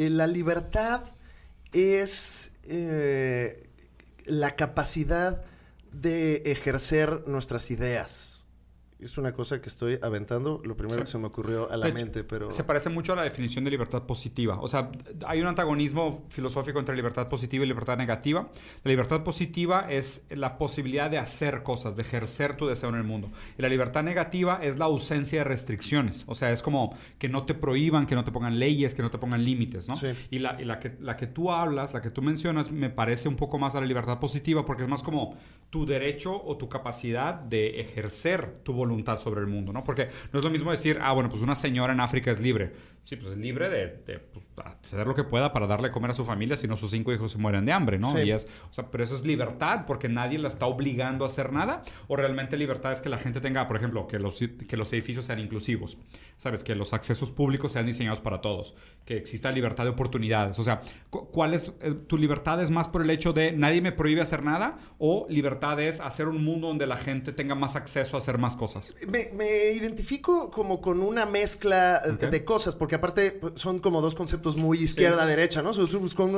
Eh, 0.00 0.10
la 0.10 0.28
libertad 0.28 1.02
es 1.72 2.52
eh, 2.62 3.68
la 4.26 4.54
capacidad 4.54 5.42
de 5.90 6.36
ejercer 6.52 7.24
nuestras 7.26 7.72
ideas? 7.72 8.27
Es 9.00 9.16
una 9.16 9.32
cosa 9.32 9.60
que 9.60 9.68
estoy 9.68 9.96
aventando, 10.02 10.60
lo 10.64 10.76
primero 10.76 10.98
Sí. 10.98 11.04
que 11.04 11.10
se 11.12 11.18
me 11.18 11.28
ocurrió 11.28 11.70
a 11.70 11.76
la 11.76 11.88
mente, 11.92 12.24
pero... 12.24 12.50
Se 12.50 12.64
parece 12.64 12.88
mucho 12.88 13.12
a 13.12 13.16
la 13.16 13.22
definición 13.22 13.64
de 13.64 13.70
libertad 13.70 14.02
positiva. 14.02 14.58
O 14.60 14.66
sea, 14.66 14.90
hay 15.24 15.40
un 15.40 15.46
antagonismo 15.46 16.24
filosófico 16.30 16.80
entre 16.80 16.96
libertad 16.96 17.28
positiva 17.28 17.64
y 17.64 17.68
libertad 17.68 17.96
negativa. 17.96 18.48
La 18.82 18.88
libertad 18.90 19.22
positiva 19.22 19.86
es 19.88 20.24
la 20.30 20.58
posibilidad 20.58 21.08
de 21.10 21.18
hacer 21.18 21.62
cosas, 21.62 21.94
de 21.94 22.02
ejercer 22.02 22.56
tu 22.56 22.66
deseo 22.66 22.88
en 22.88 22.96
el 22.96 23.04
mundo. 23.04 23.30
Y 23.56 23.62
la 23.62 23.68
libertad 23.68 24.02
negativa 24.02 24.58
es 24.64 24.80
la 24.80 24.86
ausencia 24.86 25.38
de 25.38 25.44
restricciones. 25.44 26.24
O 26.26 26.34
sea, 26.34 26.50
es 26.50 26.60
como 26.62 26.96
que 27.20 27.28
no 27.28 27.44
te 27.44 27.54
prohíban, 27.54 28.04
que 28.04 28.16
no 28.16 28.24
te 28.24 28.32
pongan 28.32 28.58
leyes, 28.58 28.96
que 28.96 29.02
no 29.02 29.10
te 29.10 29.18
pongan 29.18 29.44
límites, 29.44 29.86
¿no? 29.88 29.94
Sí. 29.94 30.08
Y, 30.30 30.40
la, 30.40 30.60
y 30.60 30.64
la 30.64 30.80
que, 30.80 30.96
la 30.98 31.16
que 31.16 31.28
tú 31.28 31.52
hablas, 31.52 31.94
la 31.94 32.02
que 32.02 32.10
tú 32.10 32.20
mencionas, 32.20 32.72
me 32.72 32.90
parece 32.90 33.28
un 33.28 33.36
poco 33.36 33.60
más 33.60 33.76
a 33.76 33.80
la 33.80 33.86
libertad 33.86 34.18
positiva 34.18 34.66
porque 34.66 34.82
es 34.82 34.88
más 34.88 35.04
como 35.04 35.36
tu 35.70 35.86
derecho 35.86 36.42
o 36.44 36.56
tu 36.56 36.68
capacidad 36.68 37.34
de 37.34 37.78
ejercer 37.80 38.58
tu 38.64 38.72
voluntad 38.72 38.87
sobre 39.18 39.40
el 39.40 39.46
mundo, 39.46 39.72
¿no? 39.72 39.84
Porque 39.84 40.08
no 40.32 40.38
es 40.38 40.44
lo 40.44 40.50
mismo 40.50 40.70
decir, 40.70 40.98
ah, 41.02 41.12
bueno, 41.12 41.28
pues 41.28 41.42
una 41.42 41.56
señora 41.56 41.92
en 41.92 42.00
África 42.00 42.30
es 42.30 42.40
libre. 42.40 42.72
Sí, 43.02 43.16
pues 43.16 43.32
es 43.32 43.38
libre 43.38 43.70
de, 43.70 44.02
de, 44.06 44.18
pues, 44.18 44.44
hacer 44.82 45.06
lo 45.06 45.14
que 45.14 45.24
pueda 45.24 45.52
para 45.52 45.66
darle 45.66 45.90
comer 45.90 46.10
a 46.10 46.14
su 46.14 46.24
familia, 46.26 46.56
si 46.56 46.66
no 46.68 46.76
sus 46.76 46.90
cinco 46.90 47.12
hijos 47.12 47.32
se 47.32 47.38
mueren 47.38 47.64
de 47.64 47.72
hambre, 47.72 47.98
¿no? 47.98 48.14
Sí. 48.14 48.22
Y 48.22 48.32
es, 48.32 48.48
o 48.68 48.72
sea, 48.72 48.90
pero 48.90 49.02
eso 49.02 49.14
es 49.14 49.24
libertad 49.24 49.84
porque 49.86 50.08
nadie 50.08 50.38
la 50.38 50.48
está 50.48 50.66
obligando 50.66 51.24
a 51.24 51.28
hacer 51.28 51.52
nada. 51.52 51.82
O 52.08 52.16
realmente 52.16 52.56
libertad 52.58 52.92
es 52.92 53.00
que 53.00 53.08
la 53.08 53.18
gente 53.18 53.40
tenga, 53.40 53.66
por 53.66 53.76
ejemplo, 53.76 54.06
que 54.06 54.18
los, 54.18 54.38
que 54.38 54.76
los 54.76 54.92
edificios 54.92 55.24
sean 55.24 55.38
inclusivos, 55.38 55.96
¿sabes? 56.36 56.62
Que 56.62 56.74
los 56.74 56.92
accesos 56.92 57.30
públicos 57.30 57.72
sean 57.72 57.86
diseñados 57.86 58.20
para 58.20 58.40
todos, 58.42 58.76
que 59.06 59.16
exista 59.16 59.50
libertad 59.52 59.84
de 59.84 59.90
oportunidades. 59.90 60.58
O 60.58 60.64
sea, 60.64 60.82
cu- 61.08 61.30
¿cuál 61.30 61.54
es 61.54 61.72
eh, 61.80 61.94
tu 61.94 62.18
libertad? 62.18 62.62
¿Es 62.62 62.70
más 62.70 62.88
por 62.88 63.02
el 63.02 63.10
hecho 63.10 63.32
de 63.32 63.52
nadie 63.52 63.80
me 63.80 63.92
prohíbe 63.92 64.20
hacer 64.20 64.42
nada? 64.42 64.78
¿O 64.98 65.26
libertad 65.30 65.80
es 65.80 66.00
hacer 66.00 66.28
un 66.28 66.44
mundo 66.44 66.66
donde 66.68 66.86
la 66.86 66.98
gente 66.98 67.32
tenga 67.32 67.54
más 67.54 67.74
acceso 67.74 68.16
a 68.16 68.18
hacer 68.18 68.36
más 68.36 68.56
cosas? 68.56 68.77
Me, 69.06 69.30
me 69.34 69.70
identifico 69.72 70.50
como 70.50 70.80
con 70.80 71.00
una 71.00 71.26
mezcla 71.26 72.00
de 72.30 72.44
cosas, 72.44 72.74
porque 72.74 72.94
aparte 72.96 73.32
pues, 73.32 73.54
son 73.56 73.78
como 73.78 74.00
dos 74.00 74.14
conceptos 74.14 74.56
muy 74.56 74.78
izquierda-derecha, 74.82 75.62
¿no? 75.62 75.72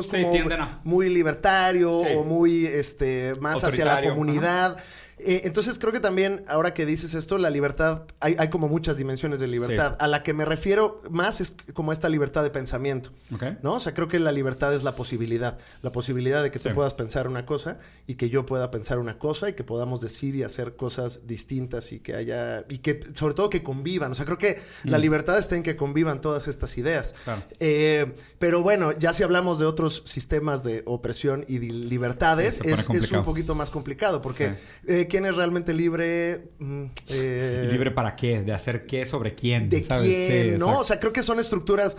Sí, 0.02 0.18
como 0.22 0.32
tienden 0.32 0.60
a- 0.60 0.80
muy 0.84 1.08
libertario 1.08 2.00
Sí. 2.04 2.12
o 2.16 2.24
muy 2.24 2.66
este 2.66 3.34
más 3.40 3.62
hacia 3.64 3.84
la 3.84 4.02
comunidad. 4.02 4.76
Eh, 5.24 5.42
entonces 5.44 5.78
creo 5.78 5.92
que 5.92 6.00
también, 6.00 6.44
ahora 6.48 6.74
que 6.74 6.86
dices 6.86 7.14
esto, 7.14 7.38
la 7.38 7.50
libertad, 7.50 8.02
hay, 8.20 8.36
hay 8.38 8.48
como 8.50 8.68
muchas 8.68 8.96
dimensiones 8.96 9.40
de 9.40 9.46
libertad. 9.48 9.92
Sí. 9.92 9.96
A 10.00 10.06
la 10.08 10.22
que 10.22 10.34
me 10.34 10.44
refiero 10.44 11.02
más 11.10 11.40
es 11.40 11.54
como 11.74 11.92
esta 11.92 12.08
libertad 12.08 12.42
de 12.42 12.50
pensamiento. 12.50 13.10
¿Ok? 13.34 13.44
¿No? 13.62 13.74
O 13.74 13.80
sea, 13.80 13.94
creo 13.94 14.08
que 14.08 14.18
la 14.18 14.32
libertad 14.32 14.74
es 14.74 14.82
la 14.82 14.94
posibilidad. 14.96 15.58
La 15.82 15.92
posibilidad 15.92 16.42
de 16.42 16.50
que 16.50 16.58
tú 16.58 16.70
puedas 16.74 16.94
pensar 16.94 17.26
una 17.28 17.46
cosa 17.46 17.78
y 18.06 18.14
que 18.14 18.28
yo 18.30 18.46
pueda 18.46 18.70
pensar 18.70 18.98
una 18.98 19.18
cosa 19.18 19.48
y 19.48 19.52
que 19.54 19.64
podamos 19.64 20.00
decir 20.00 20.34
y 20.34 20.42
hacer 20.42 20.76
cosas 20.76 21.26
distintas 21.26 21.92
y 21.92 22.00
que 22.00 22.14
haya. 22.14 22.64
y 22.68 22.78
que, 22.78 23.00
sobre 23.14 23.34
todo, 23.34 23.50
que 23.50 23.62
convivan. 23.62 24.12
O 24.12 24.14
sea, 24.14 24.24
creo 24.24 24.38
que 24.38 24.60
la 24.84 24.98
Mm. 24.98 25.00
libertad 25.02 25.38
está 25.38 25.56
en 25.56 25.62
que 25.62 25.76
convivan 25.76 26.20
todas 26.20 26.48
estas 26.48 26.76
ideas. 26.78 27.14
Claro. 27.24 27.42
Eh, 27.58 28.14
pero 28.38 28.62
bueno, 28.62 28.92
ya 28.92 29.12
si 29.12 29.22
hablamos 29.22 29.58
de 29.58 29.66
otros 29.66 30.02
sistemas 30.06 30.64
de 30.64 30.82
opresión 30.86 31.44
y 31.48 31.58
de 31.58 31.66
libertades, 31.68 32.60
Sí, 32.62 32.68
es, 32.70 32.88
es 32.90 33.12
un 33.12 33.24
poquito 33.24 33.54
más 33.54 33.70
complicado 33.70 34.20
porque 34.22 34.54
eh, 34.86 35.06
¿quién 35.10 35.26
es 35.26 35.36
realmente 35.36 35.74
libre? 35.74 36.52
Mm, 36.58 36.84
eh, 37.08 37.66
¿Y 37.68 37.72
libre 37.72 37.90
para 37.90 38.16
qué? 38.16 38.40
¿De 38.42 38.52
hacer 38.54 38.84
qué 38.84 39.04
sobre 39.04 39.34
quién? 39.34 39.68
de 39.68 39.82
¿sabes? 39.84 40.08
quién, 40.08 40.42
Sí, 40.54 40.58
¿no? 40.58 40.66
exacto. 40.66 40.78
O 40.80 40.84
sea, 40.84 41.00
creo 41.00 41.12
que 41.12 41.22
son 41.22 41.38
estructuras 41.38 41.98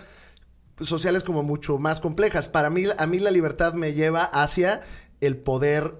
sociales 0.80 1.22
como 1.24 1.44
mucho 1.44 1.78
más 1.78 2.00
complejas. 2.00 2.48
Para 2.48 2.72
mí, 2.72 2.86
a 2.98 3.06
mí 3.06 3.20
la 3.20 3.30
libertad 3.30 3.74
me 3.76 3.94
lleva 3.94 4.24
hacia 4.24 4.82
el 5.20 5.38
poder 5.38 5.94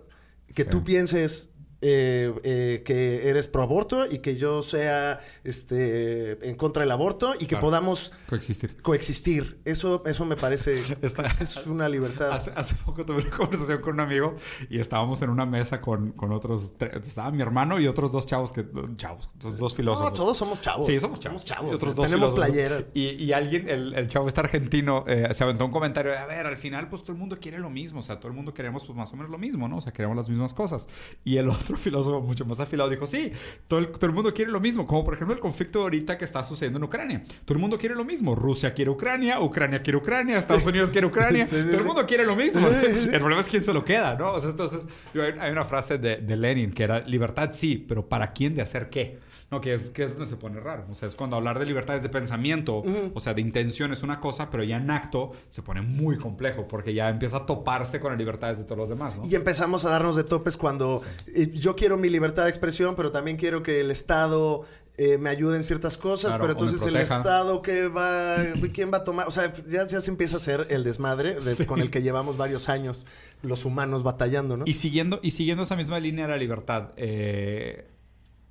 que 0.56 0.64
Sí. 0.64 0.70
tú 0.70 0.84
pienses 0.84 1.51
eh, 1.82 2.34
eh, 2.44 2.84
que 2.86 3.28
eres 3.30 3.48
pro 3.48 3.64
aborto 3.64 4.06
y 4.12 4.20
que 4.20 4.38
yo 4.38 4.62
sea 4.64 5.20
este 5.44 6.48
en 6.48 6.56
contra 6.56 6.82
del 6.84 6.92
aborto 6.92 7.34
y 7.36 7.40
que 7.46 7.48
Claro. 7.52 7.62
podamos 7.68 8.12
Coexistir. 8.30 8.82
coexistir. 8.82 9.60
Eso, 9.66 10.04
eso 10.06 10.26
me 10.26 10.36
parece 10.36 10.82
Está- 11.02 11.36
es 11.40 11.58
una 11.66 11.90
libertad. 11.90 12.32
Hace, 12.32 12.52
hace 12.56 12.76
poco 12.76 13.06
tuve 13.06 13.22
una 13.22 13.30
conversación 13.38 13.82
con 13.82 13.94
un 13.96 14.00
amigo 14.02 14.36
y 14.70 14.80
estábamos 14.80 15.22
en 15.22 15.30
una 15.30 15.46
mesa 15.46 15.82
con, 15.82 16.12
con 16.12 16.32
otros. 16.32 16.74
Estaba 16.80 17.32
mi 17.32 17.42
hermano 17.42 17.80
y 17.80 17.88
otros 17.88 18.12
dos 18.12 18.26
chavos 18.26 18.52
que. 18.54 18.66
Chavos, 18.96 19.30
dos, 19.36 19.58
dos 19.58 19.74
filósofos. 19.76 20.12
No, 20.12 20.16
todos 20.18 20.38
somos 20.38 20.62
chavos. 20.62 20.86
Sí, 20.88 21.00
somos 21.00 21.20
chavos. 21.20 21.46
chavos. 21.46 21.72
Y 21.72 21.76
otros 21.76 21.96
dos 21.96 22.06
Tenemos 22.06 22.30
filósofos. 22.32 22.52
playeras. 22.56 22.84
Y, 22.94 23.10
y 23.24 23.34
alguien, 23.34 23.68
el, 23.70 23.94
el 23.96 24.08
chavo 24.08 24.28
este 24.28 24.40
argentino, 24.40 25.04
eh, 25.08 25.30
se 25.34 25.44
aventó 25.44 25.66
un 25.66 25.72
comentario 25.72 26.18
a 26.18 26.26
ver, 26.26 26.46
al 26.46 26.58
final, 26.58 26.90
pues 26.90 27.02
todo 27.04 27.14
el 27.14 27.18
mundo 27.18 27.40
quiere 27.40 27.60
lo 27.60 27.70
mismo. 27.70 28.00
O 28.00 28.04
sea, 28.04 28.18
todo 28.20 28.28
el 28.28 28.34
mundo 28.34 28.54
queremos, 28.54 28.86
pues 28.86 28.96
más 28.98 29.12
o 29.14 29.16
menos 29.16 29.32
lo 29.32 29.38
mismo, 29.38 29.68
¿no? 29.68 29.78
O 29.78 29.82
sea, 29.82 29.92
queremos 29.94 30.16
las 30.16 30.30
mismas 30.30 30.54
cosas. 30.54 30.88
Y 31.24 31.38
el 31.38 31.50
otro 31.50 31.71
filósofo, 31.78 32.22
mucho 32.22 32.46
más 32.46 32.60
afilado, 32.60 32.90
dijo, 32.90 33.08
sí, 33.08 33.32
todo 33.68 33.80
el, 33.80 33.88
todo 33.88 34.06
el 34.06 34.14
mundo 34.14 34.34
quiere 34.34 34.52
lo 34.52 34.60
mismo. 34.60 34.86
Como 34.86 35.04
por 35.04 35.14
ejemplo 35.14 35.34
el 35.34 35.40
conflicto 35.40 35.82
ahorita 35.82 36.18
que 36.18 36.26
está 36.26 36.44
sucediendo 36.44 36.78
en 36.78 36.84
Ucrania. 36.84 37.24
Todo 37.46 37.56
el 37.56 37.60
mundo 37.60 37.78
quiere 37.78 37.96
lo 37.96 38.06
mismo. 38.06 38.36
Rusia 38.36 38.74
quiere 38.74 38.92
Ucrania, 38.92 39.40
Ucrania 39.42 39.82
quiere 39.82 39.98
Ucrania, 39.98 40.38
Estados 40.38 40.66
Unidos 40.66 40.92
quiere 40.92 41.08
Ucrania. 41.08 41.46
Sí, 41.52 41.62
sí, 41.62 41.70
todo 41.70 41.80
el 41.80 41.86
mundo 41.86 42.06
quiere 42.06 42.26
lo 42.26 42.36
mismo. 42.36 42.68
El 43.12 43.20
problema 43.20 43.42
es 43.42 43.48
quién 43.48 43.64
se 43.64 43.74
lo 43.74 43.84
queda, 43.84 44.16
¿no? 44.16 44.34
O 44.34 44.40
sea, 44.40 44.52
entonces, 44.52 44.86
hay, 45.16 45.34
hay 45.40 45.52
una 45.52 45.66
frase 45.66 45.98
de, 45.98 46.18
de 46.18 46.38
Lenin 46.38 46.72
que 46.72 46.84
era 46.84 47.00
libertad 47.02 47.50
sí, 47.54 47.84
pero 47.88 48.08
¿para 48.08 48.32
quién 48.32 48.56
de 48.56 48.62
hacer 48.62 48.90
qué? 48.90 49.20
No, 49.52 49.60
que 49.60 49.74
es, 49.74 49.90
que 49.90 50.04
es 50.06 50.12
donde 50.12 50.28
se 50.28 50.38
pone 50.38 50.62
raro. 50.62 50.86
O 50.90 50.96
sea, 50.96 51.10
es 51.10 51.16
cuando 51.16 51.36
hablar 51.36 51.60
de 51.60 51.66
libertades 51.66 52.02
de 52.02 52.08
pensamiento, 52.10 52.84
o 53.14 53.20
sea, 53.20 53.34
de 53.34 53.42
intención 53.42 53.92
es 53.92 54.02
una 54.02 54.22
cosa, 54.22 54.50
pero 54.50 54.64
ya 54.64 54.78
en 54.78 54.90
acto 54.90 55.34
se 55.50 55.62
pone 55.62 55.82
muy 55.82 56.18
complejo 56.18 56.70
porque 56.70 56.94
ya 56.94 57.10
empieza 57.10 57.38
a 57.38 57.46
toparse 57.46 58.00
con 58.00 58.12
las 58.12 58.18
libertades 58.18 58.60
de 58.60 58.64
todos 58.64 58.78
los 58.78 58.90
demás, 58.90 59.18
¿no? 59.18 59.26
Y 59.28 59.36
empezamos 59.36 59.84
a 59.84 59.90
darnos 59.90 60.16
de 60.16 60.24
topes 60.24 60.56
cuando 60.56 61.02
eh, 61.36 61.52
yo 61.54 61.76
quiero 61.76 61.98
mi 61.98 62.10
libertad 62.10 62.44
de 62.44 62.50
expresión, 62.50 62.96
pero 62.96 63.12
también 63.12 63.36
quiero 63.36 63.62
que 63.62 63.82
el 63.82 63.92
Estado 63.92 64.64
eh, 64.98 65.18
me 65.18 65.30
ayude 65.30 65.58
en 65.58 65.64
ciertas 65.64 65.98
cosas, 65.98 66.32
Claro, 66.36 66.44
pero 66.44 66.54
entonces 66.54 66.88
el. 66.88 66.96
Estado 66.96 67.62
que 67.62 67.90
va, 67.90 68.38
quién 68.74 68.90
va 68.94 69.00
a 69.00 69.04
tomar, 69.04 69.28
o 69.28 69.32
sea, 69.32 69.54
ya, 69.68 69.86
ya 69.86 70.00
se 70.00 70.12
empieza 70.12 70.38
a 70.38 70.40
hacer 70.40 70.68
el 70.70 70.86
desmadre 70.86 71.40
de- 71.42 71.66
con 71.66 71.82
el 71.82 71.90
que 71.90 72.02
llevamos 72.02 72.38
varios 72.38 72.70
años 72.70 73.06
los 73.42 73.66
humanos 73.66 74.04
batallando, 74.04 74.56
¿no? 74.56 74.64
Y 74.66 74.76
siguiendo, 74.76 75.20
y 75.22 75.32
siguiendo 75.32 75.64
esa 75.64 75.76
misma 75.76 76.00
línea 76.00 76.26
de 76.26 76.32
la 76.32 76.38
libertad, 76.38 76.92
eh, 76.96 77.88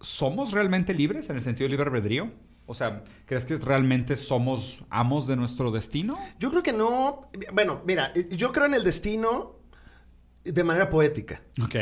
¿somos 0.00 0.52
realmente 0.52 0.94
libres 0.94 1.30
en 1.30 1.36
el 1.36 1.42
sentido 1.42 1.66
de 1.66 1.70
libre 1.70 1.86
albedrío? 1.86 2.30
O 2.66 2.74
sea, 2.74 3.02
¿crees 3.26 3.44
que 3.44 3.56
realmente 3.56 4.16
somos 4.16 4.84
amos 4.90 5.26
de 5.26 5.36
nuestro 5.36 5.70
destino? 5.70 6.18
Yo 6.38 6.50
creo 6.50 6.62
que 6.62 6.72
no, 6.72 7.30
bueno, 7.52 7.82
mira, 7.84 8.12
yo 8.30 8.52
creo 8.52 8.66
en 8.66 8.74
el 8.74 8.84
destino 8.84 9.59
de 10.44 10.64
manera 10.64 10.88
poética. 10.88 11.42
Ok. 11.62 11.74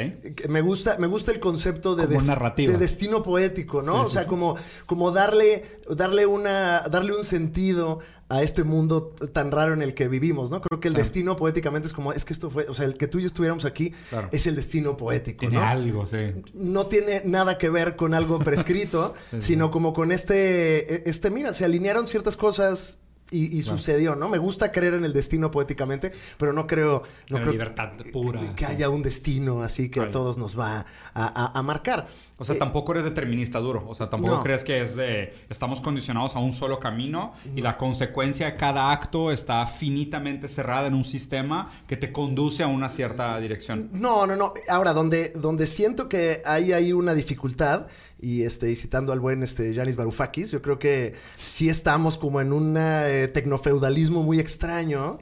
Me 0.49 0.61
gusta, 0.61 0.97
me 0.99 1.07
gusta 1.07 1.31
el 1.31 1.39
concepto 1.41 1.95
de, 1.95 2.07
Como 2.17 2.51
de 2.57 2.77
destino 2.77 3.23
poético, 3.23 3.83
¿no? 3.83 4.01
Sí, 4.01 4.07
o 4.07 4.11
sea, 4.11 4.23
sí. 4.23 4.29
como, 4.29 4.57
como 4.87 5.13
darle, 5.13 5.65
darle 5.89 6.27
una, 6.27 6.81
darle 6.89 7.15
un 7.17 7.25
sentido 7.25 8.01
a 8.31 8.43
este 8.43 8.63
mundo 8.65 9.15
tan 9.33 9.51
raro 9.53 9.73
en 9.73 9.81
el 9.81 9.95
que 9.95 10.07
vivimos, 10.09 10.51
¿no? 10.51 10.61
Creo 10.61 10.81
que 10.81 10.89
el 10.89 10.95
destino 10.95 11.35
poéticamente 11.37 11.89
es 11.89 11.95
como, 11.95 12.13
es 12.13 12.25
que 12.27 12.33
esto 12.35 12.51
fue, 12.51 12.67
o 12.69 12.75
sea, 12.75 12.85
el 12.85 12.99
que 12.99 13.07
tú 13.07 13.19
y 13.19 13.23
yo 13.23 13.27
estuviéramos 13.29 13.65
aquí 13.65 13.95
Claro. 14.11 14.29
es 14.33 14.47
el 14.47 14.55
destino 14.57 14.97
poético, 14.99 15.39
Tiene 15.41 15.57
¿no? 15.57 15.63
algo, 15.63 16.07
sí. 16.07 16.19
no 16.53 16.87
tiene 16.87 17.23
nada 17.25 17.57
que 17.57 17.71
ver 17.71 17.97
con 17.97 18.13
algo 18.13 18.39
prescrito, 18.41 19.15
sino 19.39 19.71
como 19.71 19.95
con 19.95 20.13
este, 20.13 20.95
e- 20.95 21.03
este, 21.07 21.31
mira, 21.31 21.55
se 21.55 21.65
alinearon 21.65 22.07
ciertas 22.07 22.37
cosas 22.37 22.99
y, 23.31 23.59
y 23.59 23.63
Claro. 23.63 23.77
sucedió, 23.79 24.17
¿no? 24.17 24.29
Me 24.29 24.39
gusta 24.39 24.73
creer 24.73 24.95
en 24.95 25.05
el 25.05 25.13
destino 25.13 25.51
poéticamente, 25.51 26.13
pero 26.39 26.53
no 26.53 26.67
creo, 26.67 27.03
no 27.31 27.37
la 27.37 27.41
creo 27.43 27.53
libertad 27.53 27.91
pura, 28.13 28.55
que 28.55 28.65
sí. 28.67 28.73
haya 28.73 28.89
un 28.89 29.03
destino 29.03 29.63
así 29.63 29.91
que 29.91 30.01
a 30.01 30.11
todos 30.11 30.37
nos 30.39 30.59
va 30.59 30.87
a, 31.15 31.45
a- 31.45 31.59
a 31.59 31.63
marcar. 31.63 32.09
O 32.41 32.45
sea, 32.45 32.55
Eh, 32.55 32.59
tampoco 32.59 32.93
eres 32.93 33.05
determinista 33.05 33.59
duro. 33.59 33.85
O 33.89 33.95
sea, 33.95 34.09
tampoco 34.09 34.37
No. 34.37 34.43
crees 34.45 34.63
que 34.63 34.81
es 34.81 34.95
de... 34.95 35.35
Estamos 35.51 35.81
condicionados 35.81 36.37
a 36.37 36.39
un 36.39 36.53
solo 36.53 36.79
camino 36.79 37.33
y 37.57 37.61
la 37.63 37.77
consecuencia 37.77 38.47
de 38.47 38.57
cada 38.57 38.93
acto 38.93 39.33
está 39.33 39.67
finitamente 39.67 40.47
cerrada 40.49 40.87
en 40.87 40.95
un 40.95 41.05
sistema 41.05 41.71
que 41.89 41.97
te 41.97 42.13
conduce 42.13 42.63
a 42.63 42.69
una 42.69 42.89
cierta 42.89 43.39
dirección. 43.41 43.91
No, 43.93 44.27
no, 44.27 44.37
no. 44.37 44.55
Ahora, 44.69 44.93
donde, 44.93 45.31
donde 45.31 45.67
siento 45.67 46.09
que 46.09 46.41
hay 46.45 46.73
ahí 46.73 46.93
una 46.93 47.13
dificultad, 47.15 47.89
y 48.21 48.43
este, 48.43 48.71
y 48.71 48.77
citando 48.77 49.13
al 49.13 49.21
buen 49.21 49.43
este, 49.43 49.73
Yanis 49.75 49.97
Varoufakis, 49.97 50.51
yo 50.51 50.63
creo 50.63 50.79
que 50.79 51.15
sí 51.41 51.69
estamos 51.69 52.19
como 52.19 52.41
en 52.41 52.53
un 52.53 52.77
eh, 52.79 53.29
tecnofeudalismo 53.35 54.23
muy 54.23 54.39
extraño, 54.41 55.19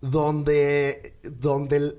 donde, 0.00 1.14
donde 1.22 1.76
el- 1.76 1.98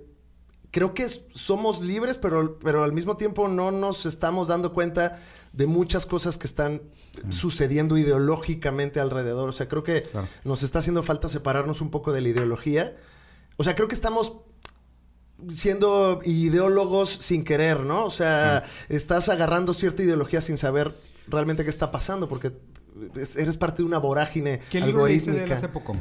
creo 0.72 0.94
que 0.94 1.08
somos 1.34 1.82
libres, 1.82 2.18
pero, 2.18 2.60
pero 2.60 2.84
al 2.84 2.94
mismo 2.94 3.18
tiempo 3.18 3.48
no 3.48 3.72
nos 3.72 4.06
estamos 4.06 4.48
dando 4.50 4.74
cuenta 4.74 5.22
de 5.54 5.66
muchas 5.66 6.06
cosas 6.06 6.38
que 6.38 6.46
están 6.48 6.82
sucediendo 7.30 7.98
ideológicamente 7.98 9.00
alrededor. 9.00 9.50
O 9.50 9.52
sea, 9.52 9.68
creo 9.68 9.84
que 9.84 10.04
Claro. 10.04 10.28
nos 10.44 10.62
está 10.64 10.80
haciendo 10.80 11.02
falta 11.04 11.28
separarnos 11.28 11.82
un 11.82 11.90
poco 11.90 12.12
de 12.14 12.22
la 12.22 12.30
ideología. 12.30 12.96
O 13.58 13.64
sea, 13.64 13.74
creo 13.76 13.88
que 13.88 13.96
estamos 13.96 14.34
siendo 15.50 16.20
ideólogos 16.26 17.10
sin 17.10 17.44
querer, 17.44 17.80
¿no? 17.82 18.06
O 18.06 18.12
sea, 18.12 18.66
estás 18.90 19.30
agarrando 19.30 19.74
cierta 19.74 20.04
ideología 20.04 20.42
sin 20.42 20.58
saber 20.58 20.94
realmente 21.28 21.64
qué 21.64 21.70
está 21.70 21.92
pasando, 21.92 22.28
porque 22.28 22.52
es- 23.16 23.38
eres 23.38 23.58
parte 23.58 23.82
de 23.82 23.88
una 23.88 23.98
vorágine 24.00 24.60
¿Qué 24.70 24.82
libro 24.82 25.08
leíste 25.08 25.32
de 25.32 25.38
él 25.38 25.44
algorítmica. 25.44 25.68
hace 25.68 25.70
poco? 25.70 25.96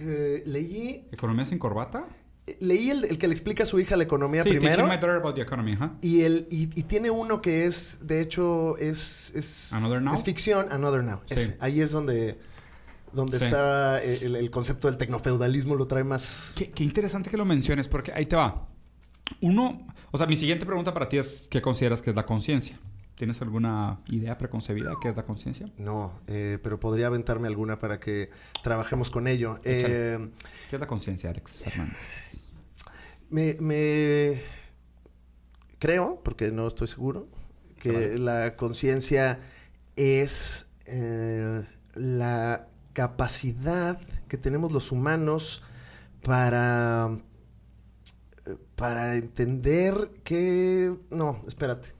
Eh, 0.00 0.42
leí 0.46 1.08
¿Economía 1.12 1.44
sin 1.46 1.58
corbata? 1.58 2.04
Leí 2.60 2.90
el, 2.90 3.04
el 3.06 3.16
que 3.18 3.26
le 3.26 3.32
explica 3.32 3.62
a 3.62 3.66
su 3.66 3.80
hija 3.80 3.96
la 3.96 4.04
economía 4.04 4.42
Sí, 4.42 4.50
primero. 4.50 4.84
My 4.84 4.90
Daughter 4.98 5.16
About 5.16 5.34
the 5.34 5.40
Economy. 5.40 5.78
Y, 6.02 6.22
el, 6.22 6.46
y, 6.50 6.64
y 6.78 6.82
tiene 6.82 7.10
uno 7.10 7.40
que 7.40 7.64
es, 7.64 7.98
de 8.02 8.20
hecho, 8.20 8.76
es, 8.76 9.32
es, 9.34 9.72
Another 9.72 10.02
Now. 10.02 10.12
es 10.14 10.22
ficción, 10.24 10.66
Another 10.70 11.02
Now. 11.02 11.20
Sí. 11.24 11.52
Ahí 11.60 11.80
es 11.80 11.90
donde, 11.90 12.38
donde 13.14 13.38
Sí. 13.38 13.46
está 13.46 14.02
el, 14.02 14.36
el 14.36 14.50
concepto 14.50 14.88
del 14.88 14.98
tecnofeudalismo, 14.98 15.74
lo 15.74 15.86
trae 15.86 16.04
más... 16.04 16.52
Qué, 16.54 16.70
qué 16.70 16.84
interesante 16.84 17.30
que 17.30 17.38
lo 17.38 17.46
menciones, 17.46 17.88
porque 17.88 18.12
ahí 18.12 18.26
te 18.26 18.36
va. 18.36 18.68
Uno, 19.40 19.86
o 20.10 20.18
sea, 20.18 20.26
mi 20.26 20.36
siguiente 20.36 20.66
pregunta 20.66 20.92
para 20.92 21.08
ti 21.08 21.16
es, 21.16 21.46
¿qué 21.48 21.62
consideras 21.62 22.02
que 22.02 22.10
es 22.10 22.16
la 22.16 22.26
conciencia? 22.26 22.78
¿Tienes 23.14 23.40
alguna 23.40 24.00
idea 24.08 24.36
preconcebida 24.36 24.90
de 24.90 24.96
qué 25.00 25.08
es 25.08 25.16
la 25.16 25.24
conciencia? 25.24 25.70
No, 25.78 26.18
eh, 26.26 26.58
pero 26.62 26.80
podría 26.80 27.06
aventarme 27.06 27.46
alguna 27.46 27.78
para 27.78 28.00
que 28.00 28.28
trabajemos 28.62 29.08
con 29.08 29.28
ello. 29.28 29.60
Eh, 29.62 30.18
¿Qué 30.68 30.76
es 30.76 30.80
la 30.80 30.88
conciencia, 30.88 31.30
Alex 31.30 31.62
Fernández? 31.62 32.33
Me, 33.34 33.54
me 33.60 34.42
creo, 35.78 36.20
porque 36.24 36.50
no 36.52 36.66
estoy 36.68 36.86
seguro, 36.86 37.26
que 37.80 37.92
Vale. 37.92 38.18
la 38.18 38.56
conciencia 38.56 39.40
es 39.96 40.66
eh, 40.86 41.64
la 41.94 42.68
capacidad 42.92 43.98
que 44.28 44.38
tenemos 44.38 44.70
los 44.72 44.92
humanos 44.92 45.62
para 46.22 47.16
para 48.76 49.16
entender 49.16 50.10
que 50.22 50.94
no, 51.10 51.40
espérate. 51.48 51.90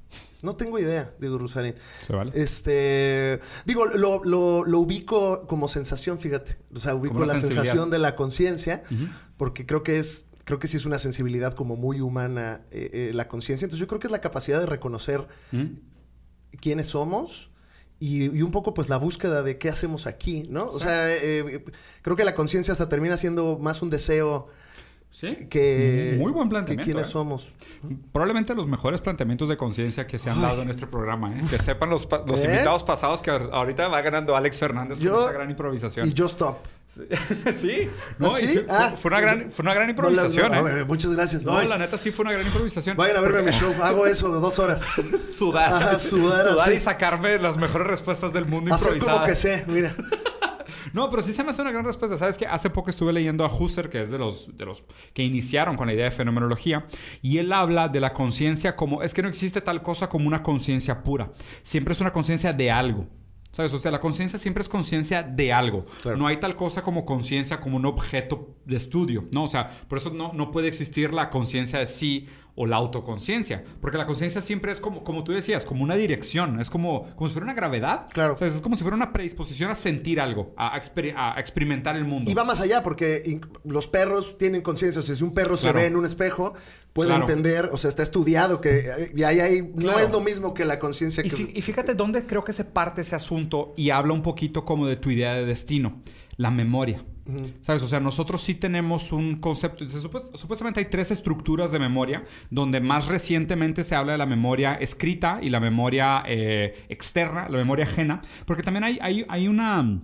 No 0.42 0.56
tengo 0.56 0.78
idea, 0.78 1.14
digo 1.18 1.38
Rusarín. 1.38 1.74
¿Se 2.02 2.12
vale? 2.12 2.32
Este, 2.34 3.40
digo, 3.64 3.86
lo, 3.86 4.22
lo- 4.24 4.64
lo 4.64 4.78
ubico 4.80 5.46
como 5.46 5.68
sensación, 5.68 6.18
fíjate. 6.18 6.58
O 6.74 6.78
sea, 6.80 6.94
ubico 6.94 7.24
la 7.24 7.38
sensación 7.38 7.90
de 7.90 7.98
la 7.98 8.14
conciencia, 8.14 8.82
porque 9.38 9.64
creo 9.64 9.82
que 9.82 9.98
es, 9.98 10.26
creo 10.44 10.58
que 10.58 10.66
sí 10.68 10.76
es 10.76 10.84
una 10.86 10.98
sensibilidad 10.98 11.54
como 11.54 11.76
muy 11.76 12.00
humana 12.00 12.62
eh, 12.70 12.90
eh, 12.92 13.10
la 13.14 13.28
conciencia. 13.28 13.64
Entonces 13.64 13.80
yo 13.80 13.86
creo 13.86 13.98
que 14.00 14.06
es 14.06 14.12
la 14.12 14.20
capacidad 14.20 14.60
de 14.60 14.66
reconocer 14.66 15.26
Ujú. 15.52 15.70
quiénes 16.60 16.88
somos 16.88 17.50
y, 18.00 18.24
y 18.24 18.42
un 18.42 18.50
poco 18.50 18.74
pues 18.74 18.88
la 18.88 18.96
búsqueda 18.98 19.42
de 19.42 19.56
qué 19.58 19.68
hacemos 19.68 20.06
aquí, 20.06 20.44
¿no? 20.50 20.66
O 20.66 20.78
sea, 20.80 21.14
eh, 21.14 21.64
creo 22.02 22.16
que 22.16 22.24
la 22.24 22.34
conciencia 22.34 22.72
hasta 22.72 22.88
termina 22.88 23.16
siendo 23.16 23.58
más 23.58 23.82
un 23.82 23.90
deseo 23.90 24.48
Sí. 25.10 25.46
que, 25.48 26.16
Muy 26.18 26.32
buen 26.32 26.48
que 26.48 26.50
planteamiento. 26.50 26.84
quiénes 26.84 27.06
¿eh? 27.06 27.10
somos. 27.12 27.52
Probablemente 28.10 28.52
los 28.52 28.66
mejores 28.66 29.00
planteamientos 29.00 29.48
de 29.48 29.56
conciencia 29.56 30.08
que 30.08 30.18
se 30.18 30.28
han 30.28 30.38
Ay. 30.38 30.42
dado 30.42 30.62
en 30.62 30.70
este 30.70 30.88
programa. 30.88 31.38
¿eh? 31.38 31.44
Que 31.48 31.56
sepan 31.62 31.88
los, 31.88 32.02
¿Eh? 32.10 32.44
invitados 32.46 32.82
pasados 32.82 33.22
que 33.22 33.30
ahorita 33.30 33.86
va 33.86 34.02
ganando 34.02 34.34
Alex 34.34 34.58
Fernández 34.58 34.98
con 34.98 35.06
Yo- 35.06 35.20
esta 35.20 35.32
gran 35.34 35.50
improvisación. 35.50 36.08
Y 36.08 36.12
yo 36.14 36.26
stop. 36.26 36.56
sí, 37.56 37.88
no, 38.18 38.34
¿Ah, 38.34 38.40
y 38.40 38.46
sí? 38.46 38.60
Ah. 38.68 38.94
fue 38.96 39.10
una 39.10 39.20
gran, 39.20 39.50
fue 39.52 39.62
una 39.64 39.74
gran 39.74 39.86
No, 39.86 39.90
improvisación. 39.90 40.52
no, 40.52 40.58
¿eh? 40.68 40.74
ver, 40.74 40.86
muchas 40.86 41.10
gracias. 41.14 41.42
No, 41.42 41.60
la 41.62 41.78
neta 41.78 41.98
sí 41.98 42.10
fue 42.10 42.24
una 42.24 42.32
gran 42.32 42.46
improvisación. 42.46 42.96
Vayan 42.96 43.16
a 43.16 43.20
verme 43.20 43.42
mi 43.42 43.50
Porque- 43.50 43.58
show. 43.74 43.82
Hago 43.82 44.06
eso 44.06 44.32
de 44.32 44.40
dos 44.40 44.58
horas. 44.58 44.86
sudar. 45.36 45.72
Ajá, 45.72 45.98
sudar 45.98 46.46
así. 46.60 46.72
y 46.76 46.80
sacarme 46.80 47.38
las 47.38 47.56
mejores 47.56 47.86
respuestas 47.88 48.32
del 48.32 48.46
mundo 48.46 48.74
Hacer 48.74 48.94
improvisadas. 48.94 49.14
como 49.20 49.26
que 49.28 49.36
sé, 49.36 49.64
mira. 49.66 49.94
No, 50.92 51.10
pero 51.10 51.22
sí 51.22 51.32
se 51.32 51.42
me 51.42 51.50
hace 51.50 51.60
una 51.60 51.72
gran 51.72 51.84
respuesta. 51.84 52.16
Sabes 52.18 52.36
que 52.36 52.46
hace 52.46 52.70
poco 52.70 52.88
estuve 52.88 53.12
leyendo 53.12 53.44
a 53.44 53.48
Husserl, 53.52 53.88
que 53.88 54.00
es 54.02 54.10
de 54.10 54.18
los, 54.18 54.56
de 54.56 54.64
los 54.64 54.84
que 55.12 55.22
iniciaron 55.24 55.76
con 55.76 55.88
la 55.88 55.92
idea 55.94 56.04
de 56.04 56.10
fenomenología, 56.12 56.86
y 57.20 57.38
él 57.38 57.52
habla 57.52 57.88
de 57.88 57.98
la 58.00 58.12
conciencia 58.12 58.76
como 58.76 59.02
es 59.02 59.12
que 59.12 59.22
no 59.22 59.28
existe 59.28 59.60
tal 59.60 59.82
cosa 59.82 60.08
como 60.08 60.28
una 60.28 60.42
conciencia 60.44 61.02
pura. 61.02 61.32
Siempre 61.62 61.94
es 61.94 62.00
una 62.00 62.12
conciencia 62.12 62.52
de 62.52 62.70
algo. 62.70 63.08
¿Sabes? 63.54 63.72
O 63.72 63.78
sea, 63.78 63.92
la 63.92 64.00
conciencia 64.00 64.36
siempre 64.36 64.62
es 64.62 64.68
conciencia 64.68 65.22
de 65.22 65.52
algo. 65.52 65.86
Claro. 66.02 66.16
No 66.16 66.26
hay 66.26 66.38
tal 66.38 66.56
cosa 66.56 66.82
como 66.82 67.06
conciencia 67.06 67.60
como 67.60 67.76
un 67.76 67.86
objeto 67.86 68.56
de 68.64 68.76
estudio, 68.76 69.28
¿no? 69.30 69.44
O 69.44 69.48
sea, 69.48 69.70
por 69.86 69.98
eso 69.98 70.10
no, 70.10 70.32
no 70.32 70.50
puede 70.50 70.66
existir 70.66 71.14
la 71.14 71.30
conciencia 71.30 71.78
de 71.78 71.86
sí 71.86 72.26
o 72.56 72.66
la 72.66 72.76
autoconciencia. 72.76 73.64
Porque 73.80 73.98
la 73.98 74.06
conciencia 74.06 74.40
siempre 74.40 74.70
es 74.70 74.80
como, 74.80 75.02
como 75.02 75.24
tú 75.24 75.32
decías, 75.32 75.64
como 75.64 75.82
una 75.82 75.96
dirección. 75.96 76.60
Es 76.60 76.70
como, 76.70 77.06
como 77.16 77.28
si 77.28 77.32
fuera 77.32 77.44
una 77.44 77.54
gravedad. 77.54 78.06
Claro. 78.12 78.36
¿Sabes? 78.36 78.54
Es 78.54 78.60
como 78.60 78.76
si 78.76 78.82
fuera 78.82 78.96
una 78.96 79.12
predisposición 79.12 79.70
a 79.70 79.74
sentir 79.74 80.20
algo, 80.20 80.52
a, 80.56 80.78
exper- 80.80 81.14
a 81.16 81.38
experimentar 81.40 81.96
el 81.96 82.04
mundo. 82.04 82.30
Y 82.30 82.34
va 82.34 82.44
más 82.44 82.60
allá, 82.60 82.82
porque 82.82 83.40
los 83.64 83.86
perros 83.88 84.38
tienen 84.38 84.62
conciencia. 84.62 85.00
O 85.00 85.02
sea, 85.02 85.14
si 85.16 85.24
un 85.24 85.34
perro 85.34 85.56
Claro. 85.56 85.78
se 85.78 85.82
ve 85.82 85.86
en 85.86 85.96
un 85.96 86.04
espejo, 86.06 86.54
puede 86.92 87.08
Claro. 87.10 87.22
entender, 87.28 87.70
o 87.72 87.76
sea, 87.76 87.90
está 87.90 88.04
estudiado 88.04 88.60
que 88.60 88.84
y 89.16 89.22
ahí 89.24 89.40
hay, 89.40 89.72
no 89.74 89.98
es 89.98 90.12
lo 90.12 90.20
mismo 90.20 90.54
que 90.54 90.64
la 90.64 90.78
conciencia 90.78 91.26
Y, 91.26 91.30
que. 91.30 91.52
y 91.54 91.60
fíjate 91.60 91.94
dónde 91.94 92.24
creo 92.24 92.44
que 92.44 92.52
se 92.52 92.64
parte 92.64 93.00
ese 93.00 93.16
asunto 93.16 93.74
y 93.76 93.90
habla 93.90 94.12
un 94.12 94.22
poquito 94.22 94.64
como 94.64 94.86
de 94.86 94.94
tu 94.94 95.10
idea 95.10 95.34
de 95.34 95.44
destino, 95.44 96.00
la 96.36 96.52
memoria. 96.52 97.04
¿Sabes? 97.62 97.82
O 97.82 97.88
sea, 97.88 98.00
nosotros 98.00 98.42
sí 98.42 98.54
tenemos 98.54 99.10
un 99.10 99.36
concepto. 99.36 99.84
supuestamente 99.88 100.80
hay 100.80 100.86
tres 100.86 101.10
estructuras 101.10 101.72
de 101.72 101.78
memoria, 101.78 102.24
donde 102.50 102.80
más 102.80 103.06
recientemente 103.06 103.82
se 103.82 103.94
habla 103.94 104.12
de 104.12 104.18
la 104.18 104.26
memoria 104.26 104.74
escrita 104.74 105.38
y 105.40 105.48
la 105.48 105.60
memoria 105.60 106.22
eh, 106.26 106.84
externa, 106.88 107.48
la 107.48 107.56
memoria 107.56 107.86
ajena, 107.86 108.20
porque 108.44 108.62
también 108.62 108.84
hay, 108.84 109.24
hay, 109.28 109.48
una. 109.48 110.00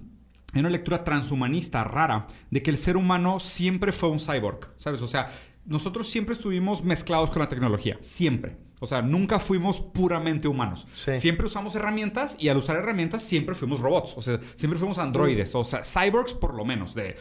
Una 0.53 0.69
lectura 0.69 1.05
transhumanista 1.05 1.85
rara 1.85 2.27
de 2.51 2.61
que 2.61 2.71
el 2.71 2.77
ser 2.77 2.97
humano 2.97 3.39
siempre 3.39 3.93
fue 3.93 4.09
un 4.09 4.19
cyborg, 4.19 4.73
¿sabes? 4.77 5.01
O 5.01 5.07
sea, 5.07 5.31
nosotros 5.65 6.09
siempre 6.09 6.35
estuvimos 6.35 6.85
mezclados 6.85 7.31
con 7.31 7.41
la 7.41 7.49
tecnología, 7.49 7.99
siempre. 8.01 8.57
O 8.81 8.87
sea, 8.87 9.03
nunca 9.03 9.39
fuimos 9.39 9.79
puramente 9.79 10.49
humanos. 10.49 10.87
Sí. 10.95 11.17
Siempre 11.17 11.47
usamos 11.47 11.75
herramientas 11.75 12.37
y 12.39 12.49
al 12.49 12.57
usar 12.57 12.77
herramientas 12.77 13.23
siempre 13.23 13.55
fuimos 13.55 13.81
robots. 13.81 14.15
O 14.17 14.23
sea, 14.23 14.41
siempre 14.55 14.79
fuimos 14.79 14.99
androides. 14.99 15.55
O 15.55 15.65
sea, 15.65 15.83
cyborgs 15.85 16.33
por 16.33 16.55
lo 16.55 16.65
menos, 16.65 16.95
de 16.95 17.17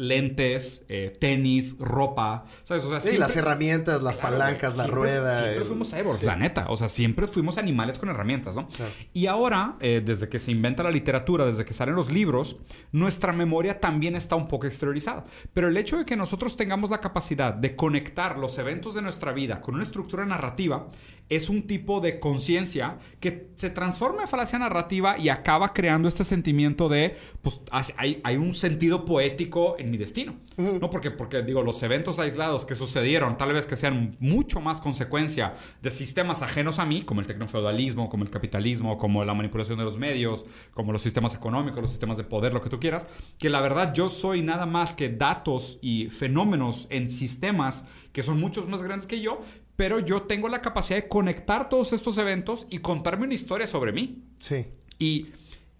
lentes, 0.00 0.84
eh, 0.88 1.16
tenis, 1.20 1.76
ropa. 1.78 2.44
¿Sabes? 2.62 2.84
O 2.84 2.90
sea, 2.90 3.00
Sí, 3.00 3.08
siempre- 3.10 3.20
las 3.28 3.36
herramientas, 3.36 4.02
las 4.02 4.16
Claro, 4.16 4.36
palancas, 4.38 4.72
güey. 4.74 4.78
la 4.78 4.84
Siempre- 4.84 4.94
rueda. 4.94 5.36
Siempre 5.38 5.56
el- 5.56 5.64
fuimos 5.64 5.90
cyborgs, 5.90 6.20
Sí. 6.20 6.26
la 6.26 6.36
neta. 6.36 6.66
O 6.68 6.76
sea, 6.76 6.88
siempre 6.88 7.26
fuimos 7.26 7.58
animales 7.58 7.98
con 7.98 8.08
herramientas, 8.08 8.56
¿no? 8.56 8.68
Claro. 8.68 8.92
Y 9.12 9.26
ahora, 9.26 9.76
eh, 9.80 10.02
desde 10.04 10.28
que 10.28 10.38
se 10.38 10.50
inventa 10.50 10.82
la 10.82 10.90
literatura, 10.90 11.44
desde 11.46 11.64
que 11.64 11.74
salen 11.74 11.94
los 11.94 12.10
libros, 12.10 12.56
nuestra 12.92 13.32
memoria 13.32 13.78
también 13.80 14.16
está 14.16 14.34
un 14.36 14.48
poco 14.48 14.66
exteriorizada. 14.66 15.24
Pero 15.52 15.68
el 15.68 15.76
hecho 15.76 15.98
de 15.98 16.04
que 16.04 16.16
nosotros 16.16 16.56
tengamos 16.56 16.90
la 16.90 17.00
capacidad 17.00 17.52
de 17.54 17.76
conectar 17.76 18.38
los 18.38 18.56
eventos 18.58 18.94
de 18.94 19.02
nuestra 19.02 19.32
vida 19.32 19.60
con 19.60 19.74
una 19.74 19.84
estructura 19.84 20.24
narrativa 20.26 20.88
es 21.30 21.48
un 21.48 21.62
tipo 21.62 22.00
de 22.00 22.18
conciencia 22.18 22.98
que 23.20 23.50
se 23.54 23.70
transforma 23.70 24.22
en 24.22 24.28
falacia 24.28 24.58
narrativa 24.58 25.16
y 25.16 25.28
acaba 25.28 25.72
creando 25.72 26.08
este 26.08 26.24
sentimiento 26.24 26.88
de, 26.88 27.16
pues, 27.40 27.60
hay, 27.70 28.20
hay 28.24 28.36
un 28.36 28.52
sentido 28.52 29.04
poético 29.04 29.76
en 29.78 29.90
mi 29.90 29.96
destino. 29.96 30.34
¿No? 30.56 30.90
Porque, 30.90 31.10
porque, 31.10 31.42
digo, 31.42 31.62
los 31.62 31.82
eventos 31.82 32.18
aislados 32.18 32.66
que 32.66 32.74
sucedieron, 32.74 33.38
tal 33.38 33.52
vez 33.52 33.66
que 33.66 33.76
sean 33.76 34.16
mucho 34.18 34.60
más 34.60 34.80
consecuencia 34.80 35.54
de 35.80 35.90
sistemas 35.90 36.42
ajenos 36.42 36.78
a 36.78 36.84
mí, 36.84 37.02
como 37.02 37.20
el 37.20 37.26
tecnofeudalismo, 37.26 38.10
como 38.10 38.24
el 38.24 38.30
capitalismo, 38.30 38.98
como 38.98 39.24
la 39.24 39.32
manipulación 39.32 39.78
de 39.78 39.84
los 39.84 39.96
medios, 39.96 40.44
como 40.74 40.92
los 40.92 41.00
sistemas 41.00 41.34
económicos, 41.34 41.80
los 41.80 41.90
sistemas 41.90 42.18
de 42.18 42.24
poder, 42.24 42.52
lo 42.52 42.60
que 42.60 42.68
tú 42.68 42.78
quieras, 42.80 43.06
que 43.38 43.48
la 43.48 43.60
verdad 43.60 43.94
yo 43.94 44.10
soy 44.10 44.42
nada 44.42 44.66
más 44.66 44.94
que 44.94 45.08
datos 45.08 45.78
y 45.80 46.10
fenómenos 46.10 46.88
en 46.90 47.10
sistemas 47.10 47.84
que 48.12 48.22
son 48.22 48.40
muchos 48.40 48.68
más 48.68 48.82
grandes 48.82 49.06
que 49.06 49.20
yo, 49.20 49.40
pero 49.80 49.98
yo 49.98 50.24
tengo 50.24 50.50
la 50.50 50.60
capacidad 50.60 51.00
de 51.00 51.08
conectar 51.08 51.70
todos 51.70 51.94
estos 51.94 52.18
eventos 52.18 52.66
y 52.68 52.80
contarme 52.80 53.24
una 53.24 53.32
historia 53.32 53.66
sobre 53.66 53.92
mí. 53.92 54.24
Sí. 54.38 54.66
Y, 54.98 55.28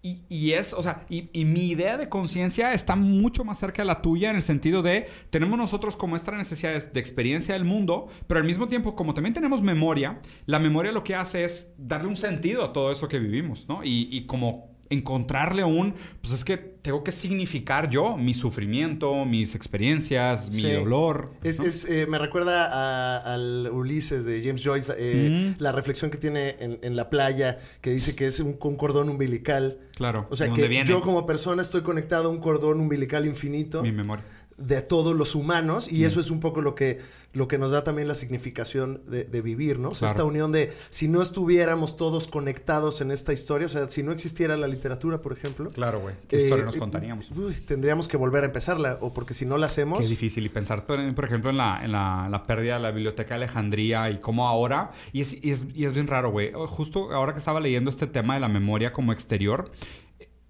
y, 0.01 0.23
y 0.27 0.53
es, 0.53 0.73
o 0.73 0.81
sea, 0.81 1.05
y, 1.07 1.29
y 1.39 1.45
mi 1.45 1.69
idea 1.69 1.97
de 1.97 2.09
conciencia 2.09 2.73
está 2.73 2.95
mucho 2.95 3.43
más 3.43 3.59
cerca 3.59 3.83
de 3.83 3.85
la 3.85 4.01
tuya 4.01 4.31
en 4.31 4.37
el 4.37 4.41
sentido 4.41 4.81
de 4.81 5.07
tenemos 5.29 5.55
nosotros 5.55 5.95
como 5.95 6.15
esta 6.15 6.31
necesidad 6.31 6.83
de 6.83 6.99
experiencia 6.99 7.53
del 7.53 7.63
mundo, 7.63 8.07
pero 8.25 8.39
al 8.39 8.47
mismo 8.47 8.67
tiempo, 8.67 8.95
como 8.95 9.13
también 9.13 9.35
tenemos 9.35 9.61
memoria, 9.61 10.19
la 10.47 10.57
memoria 10.57 10.91
lo 10.91 11.03
que 11.03 11.13
hace 11.13 11.43
es 11.43 11.71
darle 11.77 12.07
un 12.07 12.17
sentido 12.17 12.63
a 12.63 12.73
todo 12.73 12.91
eso 12.91 13.07
que 13.07 13.19
vivimos, 13.19 13.69
¿no? 13.69 13.83
Y, 13.83 14.07
y 14.11 14.25
como 14.25 14.70
encontrarle 14.91 15.63
un, 15.63 15.93
pues 16.21 16.33
es 16.33 16.43
que 16.45 16.57
tengo 16.57 17.03
que 17.03 17.11
significar 17.11 17.89
yo 17.89 18.17
mi 18.17 18.33
sufrimiento, 18.33 19.25
mis 19.25 19.55
experiencias, 19.55 20.51
mi 20.51 20.61
Sí. 20.61 20.71
dolor. 20.71 21.31
Es, 21.43 21.59
¿no? 21.59 21.65
es, 21.65 21.85
eh, 21.89 22.05
me 22.07 22.17
recuerda 22.17 22.65
a- 22.71 23.33
al 23.33 23.69
Ulises 23.71 24.25
de 24.25 24.41
James 24.43 24.61
Joyce, 24.63 24.93
eh, 24.97 25.53
Mm. 25.57 25.61
la 25.61 25.71
reflexión 25.71 26.11
que 26.11 26.17
tiene 26.17 26.55
en, 26.59 26.79
en 26.81 26.95
la 26.95 27.09
playa, 27.09 27.59
que 27.81 27.91
dice 27.91 28.15
que 28.15 28.25
es 28.27 28.39
un, 28.39 28.57
un 28.61 28.75
cordón 28.75 29.09
umbilical. 29.09 29.79
claro. 29.95 30.27
O 30.31 30.35
sea, 30.35 30.47
¿de 30.47 30.53
que 30.53 30.67
viene 30.67 30.89
yo 30.89 31.01
como 31.01 31.25
persona 31.27 31.61
estoy 31.61 31.81
conectado 31.81 32.29
a 32.29 32.31
un 32.31 32.39
cordón 32.39 32.79
umbilical 32.79 33.25
infinito 33.27 33.83
mi 33.83 33.91
memoria. 33.91 34.25
De 34.61 34.81
todos 34.81 35.15
los 35.15 35.35
humanos 35.35 35.87
y 35.91 36.01
Mm. 36.01 36.05
eso 36.05 36.19
es 36.19 36.29
un 36.31 36.39
poco 36.39 36.61
lo 36.61 36.75
que, 36.75 36.99
lo 37.33 37.47
que 37.47 37.57
nos 37.57 37.71
da 37.71 37.83
también 37.83 38.07
la 38.07 38.13
significación 38.13 39.01
de, 39.07 39.23
de 39.23 39.41
vivir, 39.41 39.79
¿no? 39.79 39.89
O 39.89 39.95
sea, 39.95 39.99
Claro. 40.09 40.11
esta 40.13 40.23
unión 40.25 40.51
de 40.51 40.73
si 40.89 41.07
no 41.07 41.21
estuviéramos 41.21 41.95
todos 41.95 42.27
conectados 42.27 42.99
en 43.01 43.09
esta 43.11 43.31
historia, 43.31 43.67
o 43.67 43.69
sea, 43.69 43.89
si 43.89 44.03
no 44.03 44.11
existiera 44.11 44.57
la 44.57 44.67
literatura, 44.67 45.21
por 45.21 45.31
ejemplo. 45.31 45.69
Claro, 45.69 46.01
güey. 46.01 46.15
¿Qué 46.27 46.37
eh, 46.37 46.43
historia 46.43 46.65
nos 46.65 46.75
eh, 46.75 46.79
contaríamos? 46.79 47.31
uy, 47.31 47.53
tendríamos 47.55 48.07
que 48.07 48.17
volver 48.17 48.43
a 48.43 48.47
empezarla, 48.47 48.97
o 49.01 49.13
porque 49.13 49.33
si 49.33 49.45
no 49.45 49.57
la 49.57 49.67
hacemos... 49.67 49.99
Qué 50.01 50.07
difícil. 50.07 50.45
Y 50.45 50.49
pensar, 50.49 50.85
por, 50.85 51.15
por 51.15 51.25
ejemplo, 51.25 51.49
en, 51.51 51.57
la, 51.57 51.79
en 51.83 51.91
la, 51.93 52.27
la 52.29 52.43
pérdida 52.43 52.73
de 52.75 52.81
la 52.81 52.91
biblioteca 52.91 53.29
de 53.35 53.45
Alejandría 53.45 54.09
y 54.09 54.19
cómo 54.19 54.47
ahora. 54.47 54.91
Y 55.13 55.21
es, 55.21 55.33
y 55.41 55.51
es, 55.51 55.67
y 55.73 55.85
es 55.85 55.93
bien 55.93 56.07
raro, 56.07 56.31
güey. 56.31 56.51
Justo 56.67 57.11
ahora 57.13 57.31
que 57.33 57.39
estaba 57.39 57.59
leyendo 57.61 57.89
este 57.89 58.07
tema 58.07 58.33
de 58.33 58.41
la 58.41 58.49
memoria 58.49 58.91
como 58.91 59.13
exterior, 59.13 59.71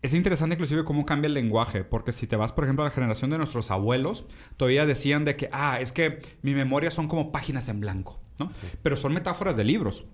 Es 0.02 0.16
interesante 0.16 0.56
inclusive 0.56 0.84
cómo 0.84 1.06
cambia 1.06 1.28
el 1.28 1.36
lenguaje, 1.36 1.84
porque 1.84 2.12
si 2.12 2.26
te 2.26 2.36
vas, 2.36 2.52
por 2.52 2.64
ejemplo, 2.64 2.84
a 2.84 2.88
la 2.88 2.94
generación 2.94 3.30
de 3.30 3.38
nuestros 3.38 3.70
abuelos, 3.70 4.26
todavía 4.58 4.88
decían 4.88 5.26
de 5.26 5.36
que, 5.36 5.50
ah, 5.52 5.80
es 5.80 5.92
que 5.92 6.22
mi 6.42 6.56
memoria 6.56 6.90
son 6.90 7.08
como 7.08 7.32
páginas 7.32 7.70
en 7.70 7.80
blanco, 7.80 8.20
¿no? 8.40 8.50
Pero 8.82 8.98
son 8.98 9.14
metáforas 9.14 9.56
de 9.56 9.64
libros. 9.64 10.06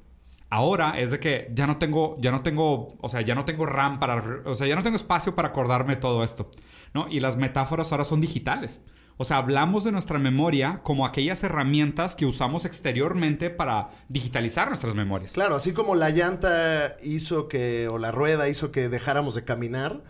Ahora 0.50 0.98
es 0.98 1.12
de 1.12 1.20
que 1.20 1.52
ya 1.54 1.68
no 1.68 1.78
tengo, 1.78 2.18
ya 2.20 2.32
no 2.32 2.42
tengo, 2.42 2.98
o 3.00 3.10
sea, 3.10 3.22
ya 3.22 3.36
no 3.36 3.46
tengo 3.46 3.66
RAM 3.66 4.00
para, 4.00 4.42
o 4.46 4.56
sea, 4.56 4.68
ya 4.68 4.76
no 4.76 4.84
tengo 4.84 4.96
espacio 4.98 5.36
para 5.36 5.50
acordarme 5.50 5.96
todo 5.96 6.24
esto, 6.24 6.52
¿no? 6.94 7.08
Y 7.10 7.20
las 7.22 7.38
metáforas 7.38 7.92
ahora 7.92 8.04
son 8.04 8.22
digitales. 8.22 8.82
O 9.18 9.26
sea, 9.26 9.38
hablamos 9.38 9.84
de 9.84 9.92
nuestra 9.92 10.20
memoria 10.20 10.82
como 10.84 11.06
aquellas 11.06 11.44
herramientas 11.44 12.16
que 12.16 12.26
usamos 12.26 12.66
exteriormente 12.66 13.50
para 13.50 13.90
digitalizar 14.10 14.70
nuestras 14.70 14.94
memorias. 14.94 15.34
Claro, 15.34 15.56
así 15.56 15.74
como 15.74 15.96
la 15.96 16.12
llanta 16.12 16.98
hizo 17.04 17.48
que, 17.48 17.88
o 17.88 17.98
la 17.98 18.12
rueda 18.12 18.48
hizo 18.48 18.72
que 18.72 18.90
dejáramos 18.90 19.34
de 19.34 19.44
caminar, 19.44 20.04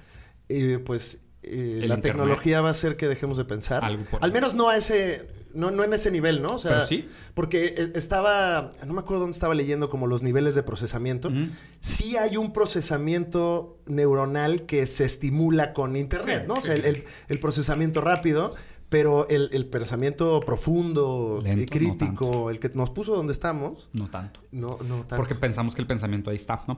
eh, 0.50 0.80
pues 0.86 1.22
eh, 1.44 1.84
la 1.88 2.02
tecnología 2.02 2.62
va 2.62 2.70
a 2.70 2.72
hacer 2.72 2.98
que 2.98 3.08
dejemos 3.08 3.38
de 3.38 3.46
pensar. 3.46 3.84
Al 3.84 4.32
menos 4.32 4.54
no 4.54 4.70
a 4.70 4.76
ese, 4.76 5.28
no, 5.54 5.72
no 5.72 5.84
en 5.84 5.94
ese 5.94 6.12
nivel, 6.12 6.42
¿no? 6.42 6.56
O 6.56 6.60
sea, 6.60 6.86
sí. 6.86 7.10
Porque 7.34 7.74
eh, 7.78 7.92
estaba, 7.96 8.72
no 8.86 8.94
me 8.94 9.00
acuerdo 9.00 9.22
dónde 9.22 9.36
estaba 9.36 9.56
leyendo 9.56 9.90
como 9.90 10.08
los 10.08 10.22
niveles 10.22 10.56
de 10.56 10.64
procesamiento. 10.64 11.32
Sí 11.80 12.18
hay 12.18 12.38
un 12.38 12.54
procesamiento 12.54 13.80
neuronal 13.86 14.66
que 14.66 14.86
se 14.86 15.06
estimula 15.06 15.74
con 15.74 15.96
internet, 15.96 16.46
¿no? 16.48 16.56
O 16.56 16.62
sea, 16.62 16.76
el, 16.76 17.40
procesamiento 17.40 18.02
rápido. 18.02 18.56
Pero 18.90 19.28
el, 19.28 19.66
pensamiento 19.66 20.40
profundo 20.40 21.44
y 21.46 21.66
crítico, 21.66 22.50
el 22.50 22.60
que 22.60 22.70
nos 22.74 22.90
puso 22.90 23.16
donde 23.16 23.34
estamos. 23.34 23.90
No 23.92 24.10
tanto. 24.10 24.40
No, 24.52 24.80
no 24.82 25.00
tanto. 25.00 25.18
Porque 25.18 25.36
pensamos 25.36 25.76
que 25.76 25.82
el 25.82 25.88
pensamiento 25.88 26.30
ahí 26.30 26.38
está, 26.38 26.64
¿no? 26.68 26.78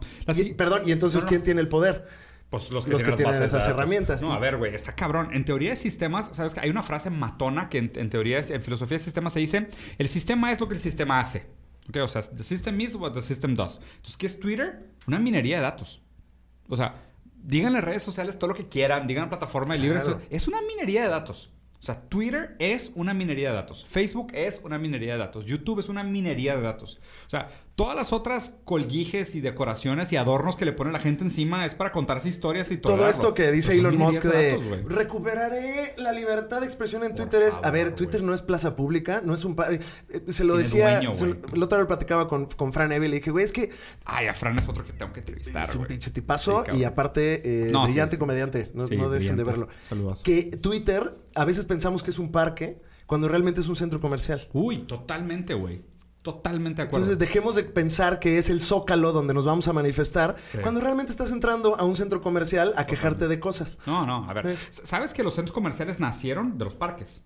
perdón, 0.58 0.84
y 0.86 0.92
entonces, 0.92 1.24
¿quién 1.26 1.44
tiene 1.44 1.62
el 1.62 1.68
poder? 1.68 2.08
Pues 2.50 2.72
los 2.72 2.86
que, 2.86 2.96
tienen, 2.96 3.44
esas 3.44 3.68
herramientas. 3.68 4.24
No, 4.24 4.34
a 4.34 4.40
ver, 4.40 4.58
güey, 4.58 4.74
está 4.74 4.96
cabrón. 4.96 5.30
En 5.34 5.46
teoría 5.46 5.70
de 5.70 5.76
sistemas, 5.76 6.32
¿sabes 6.34 6.56
que 6.56 6.60
Hay 6.60 6.72
una 6.72 6.82
frase 6.82 7.12
matona 7.12 7.70
que 7.70 7.78
en, 7.78 8.10
teoría, 8.10 8.40
en 8.40 8.64
filosofía 8.64 8.98
de 8.98 9.04
sistemas 9.04 9.34
se 9.34 9.40
dice, 9.40 9.68
el 10.00 10.08
sistema 10.08 10.52
es 10.52 10.60
lo 10.60 10.68
que 10.68 10.74
el 10.74 10.80
sistema 10.80 11.20
hace. 11.20 11.46
¿Ok? 11.90 11.98
O 11.98 12.08
sea, 12.08 12.24
the 12.24 12.44
system 12.44 12.82
is 12.82 12.96
what 12.96 13.12
the 13.12 13.22
system 13.22 13.54
does. 13.54 13.80
Entonces, 13.98 14.18
¿qué 14.18 14.26
es 14.26 14.40
Twitter? 14.40 14.88
Una 15.06 15.20
minería 15.20 15.58
de 15.58 15.62
datos. 15.62 16.02
O 16.68 16.76
sea, 16.76 16.96
díganle 17.36 17.82
redes 17.82 18.02
sociales 18.02 18.40
todo 18.40 18.50
lo 18.50 18.56
que 18.56 18.68
quieran, 18.68 19.06
digan 19.06 19.30
plataforma 19.30 19.76
de 19.76 19.82
libre. 19.82 20.00
Es 20.32 20.48
una 20.48 20.60
minería 20.64 21.04
de 21.04 21.10
datos. 21.10 21.52
O 21.80 21.84
sea, 21.84 22.02
Twitter 22.02 22.56
es 22.60 22.92
una 22.96 23.14
minería 23.14 23.50
de 23.50 23.56
datos. 23.56 23.86
Facebook 23.86 24.32
es 24.34 24.62
una 24.64 24.78
minería 24.78 25.14
de 25.14 25.20
datos. 25.20 25.46
YouTube 25.46 25.80
es 25.80 25.88
una 25.88 26.04
minería 26.04 26.56
de 26.58 26.62
datos. 26.62 27.00
O 27.26 27.30
sea, 27.30 27.50
todas 27.80 27.96
las 27.96 28.12
otras 28.12 28.56
colguijes 28.66 29.36
y 29.36 29.40
decoraciones 29.40 30.12
y 30.12 30.18
adornos 30.18 30.58
que 30.58 30.66
le 30.66 30.74
pone 30.74 30.92
la 30.92 31.00
gente 31.00 31.24
encima 31.24 31.66
es 31.66 31.76
para 31.76 31.94
contarse 31.94 32.28
historias 32.28 32.70
y 32.72 32.78
todo. 32.78 32.98
Todo 32.98 33.08
esto 33.08 33.34
que 33.34 33.54
dice 33.54 33.74
Elon 33.74 33.98
Musk 33.98 34.24
de, 34.24 34.84
recuperaré 34.86 35.94
la 35.96 36.12
libertad 36.12 36.60
de 36.60 36.66
expresión 36.66 37.06
en 37.06 37.16
Twitter 37.16 37.42
es, 37.42 37.58
a 37.64 37.72
ver, 37.72 37.96
Twitter 37.96 38.22
no 38.22 38.34
es 38.34 38.42
plaza 38.42 38.76
pública, 38.76 39.22
no 39.24 39.34
es 39.34 39.46
un... 39.46 39.56
Eh, 39.70 39.80
se 40.28 40.44
lo 40.44 40.58
decía, 40.58 41.00
el 41.00 41.08
otro 41.08 41.78
día 41.78 41.78
lo 41.78 41.88
platicaba 41.88 42.28
con, 42.28 42.48
con 42.48 42.74
Fran 42.74 42.92
Evie 42.92 43.08
y 43.08 43.12
le 43.12 43.16
dije, 43.20 43.32
güey, 43.32 43.46
es 43.46 43.54
que... 43.54 43.72
Ay, 44.04 44.28
a 44.28 44.34
Fran 44.34 44.60
es 44.60 44.68
otro 44.68 44.86
que 44.86 44.92
tengo 44.92 45.14
que 45.14 45.22
entrevistar, 45.22 45.70
Es 45.70 45.76
un 45.78 45.86
pinche 45.86 46.12
tipazo 46.12 46.66
y 46.74 46.84
aparte 46.84 47.70
eh, 47.70 47.72
brillante 47.72 48.20
comediante, 48.20 48.72
no, 48.74 48.88
dejen 48.88 49.38
de 49.38 49.44
verlo. 49.46 49.70
Saludos. 49.86 50.22
Que 50.24 50.44
Twitter, 50.48 51.16
a 51.34 51.46
veces 51.46 51.64
pensamos 51.64 52.04
que 52.04 52.12
es 52.12 52.20
un 52.20 52.34
parque 52.34 52.82
cuando 53.06 53.30
realmente 53.30 53.62
es 53.62 53.68
un 53.68 53.78
centro 53.78 54.02
comercial. 54.02 54.50
Uy, 54.52 54.80
totalmente, 54.80 55.54
güey. 55.54 55.82
Totalmente 56.22 56.82
de 56.82 56.88
acuerdo. 56.88 57.06
Entonces 57.06 57.20
dejemos 57.20 57.56
de 57.56 57.64
pensar 57.64 58.20
que 58.20 58.38
es 58.38 58.50
el 58.50 58.62
zócalo 58.62 59.14
donde 59.14 59.34
nos 59.34 59.46
vamos 59.46 59.68
a 59.68 59.74
manifestar 59.74 60.36
cuando 60.62 60.82
realmente 60.82 61.12
estás 61.12 61.32
entrando 61.32 61.80
a 61.80 61.86
un 61.86 61.96
centro 61.96 62.22
comercial 62.22 62.74
a 62.76 62.86
quejarte 62.86 63.28
de 63.28 63.40
cosas. 63.40 63.78
No, 63.86 64.06
no, 64.06 64.30
a 64.30 64.34
ver. 64.34 64.58
¿Sabes 64.70 65.14
que 65.14 65.24
los 65.24 65.36
centros 65.36 65.54
comerciales 65.54 66.00
nacieron 66.00 66.58
de 66.58 66.66
los 66.66 66.76
parques? 66.76 67.24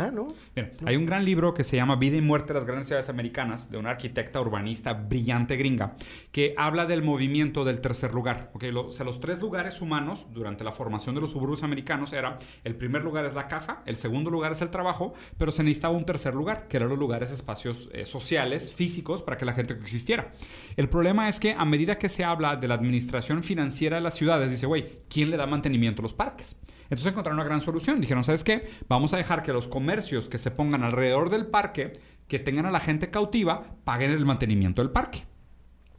Ah, 0.00 0.12
¿no? 0.12 0.28
Bien, 0.54 0.72
hay 0.86 0.94
un 0.94 1.06
gran 1.06 1.24
libro 1.24 1.54
que 1.54 1.64
se 1.64 1.74
llama 1.74 1.96
Vida 1.96 2.16
y 2.16 2.20
Muerte 2.20 2.52
de 2.52 2.60
las 2.60 2.64
Grandes 2.64 2.86
Ciudades 2.86 3.08
Americanas, 3.08 3.68
de 3.68 3.78
una 3.78 3.90
arquitecta 3.90 4.40
urbanista 4.40 4.92
brillante 4.92 5.56
gringa, 5.56 5.96
que 6.30 6.54
habla 6.56 6.86
del 6.86 7.02
movimiento 7.02 7.64
del 7.64 7.80
tercer 7.80 8.14
lugar. 8.14 8.52
Okay, 8.54 8.70
o 8.70 8.92
sea, 8.92 9.04
los 9.04 9.18
tres 9.18 9.40
lugares 9.40 9.80
humanos 9.80 10.28
durante 10.32 10.62
la 10.62 10.70
formación 10.70 11.16
de 11.16 11.20
los 11.20 11.32
suburbios 11.32 11.64
americanos 11.64 12.12
era, 12.12 12.38
el 12.62 12.76
primer 12.76 13.02
lugar 13.02 13.24
es 13.24 13.34
la 13.34 13.48
casa, 13.48 13.82
el 13.86 13.96
segundo 13.96 14.30
lugar 14.30 14.52
es 14.52 14.62
el 14.62 14.70
trabajo, 14.70 15.14
pero 15.36 15.50
se 15.50 15.64
necesitaba 15.64 15.96
un 15.96 16.06
tercer 16.06 16.32
lugar, 16.32 16.68
que 16.68 16.76
eran 16.76 16.90
los 16.90 16.98
lugares, 16.98 17.32
espacios 17.32 17.88
eh, 17.92 18.04
sociales, 18.06 18.72
físicos, 18.72 19.22
para 19.22 19.36
que 19.36 19.46
la 19.46 19.52
gente 19.52 19.74
existiera. 19.74 20.30
El 20.76 20.88
problema 20.88 21.28
es 21.28 21.40
que 21.40 21.54
a 21.54 21.64
medida 21.64 21.98
que 21.98 22.08
se 22.08 22.22
habla 22.22 22.54
de 22.54 22.68
la 22.68 22.74
administración 22.74 23.42
financiera 23.42 23.96
de 23.96 24.02
las 24.02 24.14
ciudades, 24.14 24.52
dice, 24.52 24.66
güey, 24.66 25.00
¿quién 25.08 25.30
le 25.30 25.36
da 25.36 25.48
mantenimiento 25.48 26.02
a 26.02 26.04
los 26.04 26.12
parques? 26.12 26.56
Entonces 26.90 27.06
encontraron 27.06 27.38
una 27.38 27.48
gran 27.48 27.60
solución. 27.60 28.00
Dijeron, 28.00 28.24
¿sabes 28.24 28.44
qué? 28.44 28.68
Vamos 28.88 29.12
a 29.12 29.16
dejar 29.16 29.42
que 29.42 29.52
los 29.52 29.68
comercios 29.68 30.28
que 30.28 30.38
se 30.38 30.50
pongan 30.50 30.82
alrededor 30.82 31.30
del 31.30 31.46
parque, 31.46 31.92
que 32.26 32.38
tengan 32.38 32.66
a 32.66 32.70
la 32.70 32.80
gente 32.80 33.10
cautiva, 33.10 33.76
paguen 33.84 34.10
el 34.10 34.24
mantenimiento 34.24 34.82
del 34.82 34.90
parque. 34.90 35.24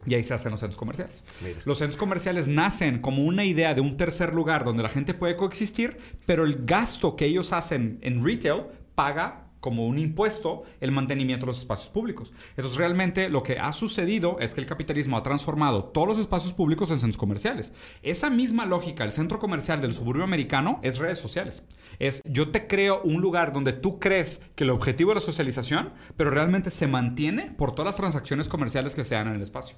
Y 0.06 0.14
ahí 0.14 0.24
se 0.24 0.32
hacen 0.32 0.50
los 0.50 0.60
centros 0.60 0.78
comerciales. 0.78 1.22
Los 1.64 1.78
centros 1.78 1.98
comerciales 1.98 2.48
nacen 2.48 3.00
como 3.00 3.22
una 3.22 3.44
idea 3.44 3.74
de 3.74 3.82
un 3.82 3.96
tercer 3.96 4.34
lugar 4.34 4.64
donde 4.64 4.82
la 4.82 4.88
gente 4.88 5.12
puede 5.12 5.36
coexistir, 5.36 5.98
pero 6.24 6.44
el 6.44 6.64
gasto 6.64 7.16
que 7.16 7.26
ellos 7.26 7.52
hacen 7.52 7.98
en 8.00 8.24
retail 8.24 8.62
paga 8.94 9.49
como 9.60 9.86
un 9.86 9.98
impuesto 9.98 10.64
el 10.80 10.90
mantenimiento 10.90 11.46
de 11.46 11.52
los 11.52 11.58
espacios 11.58 11.90
públicos. 11.90 12.32
Entonces 12.56 12.76
realmente 12.76 13.28
lo 13.28 13.42
que 13.42 13.58
ha 13.58 13.72
sucedido 13.72 14.38
es 14.40 14.54
que 14.54 14.60
el 14.60 14.66
capitalismo 14.66 15.16
ha 15.16 15.22
transformado 15.22 15.84
todos 15.84 16.08
los 16.08 16.18
espacios 16.18 16.52
públicos 16.52 16.90
en 16.90 16.98
centros 16.98 17.18
comerciales. 17.18 17.72
Esa 18.02 18.30
misma 18.30 18.66
lógica, 18.66 19.04
el 19.04 19.12
centro 19.12 19.38
comercial 19.38 19.80
del 19.80 19.94
suburbio 19.94 20.24
americano 20.24 20.80
es 20.82 20.98
redes 20.98 21.18
sociales. 21.18 21.62
Es 21.98 22.22
yo 22.24 22.50
te 22.50 22.66
creo 22.66 23.02
un 23.02 23.20
lugar 23.20 23.52
donde 23.52 23.72
tú 23.72 23.98
crees 23.98 24.42
que 24.54 24.64
el 24.64 24.70
objetivo 24.70 25.12
es 25.12 25.16
la 25.16 25.20
socialización, 25.20 25.92
pero 26.16 26.30
realmente 26.30 26.70
se 26.70 26.86
mantiene 26.86 27.52
por 27.52 27.72
todas 27.72 27.86
las 27.86 27.96
transacciones 27.96 28.48
comerciales 28.48 28.94
que 28.94 29.04
se 29.04 29.14
dan 29.14 29.28
en 29.28 29.34
el 29.34 29.42
espacio. 29.42 29.76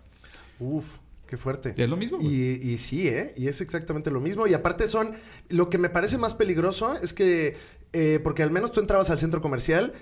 Uf, 0.60 0.84
Qué 1.32 1.38
fuerte. 1.38 1.72
Es 1.78 1.88
lo 1.88 1.96
mismo. 1.96 2.18
Y, 2.20 2.76
sí, 2.76 3.08
¿eh? 3.08 3.32
Y 3.38 3.48
es 3.48 3.62
exactamente 3.62 4.10
lo 4.10 4.20
mismo. 4.20 4.46
Y 4.46 4.52
aparte 4.52 4.86
son, 4.86 5.12
lo 5.48 5.70
que 5.70 5.78
me 5.78 5.88
parece 5.88 6.18
más 6.18 6.34
peligroso 6.34 6.94
es 6.96 7.14
que, 7.14 7.56
eh, 7.92 8.20
porque 8.22 8.42
al 8.42 8.50
menos 8.50 8.72
tú 8.72 8.80
entrabas 8.80 9.10
al 9.10 9.18
centro 9.18 9.42
comercial 9.42 9.92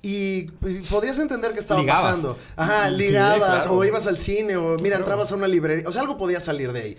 y, 0.00 0.44
podrías 0.90 1.18
entender 1.18 1.52
que 1.52 1.60
estaba 1.60 1.84
pasando. 1.84 2.38
Ajá, 2.56 2.90
ligabas 2.90 3.66
o 3.66 3.84
ibas 3.84 4.06
al 4.06 4.16
cine 4.16 4.56
o 4.56 4.78
mira, 4.78 4.96
entrabas 4.96 5.32
a 5.32 5.34
una 5.34 5.48
librería. 5.48 5.88
O 5.88 5.92
sea, 5.92 6.02
algo 6.02 6.16
podía 6.16 6.40
salir 6.40 6.72
de 6.72 6.80
ahí. 6.80 6.96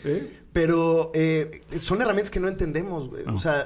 Pero 0.52 1.12
eh, 1.14 1.62
son 1.80 2.02
herramientas 2.02 2.32
que 2.32 2.40
no 2.40 2.48
entendemos, 2.48 3.10
güey. 3.10 3.24
O 3.28 3.38
sea, 3.38 3.66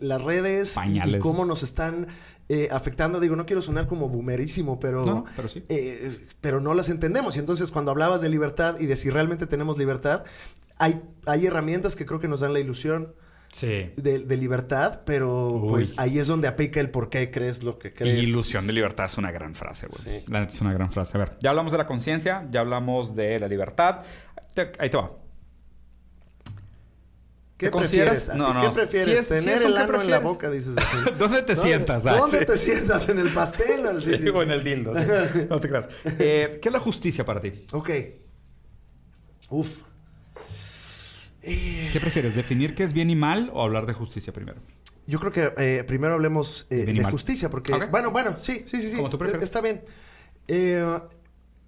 las 0.00 0.22
redes 0.22 0.76
y, 0.86 1.18
cómo 1.18 1.44
nos 1.44 1.62
están 1.62 2.08
eh, 2.48 2.68
afectando. 2.70 3.18
Digo, 3.18 3.34
no 3.34 3.46
quiero 3.46 3.62
sonar 3.62 3.86
como 3.86 4.08
boomerísimo, 4.08 4.78
pero, 4.78 5.04
no, 5.04 5.24
pero, 5.34 5.48
sí. 5.48 5.64
Eh, 5.68 6.26
pero 6.40 6.60
no 6.60 6.74
las 6.74 6.88
entendemos. 6.88 7.36
Y 7.36 7.38
entonces, 7.38 7.70
cuando 7.70 7.90
hablabas 7.90 8.20
de 8.20 8.28
libertad 8.28 8.78
y 8.78 8.86
de 8.86 8.96
si 8.96 9.10
realmente 9.10 9.46
tenemos 9.46 9.78
libertad, 9.78 10.24
hay, 10.78 11.02
hay 11.26 11.46
herramientas 11.46 11.96
que 11.96 12.06
creo 12.06 12.20
que 12.20 12.28
nos 12.28 12.40
dan 12.40 12.52
la 12.52 12.60
ilusión. 12.60 13.14
De, 13.56 14.36
libertad, 14.36 15.00
pero 15.06 15.64
pues 15.68 15.94
ahí 15.96 16.18
es 16.18 16.26
donde 16.26 16.46
aplica 16.46 16.78
el 16.78 16.90
por 16.90 17.08
qué 17.08 17.30
crees 17.30 17.62
lo 17.62 17.78
que 17.78 17.94
crees. 17.94 18.18
Ilusión 18.22 18.66
de 18.66 18.74
libertad 18.74 19.06
es 19.06 19.16
una 19.16 19.32
gran 19.32 19.54
frase, 19.54 19.86
güey. 19.86 20.24
La 20.26 20.40
neta 20.40 20.52
es 20.52 20.60
una 20.60 20.74
gran 20.74 20.92
frase. 20.92 21.16
A 21.16 21.20
ver, 21.20 21.38
ya 21.40 21.50
hablamos 21.50 21.72
de 21.72 21.78
la 21.78 21.86
conciencia, 21.86 22.46
ya 22.50 22.60
hablamos 22.60 23.16
de 23.16 23.40
la 23.40 23.48
libertad. 23.48 24.04
ahí 24.78 24.90
te 24.90 24.96
va. 24.96 25.10
¿Qué 27.56 27.70
prefieres? 27.70 28.30
No, 28.34 28.52
no. 28.52 28.60
¿Qué 28.60 28.68
prefieres? 28.74 29.28
¿Tener 29.28 29.62
el 29.62 29.76
ano 29.76 30.02
en 30.02 30.10
la 30.10 30.18
boca, 30.18 30.50
dices 30.50 30.76
así? 30.76 30.96
¿Dónde 31.18 31.42
te 31.42 31.56
sientas? 31.56 32.04
¿Dónde 32.04 32.44
te 32.44 32.58
sientas? 32.58 33.08
¿En 33.08 33.18
el 33.18 33.32
pastel? 33.32 33.86
o 33.86 34.00
sí, 34.00 34.12
en 34.14 34.50
el 34.50 34.62
dildo. 34.62 34.92
No 35.48 35.60
te 35.60 35.68
creas. 35.68 35.88
Eh, 36.18 36.58
¿Qué 36.60 36.68
es 36.68 36.72
la 36.72 36.80
justicia 36.80 37.24
para 37.24 37.40
ti? 37.40 37.52
Ok. 37.72 37.90
Uf. 39.50 39.78
¿Qué 41.46 41.98
prefieres? 42.00 42.34
¿Definir 42.34 42.74
qué 42.74 42.84
es 42.84 42.92
bien 42.92 43.08
y 43.10 43.16
mal 43.16 43.50
o 43.54 43.62
hablar 43.62 43.86
de 43.86 43.92
justicia 43.92 44.32
primero? 44.32 44.60
Yo 45.06 45.20
creo 45.20 45.32
que 45.32 45.52
eh, 45.58 45.84
primero 45.84 46.14
hablemos 46.14 46.66
eh, 46.70 46.84
de 46.84 47.04
justicia, 47.04 47.48
porque... 47.48 47.72
Bueno, 47.90 48.10
bueno, 48.10 48.36
sí, 48.38 48.64
sí, 48.66 48.80
sí, 48.80 48.90
sí. 48.90 48.96
Como 48.96 49.08
tú 49.08 49.18
prefieres. 49.18 49.44
Está 49.44 49.60
bien. 49.60 49.84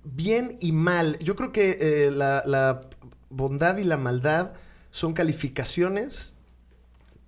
bien 0.04 0.58
y 0.60 0.72
mal. 0.72 1.18
Yo 1.20 1.36
creo 1.36 1.52
que 1.52 2.10
la 2.12 2.82
bondad 3.30 3.76
y 3.78 3.84
la 3.84 3.96
maldad 3.96 4.52
son 4.90 5.12
calificaciones 5.14 6.34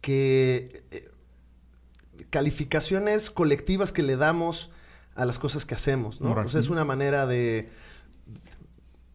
que... 0.01 0.83
Eh, 0.91 1.09
calificaciones 2.31 3.31
colectivas 3.31 3.93
que 3.93 4.03
le 4.03 4.17
damos 4.17 4.71
a 5.15 5.25
las 5.25 5.39
cosas 5.39 5.67
que 5.67 5.75
hacemos, 5.75 6.21
¿no? 6.21 6.33
O 6.33 6.49
sea, 6.49 6.61
es 6.61 6.69
una 6.69 6.85
manera 6.85 7.27
de, 7.27 7.71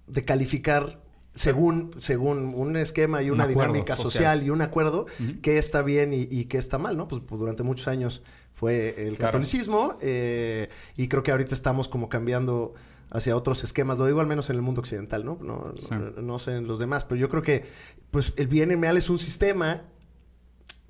de 0.07 0.25
calificar 0.25 1.01
según, 1.35 1.91
según 1.97 2.53
un 2.55 2.77
esquema 2.77 3.21
y 3.21 3.29
una 3.29 3.45
dinámica 3.45 3.95
social. 3.95 4.41
y 4.43 4.49
un 4.49 4.61
acuerdo 4.61 5.05
que 5.41 5.57
está 5.57 5.81
bien 5.81 6.11
y, 6.13 6.45
que 6.45 6.57
está 6.57 6.77
mal, 6.77 6.97
¿no? 6.97 7.07
Pues, 7.07 7.21
pues, 7.25 7.39
durante 7.39 7.61
muchos 7.63 7.87
años 7.87 8.23
fue 8.53 9.07
el 9.07 9.17
catolicismo 9.17 9.97
eh, 10.01 10.69
y 10.95 11.09
creo 11.09 11.23
que 11.23 11.31
ahorita 11.31 11.53
estamos 11.53 11.89
como 11.89 12.07
cambiando 12.07 12.73
hacia 13.11 13.35
otros 13.35 13.63
esquemas. 13.63 13.97
Lo 13.97 14.05
digo 14.05 14.21
al 14.21 14.27
menos 14.27 14.49
en 14.49 14.55
el 14.55 14.61
mundo 14.61 14.79
occidental, 14.81 15.25
¿no? 15.25 15.37
No, 15.41 15.73
Sí. 15.75 15.89
no, 15.91 16.21
no 16.21 16.39
sé 16.39 16.55
en 16.55 16.67
los 16.67 16.79
demás, 16.79 17.03
pero 17.03 17.19
yo 17.19 17.29
creo 17.29 17.43
que 17.43 17.65
pues 18.11 18.33
el 18.37 18.47
bien 18.47 18.79
mal 18.79 18.95
es 18.95 19.09
un 19.09 19.19
sistema 19.19 19.83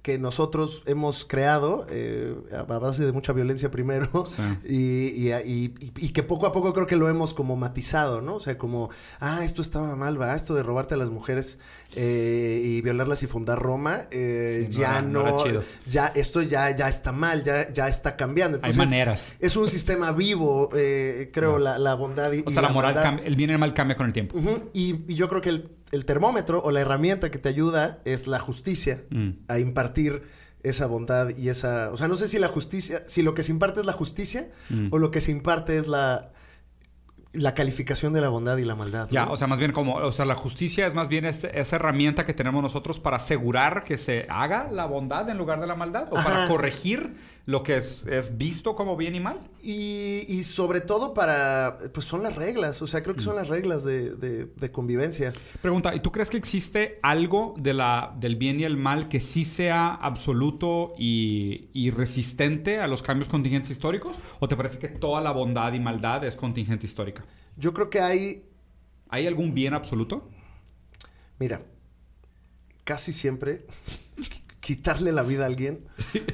que 0.06 0.20
nosotros 0.20 0.84
hemos 0.86 1.26
creado 1.26 1.88
eh, 1.89 2.36
a 2.56 2.62
base 2.62 3.03
de 3.03 3.12
mucha 3.12 3.34
violencia 3.34 3.72
primero 3.72 4.24
Sí. 4.24 4.43
y, 4.70 5.32
y- 5.32 5.34
y- 5.34 5.74
y 5.97 6.10
que 6.10 6.22
poco 6.22 6.45
a 6.45 6.51
poco 6.51 6.74
creo 6.74 6.86
que 6.86 6.95
lo 6.95 7.10
hemos 7.10 7.34
como 7.34 7.56
matizado, 7.56 8.22
¿no? 8.22 8.36
O 8.36 8.39
sea, 8.39 8.56
como, 8.56 8.91
ah, 9.20 9.43
esto 9.43 9.64
estaba 9.64 9.95
mal, 9.95 10.22
va, 10.22 10.36
esto 10.36 10.53
de 10.53 10.62
robarte 10.62 10.93
a 10.93 10.97
las 10.97 11.10
mujeres 11.10 11.58
eh, 11.95 12.62
y 12.64 12.82
violarlas 12.82 13.24
y 13.24 13.28
fundar 13.28 13.58
Roma, 13.58 14.01
eh, 14.12 14.68
Sí, 14.70 14.78
ya 14.80 15.01
no 15.01 15.43
ya, 15.89 16.08
esto 16.14 16.43
ya, 16.43 16.70
ya 16.76 16.88
está 16.88 17.12
mal, 17.12 17.43
ya, 17.43 17.74
ya 17.74 17.88
está 17.88 18.16
cambiando. 18.16 18.60
Hay 18.62 18.74
maneras. 18.74 19.34
es 19.39 19.56
un 19.56 19.68
sistema 19.68 20.12
vivo, 20.12 20.70
eh, 20.76 21.32
creo, 21.34 21.58
la, 21.58 21.80
la 21.80 21.95
bondad 21.95 22.32
y 22.32 22.43
O 22.45 22.51
sea, 22.51 22.62
la 22.62 22.70
moral, 22.70 22.93
maldad. 22.93 23.03
cambia- 23.10 23.26
el 23.26 23.36
bien 23.36 23.49
y 23.49 23.53
el 23.53 23.60
mal 23.60 23.74
cambia 23.74 23.97
con 23.97 24.06
el 24.06 24.14
tiempo. 24.14 24.38
Y, 24.72 25.03
y 25.12 25.16
yo 25.16 25.28
creo 25.30 25.41
que 25.41 25.49
el, 25.49 25.70
el 25.92 26.06
termómetro 26.06 26.62
o 26.64 26.72
la 26.72 26.82
herramienta 26.82 27.30
que 27.32 27.38
te 27.40 27.50
ayuda 27.50 28.00
es 28.06 28.28
la 28.28 28.40
justicia 28.40 29.04
Mm. 29.10 29.30
a 29.48 29.60
impartir 29.60 30.24
esa 30.64 30.88
bondad 30.88 31.30
y 31.38 31.50
esa... 31.50 31.92
O 31.92 31.98
sea, 31.98 32.08
no 32.08 32.16
sé 32.18 32.28
si 32.28 32.40
la 32.40 32.48
justicia, 32.48 33.04
si 33.08 33.22
lo 33.22 33.34
que 33.36 33.44
se 33.44 33.52
imparte 33.52 33.80
es 33.82 33.86
la 33.86 33.94
justicia 33.94 34.50
Mm. 34.70 34.88
o 34.92 34.98
lo 34.98 35.12
que 35.12 35.22
se 35.22 35.32
imparte 35.32 35.78
es 35.78 35.88
la, 35.88 36.32
la 37.34 37.54
calificación 37.54 38.14
de 38.14 38.22
la 38.22 38.30
bondad 38.30 38.58
y 38.58 38.66
la 38.66 38.76
maldad. 38.76 39.08
Ya, 39.12 39.30
o 39.30 39.38
sea, 39.38 39.46
más 39.48 39.60
bien 39.60 39.72
como, 39.74 39.96
o 39.96 40.12
sea, 40.12 40.26
la 40.26 40.36
justicia 40.36 40.88
es 40.88 40.96
más 40.96 41.08
bien 41.08 41.26
este- 41.26 41.60
esa 41.60 41.76
herramienta 41.76 42.26
que 42.26 42.34
tenemos 42.34 42.64
nosotros 42.64 43.00
para 43.00 43.18
asegurar 43.18 43.84
que 43.84 43.98
se 43.98 44.26
haga 44.30 44.72
la 44.72 44.86
bondad 44.88 45.30
en 45.30 45.38
lugar 45.38 45.60
de 45.60 45.68
la 45.68 45.76
maldad 45.76 46.08
o 46.12 46.16
para 46.16 46.48
corregir 46.48 47.16
lo 47.48 47.62
que 47.62 47.78
es, 47.78 48.06
es 48.08 48.38
visto 48.38 48.76
como 48.76 48.98
bien 48.98 49.14
y 49.14 49.20
mal. 49.20 49.39
Y, 49.62 50.26
y 50.28 50.43
sobre 50.43 50.82
todo 50.82 51.14
para... 51.14 51.78
Pues 51.93 52.06
son 52.08 52.24
las 52.24 52.36
reglas, 52.36 52.82
o 52.82 52.88
sea, 52.88 53.04
creo 53.04 53.14
que 53.14 53.22
Mm. 53.22 53.26
son 53.26 53.36
las 53.36 53.48
reglas 53.50 53.84
de, 53.84 54.16
de- 54.16 54.46
de 54.46 54.72
convivencia. 54.72 55.32
Pregunta, 55.62 55.93
¿y 55.93 56.00
tú 56.00 56.12
crees 56.12 56.30
que 56.32 56.38
existe 56.38 57.00
algo 57.04 57.54
de 57.58 57.74
la, 57.76 58.16
del 58.20 58.36
bien 58.36 58.60
y 58.60 58.64
el 58.64 58.78
mal 58.78 59.10
que 59.10 59.20
sí 59.20 59.46
sea 59.46 59.93
absoluto 59.93 60.93
y, 60.98 61.70
y 61.74 61.91
resistente 61.91 62.80
a 62.80 62.88
los 62.88 63.04
cambios 63.04 63.30
contingentes 63.30 63.70
históricos? 63.70 64.16
¿O 64.39 64.48
te 64.48 64.56
parece 64.56 64.80
que 64.80 64.88
toda 64.88 65.22
la 65.22 65.32
bondad 65.32 65.72
y 65.74 65.80
maldad 65.80 66.24
es 66.26 66.36
contingente 66.36 66.86
histórica? 66.88 67.26
Yo 67.58 67.74
creo 67.74 67.89
que 67.91 68.00
hay... 68.02 68.46
¿Hay 69.08 69.28
algún 69.28 69.54
bien 69.54 69.76
absoluto? 69.76 70.28
Mira, 71.38 71.62
casi 72.84 73.14
siempre 73.14 73.68
quitarle 74.66 75.11
la 75.11 75.22
vida 75.22 75.43
a 75.43 75.47
alguien... 75.47 75.86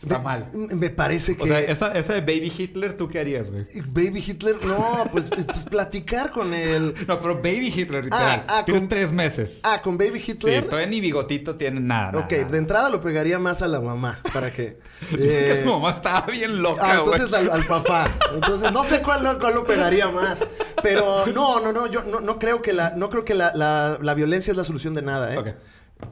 Está 0.00 0.18
me- 0.18 0.24
mal. 0.24 0.50
Me 0.52 0.90
parece 0.90 1.36
que... 1.36 1.42
O 1.42 1.46
sea, 1.48 1.58
esa, 1.60 1.90
esa 1.98 2.12
de 2.14 2.20
Baby 2.20 2.52
Hitler, 2.56 2.94
¿tú 2.94 3.08
qué 3.08 3.18
harías, 3.18 3.50
güey? 3.50 3.64
Baby 3.88 4.22
Hitler, 4.24 4.54
no, 4.64 5.04
pues, 5.10 5.28
pues, 5.28 5.44
pues 5.44 5.64
platicar 5.64 6.30
con 6.30 6.54
él. 6.54 6.94
No, 7.08 7.18
pero 7.18 7.34
Baby 7.36 7.72
Hitler, 7.74 8.04
literal. 8.04 8.44
Ah, 8.46 8.58
ah, 8.60 8.64
Tiene 8.64 8.78
con- 8.80 8.88
tres 8.88 9.10
meses. 9.10 9.58
Ah, 9.64 9.82
con 9.82 9.98
Baby 9.98 10.20
sí, 10.20 10.30
Hitler. 10.32 10.66
todavía 10.66 10.86
ni 10.86 11.00
bigotito 11.00 11.56
tiene 11.56 11.80
nada. 11.80 12.12
nada, 12.12 12.18
ok, 12.26 12.30
nada. 12.30 12.44
de 12.44 12.58
entrada 12.58 12.90
lo 12.90 13.00
pegaría 13.00 13.40
más 13.40 13.60
a 13.62 13.66
la 13.66 13.80
mamá, 13.80 14.20
para 14.32 14.52
que... 14.52 14.78
Dicen 15.10 15.40
que 15.44 15.52
eh, 15.54 15.62
su 15.62 15.68
mamá 15.68 15.90
estaba 15.90 16.26
bien 16.26 16.62
loca, 16.62 16.82
Ah, 16.84 16.98
güey. 17.00 17.14
entonces 17.14 17.36
al, 17.36 17.50
al 17.50 17.66
papá. 17.66 18.04
Entonces, 18.34 18.70
no 18.70 18.84
sé 18.84 19.02
cuál, 19.02 19.24
lo- 19.24 19.38
cuál 19.40 19.54
lo 19.54 19.64
pegaría 19.64 20.08
más. 20.10 20.46
Pero 20.80 21.26
no, 21.34 21.60
no, 21.60 21.72
no, 21.72 21.88
yo 21.88 22.04
no, 22.04 22.20
no 22.20 22.38
creo 22.38 22.62
que 22.62 22.72
la, 22.72 22.90
no 22.90 23.10
creo 23.10 23.24
que 23.24 23.34
la, 23.34 23.50
la- 23.56 23.98
la 24.00 24.14
violencia 24.14 24.52
es 24.52 24.56
la 24.56 24.62
solución 24.64 24.94
de 24.94 25.02
nada, 25.02 25.34
¿eh? 25.34 25.38
Ok. 25.38 25.48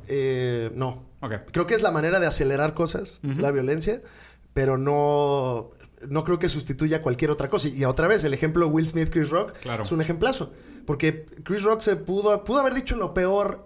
Eh, 0.08 0.72
no. 0.74 1.05
Creo 1.52 1.66
que 1.66 1.74
es 1.74 1.82
la 1.82 1.90
manera 1.90 2.20
de 2.20 2.26
acelerar 2.26 2.74
cosas, 2.74 3.18
la 3.22 3.50
violencia, 3.50 4.02
pero 4.52 4.78
no, 4.78 5.70
no 6.08 6.24
creo 6.24 6.38
que 6.38 6.48
sustituya 6.48 7.02
cualquier 7.02 7.30
otra 7.30 7.48
cosa. 7.48 7.68
Y, 7.68 7.78
y 7.78 7.84
otra 7.84 8.06
vez, 8.08 8.22
el 8.24 8.34
ejemplo 8.34 8.68
Will 8.68 8.86
Smith, 8.86 9.08
Chris 9.10 9.28
Rock, 9.30 9.52
Claro. 9.60 9.82
es 9.84 9.92
un 9.92 10.00
ejemplazo. 10.00 10.52
Porque 10.86 11.26
Chris 11.42 11.62
Rock 11.62 11.80
se 11.80 11.96
pudo, 11.96 12.44
pudo 12.44 12.60
haber 12.60 12.74
dicho 12.74 12.96
lo 12.96 13.12
peor 13.12 13.64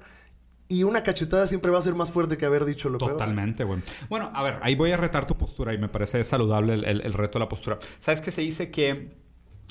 y 0.68 0.84
una 0.84 1.02
cachetada 1.02 1.46
siempre 1.46 1.70
va 1.70 1.78
a 1.78 1.82
ser 1.82 1.94
más 1.94 2.10
fuerte 2.10 2.38
que 2.38 2.46
haber 2.46 2.64
dicho 2.64 2.88
lo 2.88 2.96
peor. 2.98 3.12
Totalmente, 3.12 3.64
güey. 3.64 3.80
Bueno, 4.08 4.30
a 4.32 4.42
ver, 4.42 4.58
ahí 4.62 4.74
voy 4.74 4.92
a 4.92 4.96
retar 4.96 5.26
tu 5.26 5.36
postura 5.36 5.74
y 5.74 5.78
me 5.78 5.88
parece 5.88 6.22
saludable 6.24 6.74
el, 6.74 6.84
el- 6.84 7.00
el 7.02 7.12
reto 7.12 7.38
de 7.38 7.44
la 7.44 7.48
postura. 7.48 7.78
¿Sabes 7.98 8.20
que 8.20 8.30
se 8.30 8.40
dice 8.40 8.70
que 8.70 9.16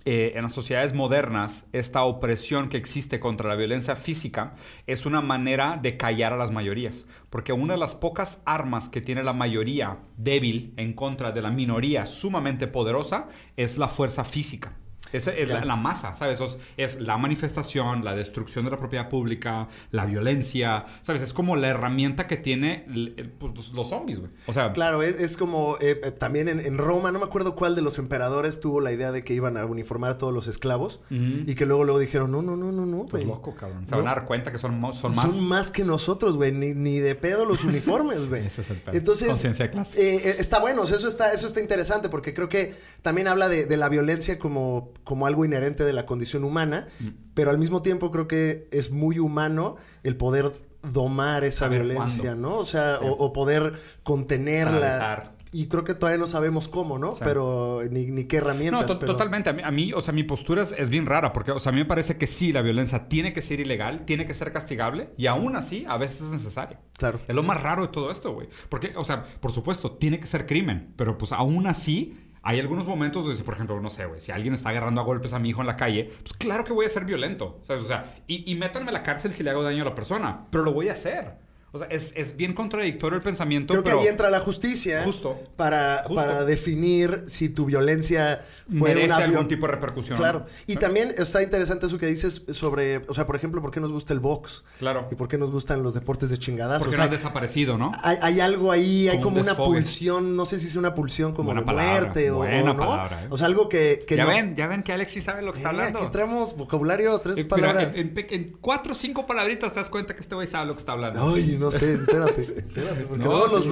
eh, 0.06 0.34
en 0.36 0.44
las 0.44 0.54
sociedades 0.54 0.94
modernas 0.94 1.68
esta 1.74 2.04
opresión 2.04 2.70
que 2.70 2.78
existe 2.78 3.20
contra 3.20 3.50
la 3.50 3.56
violencia 3.56 3.96
física 3.96 4.56
es 4.88 5.06
una 5.06 5.22
manera 5.22 5.80
de 5.82 5.98
callar 5.98 6.34
a 6.34 6.38
las 6.38 6.52
mayorías? 6.52 7.06
Porque 7.30 7.54
una 7.54 7.74
de 7.74 7.80
las 7.80 7.96
pocas 7.96 8.42
armas 8.46 8.90
que 8.90 9.02
tiene 9.02 9.24
la 9.24 9.34
mayoría 9.34 10.00
débil 10.18 10.74
en 10.78 10.94
contra 10.94 11.32
de 11.32 11.42
la 11.42 11.52
minoría 11.52 12.06
sumamente 12.06 12.68
poderosa 12.68 13.28
es 13.58 13.78
la 13.78 13.88
fuerza 13.88 14.24
física. 14.24 14.78
Es, 15.14 15.28
es 15.28 15.50
la, 15.50 15.76
masa, 15.76 16.14
¿sabes? 16.14 16.40
Es, 16.42 16.58
es 16.78 17.02
la 17.02 17.18
manifestación, 17.18 18.04
la 18.06 18.16
destrucción 18.16 18.66
de 18.66 18.72
la 18.72 18.78
propiedad 18.78 19.10
pública, 19.10 19.68
la 19.92 20.06
violencia, 20.06 20.86
¿sabes? 21.02 21.22
Es 21.22 21.34
como 21.34 21.56
la 21.56 21.68
herramienta 21.70 22.28
que 22.28 22.38
tiene 22.38 22.86
el- 22.88 23.32
pues, 23.40 23.72
los- 23.74 23.90
zombies, 23.90 24.20
güey. 24.20 24.32
O 24.46 24.54
sea, 24.54 24.72
Claro, 24.74 25.02
es, 25.02 25.16
es 25.20 25.36
como 25.36 25.78
eh, 25.82 26.00
eh, 26.04 26.12
también 26.12 26.48
en, 26.48 26.60
en 26.60 26.78
Roma, 26.78 27.12
no 27.12 27.20
me 27.20 27.26
acuerdo 27.26 27.56
cuál 27.56 27.76
de 27.76 27.82
los 27.82 27.98
emperadores 27.98 28.60
tuvo 28.60 28.82
la 28.82 28.92
idea 28.92 29.12
de 29.12 29.24
que 29.24 29.34
iban 29.34 29.58
a 29.58 29.66
uniformar 29.66 30.12
a 30.12 30.18
todos 30.18 30.34
los 30.34 30.48
esclavos 30.48 31.02
y 31.10 31.56
que 31.56 31.66
luego 31.66 31.84
luego 31.86 32.00
dijeron, 32.00 32.32
no, 32.32 32.42
no, 32.42 32.56
no, 32.56 32.72
no, 32.72 32.86
no, 32.86 33.06
pues 33.08 33.26
loco, 33.26 33.56
cabrón. 33.56 33.86
Se 33.86 33.92
No. 33.92 33.98
van 33.98 34.08
a 34.08 34.16
dar 34.16 34.26
cuenta 34.26 34.52
que 34.52 34.58
son, 34.58 34.80
son 34.94 35.16
más. 35.16 35.32
Son 35.34 35.44
más 35.44 35.72
que 35.72 35.84
nosotros, 35.84 36.36
güey. 36.36 36.52
Ni, 36.52 36.74
ni 36.74 37.00
de 37.00 37.16
pedo 37.16 37.46
los 37.46 37.64
uniformes, 37.66 38.28
güey. 38.30 38.46
Ese 38.46 38.62
es 38.62 38.70
el 38.70 38.78
pedo. 38.78 38.96
Entonces, 38.96 39.28
Conciencia 39.30 39.66
de 39.66 39.72
clase. 39.72 40.00
eh, 40.02 40.22
eh, 40.24 40.36
está 40.40 40.60
bueno. 40.60 40.84
o 40.84 40.88
sea, 40.88 40.98
eso 40.98 41.08
está, 41.08 41.34
eso 41.34 41.48
está 41.48 41.60
interesante 41.62 42.10
porque 42.10 42.34
creo 42.34 42.48
que 42.50 42.76
también 43.02 43.28
habla 43.28 43.50
de, 43.50 43.66
de 43.66 43.78
la 43.78 43.90
violencia 43.90 44.38
como, 44.40 44.92
como 45.10 45.26
algo 45.26 45.44
inherente 45.44 45.84
de 45.86 45.92
la 45.94 46.06
condición 46.06 46.44
humana, 46.44 46.88
Mm. 47.00 47.08
pero 47.34 47.50
al 47.50 47.58
mismo 47.58 47.82
tiempo 47.82 48.12
creo 48.12 48.28
que 48.28 48.68
es 48.72 48.92
muy 48.92 49.18
humano 49.18 49.78
el 50.04 50.16
poder 50.16 50.54
domar 50.84 51.44
esa 51.46 51.66
Saber 51.66 51.82
violencia, 51.84 52.24
cuándo. 52.34 52.48
¿no? 52.50 52.56
O 52.58 52.66
sea, 52.66 52.98
Sí. 53.00 53.06
o, 53.06 53.12
o 53.14 53.34
poder 53.34 53.74
contenerla. 54.04 55.34
Y 55.52 55.66
creo 55.68 55.84
que 55.84 55.96
todavía 55.96 56.20
no 56.20 56.28
sabemos 56.28 56.68
cómo, 56.68 57.00
¿no? 57.00 57.12
Sí. 57.12 57.22
Pero 57.24 57.82
ni, 57.90 58.06
ni 58.12 58.26
qué 58.26 58.38
No, 58.40 58.44
herramientas. 58.46 58.86
to- 58.86 59.00
pero- 59.00 59.14
totalmente. 59.14 59.50
A 59.50 59.54
mí, 59.54 59.64
a 59.66 59.72
mí, 59.72 59.92
o 59.94 60.00
sea, 60.02 60.14
mi 60.14 60.22
postura 60.24 60.62
es, 60.62 60.76
es 60.78 60.92
bien 60.92 61.08
rara 61.08 61.34
porque, 61.34 61.50
o 61.52 61.60
sea, 61.60 61.72
a 61.72 61.74
mí 61.74 61.80
me 61.80 61.86
parece 61.86 62.18
que 62.18 62.28
sí, 62.28 62.54
la 62.54 62.62
violencia 62.62 63.08
tiene 63.10 63.34
que 63.34 63.42
ser 63.42 63.60
ilegal, 63.60 64.06
tiene 64.06 64.28
que 64.28 64.36
ser 64.36 64.54
castigable 64.54 65.10
y 65.18 65.26
aún 65.26 65.56
así 65.56 65.86
a 65.90 65.98
veces 65.98 66.22
es 66.22 66.30
necesaria. 66.30 66.80
Claro. 67.00 67.20
Es 67.28 67.34
lo 67.34 67.42
más 67.42 67.60
raro 67.64 67.82
de 67.82 67.88
todo 67.88 68.12
esto, 68.12 68.32
güey. 68.36 68.48
Porque, 68.70 68.94
o 68.96 69.04
sea, 69.04 69.24
por 69.40 69.52
supuesto, 69.52 69.94
tiene 69.94 70.20
que 70.20 70.28
ser 70.28 70.46
crimen, 70.46 70.94
pero 70.96 71.18
pues 71.18 71.32
aún 71.32 71.66
así 71.66 72.16
hay 72.42 72.60
algunos 72.60 72.86
momentos 72.86 73.26
donde, 73.26 73.44
por 73.44 73.54
ejemplo, 73.54 73.80
no 73.82 73.90
sé, 73.90 74.06
güey, 74.06 74.20
si 74.20 74.32
alguien 74.32 74.54
está 74.54 74.70
agarrando 74.70 75.02
a 75.02 75.04
golpes 75.04 75.34
a 75.34 75.40
mi 75.40 75.50
hijo 75.50 75.62
en 75.62 75.68
la 75.68 75.78
calle, 75.78 76.12
pues 76.24 76.34
claro 76.34 76.64
que 76.64 76.74
voy 76.74 76.86
a 76.86 76.90
ser 76.90 77.06
violento. 77.06 77.62
O 77.68 77.80
sea, 77.86 78.14
y, 78.28 78.50
y 78.50 78.56
métanme 78.56 78.90
a 78.90 78.94
la 78.94 79.04
cárcel 79.04 79.32
si 79.32 79.44
le 79.44 79.50
hago 79.50 79.64
daño 79.64 79.82
a 79.84 79.86
la 79.86 79.96
persona, 79.96 80.48
pero 80.52 80.64
lo 80.64 80.74
voy 80.74 80.90
a 80.90 80.94
hacer. 80.94 81.49
O 81.72 81.78
sea, 81.78 81.88
es, 81.92 82.14
es 82.16 82.36
bien 82.36 82.54
contradictorio 82.54 83.16
el 83.16 83.22
pensamiento, 83.22 83.74
Creo 83.74 83.84
que 83.84 83.92
ahí 83.92 84.08
entra 84.08 84.30
la 84.32 84.40
justicia 84.40 85.04
Justo. 85.04 85.40
para, 85.56 85.98
Justo. 86.08 86.16
para 86.16 86.44
definir 86.44 87.26
si 87.28 87.48
tu 87.50 87.66
violencia 87.66 88.44
fue 88.68 88.90
merece 88.96 89.06
una 89.14 89.18
algún 89.26 89.48
tipo 89.48 89.68
de 89.68 89.74
repercusión. 89.74 90.18
Claro. 90.18 90.48
Y 90.66 90.78
también 90.78 91.14
está 91.18 91.44
interesante 91.44 91.86
eso 91.86 91.98
que 92.00 92.08
dices 92.08 92.42
sobre, 92.52 92.98
o 93.08 93.14
sea, 93.14 93.28
por 93.28 93.36
ejemplo, 93.36 93.62
¿por 93.62 93.70
qué 93.72 93.80
nos 93.80 93.92
gusta 93.92 94.14
el 94.14 94.20
box? 94.20 94.64
Claro. 94.80 95.08
¿Y 95.12 95.16
por 95.16 95.28
qué 95.28 95.38
nos 95.38 95.52
gustan 95.52 95.84
los 95.84 95.94
deportes 95.94 96.30
de 96.32 96.40
chingadazos? 96.40 96.84
Porque 96.84 96.96
O 96.96 96.98
no 96.98 97.04
han 97.04 97.12
desaparecido, 97.12 97.78
¿no? 97.78 97.92
hay, 98.02 98.18
hay 98.22 98.40
algo 98.40 98.72
ahí, 98.72 99.08
hay 99.08 99.18
Como 99.22 99.38
un 99.40 99.44
como 99.44 99.52
una 99.52 99.56
pulsión, 99.56 100.36
no 100.36 100.46
sé 100.48 100.58
si 100.58 100.68
es 100.68 100.76
una 100.76 100.96
pulsión 100.96 101.34
como 101.34 101.48
Buena 101.48 101.62
de 101.62 101.66
palabra, 101.68 101.92
muerte 102.02 102.32
o- 102.32 102.38
buena 102.38 102.72
o, 102.72 102.74
no. 102.74 102.78
palabra, 102.80 103.24
¿eh? 103.24 103.28
O 103.30 103.38
sea, 103.38 103.46
algo 103.46 103.70
que, 103.70 104.04
que 104.08 104.16
ya 104.16 104.26
nos- 104.26 104.34
ven, 104.34 104.56
ya 104.56 104.66
ven 104.66 104.82
que 104.82 104.92
Alexis 104.92 105.24
sabe 105.24 105.44
lo 105.44 105.52
que 105.52 105.60
está 105.60 105.70
Eh, 105.70 105.74
hablando. 105.74 106.00
Aquí 106.00 106.12
traemos 106.12 106.58
vocabulario, 106.58 107.20
tres 107.20 107.38
Eh, 107.38 107.44
mira, 107.44 107.48
palabras. 107.56 107.96
en, 107.96 108.14
en- 108.18 108.26
en 108.30 108.52
cuatro 108.60 108.94
o 108.94 108.96
cinco 108.96 109.28
palabritas 109.28 109.72
te 109.72 109.80
das 109.80 109.90
cuenta 109.92 110.16
que 110.16 110.22
este 110.22 110.34
güey 110.34 110.48
sabe 110.48 110.66
lo 110.68 110.74
que 110.74 110.80
está 110.80 110.94
hablando. 110.94 111.34
Ay, 111.36 111.58
no 111.60 111.72
sé, 111.72 111.94
espérate, 112.00 112.42
espérate, 112.42 113.04
porque 113.06 113.24
No, 113.24 113.48
los 113.48 113.64
sí. 113.64 113.70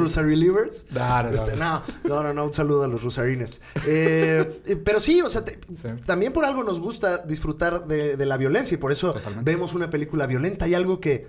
No, 0.91 1.23
no. 1.23 1.29
Este, 1.29 1.55
no, 1.55 1.81
no, 2.03 2.23
no, 2.23 2.33
no, 2.33 2.45
un 2.45 2.53
saludo 2.53 2.83
a 2.83 2.87
los 2.87 3.01
rosarines. 3.03 3.61
Eh, 3.85 4.61
eh, 4.65 4.75
pero 4.75 4.99
sí, 4.99 5.21
o 5.21 5.29
sea, 5.29 5.43
te- 5.45 5.59
también 6.05 6.33
por 6.33 6.45
algo 6.45 6.63
nos 6.63 6.79
gusta 6.79 7.19
disfrutar 7.19 7.87
de, 7.87 8.17
de 8.17 8.25
la 8.25 8.37
violencia 8.37 8.75
y 8.75 8.77
por 8.77 8.91
eso 8.91 9.13
Totalmente. 9.13 9.51
vemos 9.51 9.73
una 9.73 9.89
película 9.89 10.27
violenta. 10.27 10.65
Hay 10.65 10.75
algo 10.75 10.99
que 10.99 11.27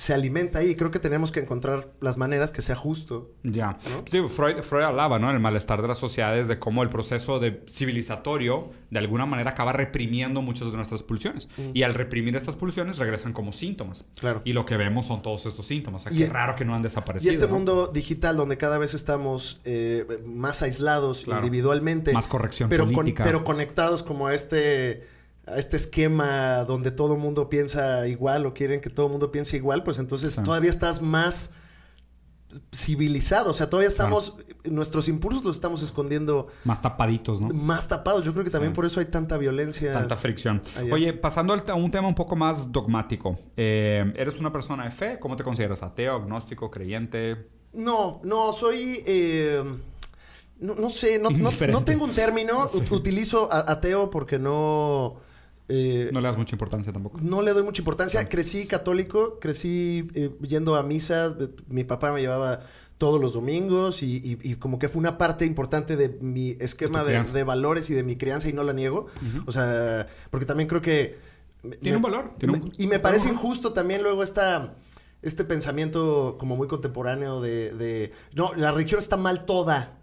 se 0.00 0.14
alimenta 0.14 0.60
ahí 0.60 0.70
y 0.70 0.76
creo 0.76 0.90
que 0.90 0.98
tenemos 0.98 1.30
que 1.30 1.40
encontrar 1.40 1.90
las 2.00 2.16
maneras 2.16 2.52
que 2.52 2.62
sea 2.62 2.74
justo. 2.74 3.32
Ya. 3.42 3.76
¿No? 3.90 4.02
Sí, 4.10 4.18
Freud, 4.34 4.62
Freud 4.62 4.84
hablaba, 4.84 5.18
¿no? 5.18 5.30
El 5.30 5.40
malestar 5.40 5.82
de 5.82 5.88
las 5.88 5.98
sociedades, 5.98 6.48
de 6.48 6.58
cómo 6.58 6.82
el 6.82 6.88
proceso 6.88 7.38
de 7.38 7.62
civilizatorio, 7.68 8.70
de 8.90 8.98
alguna 8.98 9.26
manera, 9.26 9.50
acaba 9.50 9.74
reprimiendo 9.74 10.40
muchas 10.40 10.70
de 10.70 10.76
nuestras 10.76 11.02
pulsiones. 11.02 11.50
Y 11.74 11.82
al 11.82 11.92
reprimir 11.92 12.34
estas 12.34 12.56
pulsiones, 12.56 12.96
regresan 12.96 13.34
como 13.34 13.52
síntomas. 13.52 14.06
Claro. 14.18 14.40
Y 14.46 14.54
lo 14.54 14.64
que 14.64 14.78
vemos 14.78 15.04
son 15.04 15.20
todos 15.20 15.44
estos 15.44 15.66
síntomas. 15.66 16.06
O 16.06 16.08
sea, 16.08 16.16
Y- 16.16 16.20
qué 16.24 16.30
raro 16.30 16.56
que 16.56 16.64
no 16.64 16.74
han 16.74 16.80
Y 16.80 16.84
desaparecido. 16.84 17.30
este 17.32 17.46
¿no? 17.46 17.52
mundo 17.52 17.88
digital 17.88 18.38
donde 18.38 18.56
cada 18.56 18.78
vez 18.78 18.94
estamos 18.94 19.60
eh, 19.66 20.06
más 20.24 20.62
aislados 20.62 21.24
Claro. 21.24 21.40
individualmente, 21.44 22.14
Más 22.14 22.26
corrección 22.26 22.70
pero, 22.70 22.86
con- 22.86 22.94
política. 22.94 23.24
pero 23.24 23.44
conectados 23.44 24.02
como 24.02 24.28
a 24.28 24.34
este, 24.34 25.06
a 25.52 25.58
este 25.58 25.76
esquema 25.76 26.64
donde 26.64 26.90
todo 26.90 27.14
el 27.14 27.20
mundo 27.20 27.48
piensa 27.48 28.06
igual 28.06 28.46
o 28.46 28.54
quieren 28.54 28.80
que 28.80 28.90
todo 28.90 29.06
el 29.06 29.12
mundo 29.12 29.30
piense 29.30 29.56
igual, 29.56 29.82
pues 29.82 29.98
entonces 29.98 30.32
Sí. 30.32 30.42
todavía 30.42 30.70
estás 30.70 31.02
más 31.02 31.52
civilizado. 32.74 33.50
O 33.50 33.54
sea, 33.54 33.70
todavía 33.70 33.88
estamos, 33.88 34.34
nuestros 34.64 35.08
impulsos 35.08 35.44
los 35.44 35.56
estamos 35.56 35.82
escondiendo. 35.82 36.48
Más 36.64 36.80
tapaditos, 36.80 37.40
¿no? 37.40 37.48
Más 37.48 37.88
tapados. 37.88 38.24
Yo 38.24 38.32
creo 38.32 38.44
que 38.44 38.50
también 38.50 38.72
por 38.72 38.84
eso 38.84 39.00
hay 39.00 39.06
tanta 39.06 39.36
violencia. 39.38 39.92
Tanta 39.92 40.16
fricción. 40.16 40.62
Oye, 40.90 41.12
pasando 41.12 41.54
a 41.54 41.74
un 41.74 41.90
tema 41.90 42.08
un 42.08 42.14
poco 42.14 42.36
más 42.36 42.72
dogmático. 42.72 43.38
Eh, 43.56 44.12
¿Eres 44.16 44.38
una 44.38 44.52
persona 44.52 44.84
de 44.84 44.90
fe? 44.90 45.18
¿Cómo 45.20 45.36
te 45.36 45.44
consideras? 45.44 45.82
¿Ateo, 45.82 46.16
agnóstico, 46.16 46.70
creyente? 46.70 47.48
No, 47.72 48.20
no, 48.24 48.52
soy... 48.52 49.02
Eh, 49.06 49.62
no, 50.58 50.90
sé, 50.90 51.18
no, 51.18 51.30
no, 51.30 51.84
tengo 51.84 52.04
un 52.04 52.12
término. 52.12 52.68
Utilizo 52.90 53.48
ateo 53.52 54.10
porque 54.10 54.38
no... 54.38 55.16
Eh, 55.70 56.10
no 56.12 56.20
le 56.20 56.26
das 56.26 56.36
mucha 56.36 56.54
importancia 56.54 56.92
tampoco. 56.92 57.18
No 57.22 57.42
le 57.42 57.52
doy 57.52 57.62
mucha 57.62 57.80
importancia. 57.80 58.28
Crecí 58.28 58.66
católico, 58.66 59.38
crecí 59.38 60.08
eh, 60.14 60.30
yendo 60.42 60.74
a 60.74 60.82
misa. 60.82 61.36
Mi 61.68 61.84
papá 61.84 62.12
me 62.12 62.20
llevaba 62.20 62.60
todos 62.98 63.20
los 63.20 63.32
domingos 63.32 64.02
y, 64.02 64.56
como 64.56 64.78
que 64.78 64.90
fue 64.90 65.00
una 65.00 65.16
parte 65.16 65.46
importante 65.46 65.96
de 65.96 66.18
mi 66.20 66.50
esquema 66.60 67.02
de, 67.02 67.44
valores 67.44 67.88
y 67.88 67.94
de 67.94 68.02
mi 68.02 68.16
crianza 68.16 68.50
y 68.50 68.52
no 68.52 68.62
la 68.62 68.74
niego. 68.74 69.06
O 69.46 69.52
sea, 69.52 70.06
porque 70.30 70.44
también 70.44 70.68
creo 70.68 70.82
que... 70.82 71.18
Tiene 71.80 71.96
un 71.96 72.02
valor. 72.02 72.32
y 72.76 72.86
me 72.86 72.98
parece 72.98 73.28
injusto 73.28 73.72
también 73.72 74.02
luego 74.02 74.22
esta 74.22 74.74
este 75.22 75.44
pensamiento 75.44 76.36
como 76.38 76.56
muy 76.56 76.66
contemporáneo 76.66 77.40
de, 77.40 78.12
no, 78.34 78.54
la 78.54 78.72
religión 78.72 78.98
está 78.98 79.16
mal 79.16 79.44
toda. 79.44 79.98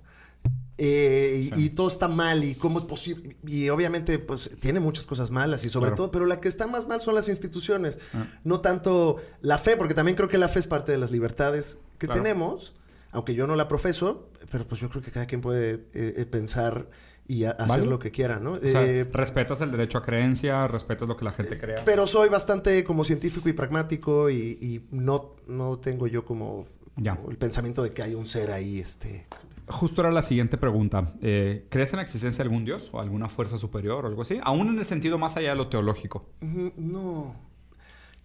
Eh, 0.80 1.50
y, 1.56 1.70
todo 1.70 1.88
está 1.88 2.08
mal 2.08 2.44
y 2.44 2.56
cómo 2.56 2.78
es 2.80 2.86
posible. 2.86 3.36
Y 3.46 3.70
obviamente, 3.70 4.20
pues 4.20 4.52
tiene 4.60 4.80
muchas 4.80 5.08
cosas 5.08 5.32
malas 5.32 5.66
y 5.66 5.70
sobre 5.70 5.92
todo, 5.92 6.12
pero 6.12 6.26
la 6.26 6.40
que 6.40 6.48
está 6.48 6.68
más 6.68 6.88
mal 6.88 7.02
son 7.02 7.16
las 7.16 7.30
instituciones, 7.30 7.98
ah. 8.14 8.28
no 8.44 8.62
tanto 8.62 9.18
la 9.42 9.58
fe, 9.58 9.76
porque 9.76 9.96
también 9.96 10.16
creo 10.16 10.30
que 10.30 10.38
la 10.38 10.50
fe 10.50 10.60
es 10.60 10.68
parte 10.68 10.92
de 10.92 11.00
las 11.00 11.10
libertades 11.10 11.80
que 11.98 12.08
tenemos, 12.08 12.74
aunque 13.12 13.34
yo 13.34 13.48
no 13.48 13.56
la 13.56 13.68
profeso, 13.68 14.30
pero 14.52 14.68
pues 14.68 14.80
yo 14.82 14.90
creo 14.90 15.02
que 15.02 15.12
cada 15.12 15.26
quien 15.26 15.42
puede 15.42 15.88
eh, 15.94 16.14
eh, 16.18 16.26
pensar 16.30 16.88
y 17.28 17.44
hacer 17.44 17.86
lo 17.86 18.00
que 18.00 18.10
quiera, 18.10 18.40
¿no? 18.40 18.58
Eh, 18.62 19.06
respetas 19.12 19.60
el 19.60 19.72
derecho 19.72 19.98
a 19.98 20.04
creencia, 20.04 20.66
respetas 20.68 21.10
lo 21.10 21.18
que 21.18 21.26
la 21.26 21.34
gente 21.34 21.58
crea. 21.58 21.84
Pero 21.84 22.08
soy 22.08 22.30
bastante 22.30 22.86
como 22.86 23.04
científico 23.04 23.50
y 23.50 23.54
pragmático 23.54 24.30
y, 24.30 24.86
no, 24.92 25.36
no 25.46 25.78
tengo 25.80 26.08
yo 26.08 26.24
como, 26.24 26.66
el 26.96 27.38
pensamiento 27.38 27.84
de 27.84 27.92
que 27.92 28.02
hay 28.02 28.16
un 28.16 28.28
ser 28.28 28.52
ahí, 28.52 28.80
este... 28.80 29.28
Justo 29.68 30.02
era 30.02 30.12
la 30.12 30.22
siguiente 30.22 30.58
pregunta. 30.58 31.14
Eh, 31.22 31.68
¿Crees 31.70 31.92
en 31.92 31.98
la 31.98 32.04
existencia 32.04 32.44
de 32.44 32.48
algún 32.48 32.64
dios 32.64 32.90
o 32.94 33.02
alguna 33.02 33.28
fuerza 33.28 33.58
superior 33.58 34.06
o 34.06 34.08
algo 34.08 34.22
así? 34.22 34.40
Aún 34.44 34.70
en 34.70 34.80
el 34.80 34.86
sentido 34.86 35.18
más 35.18 35.36
allá 35.36 35.50
de 35.50 35.56
lo 35.56 35.68
teológico. 35.68 36.30
No. 36.42 37.36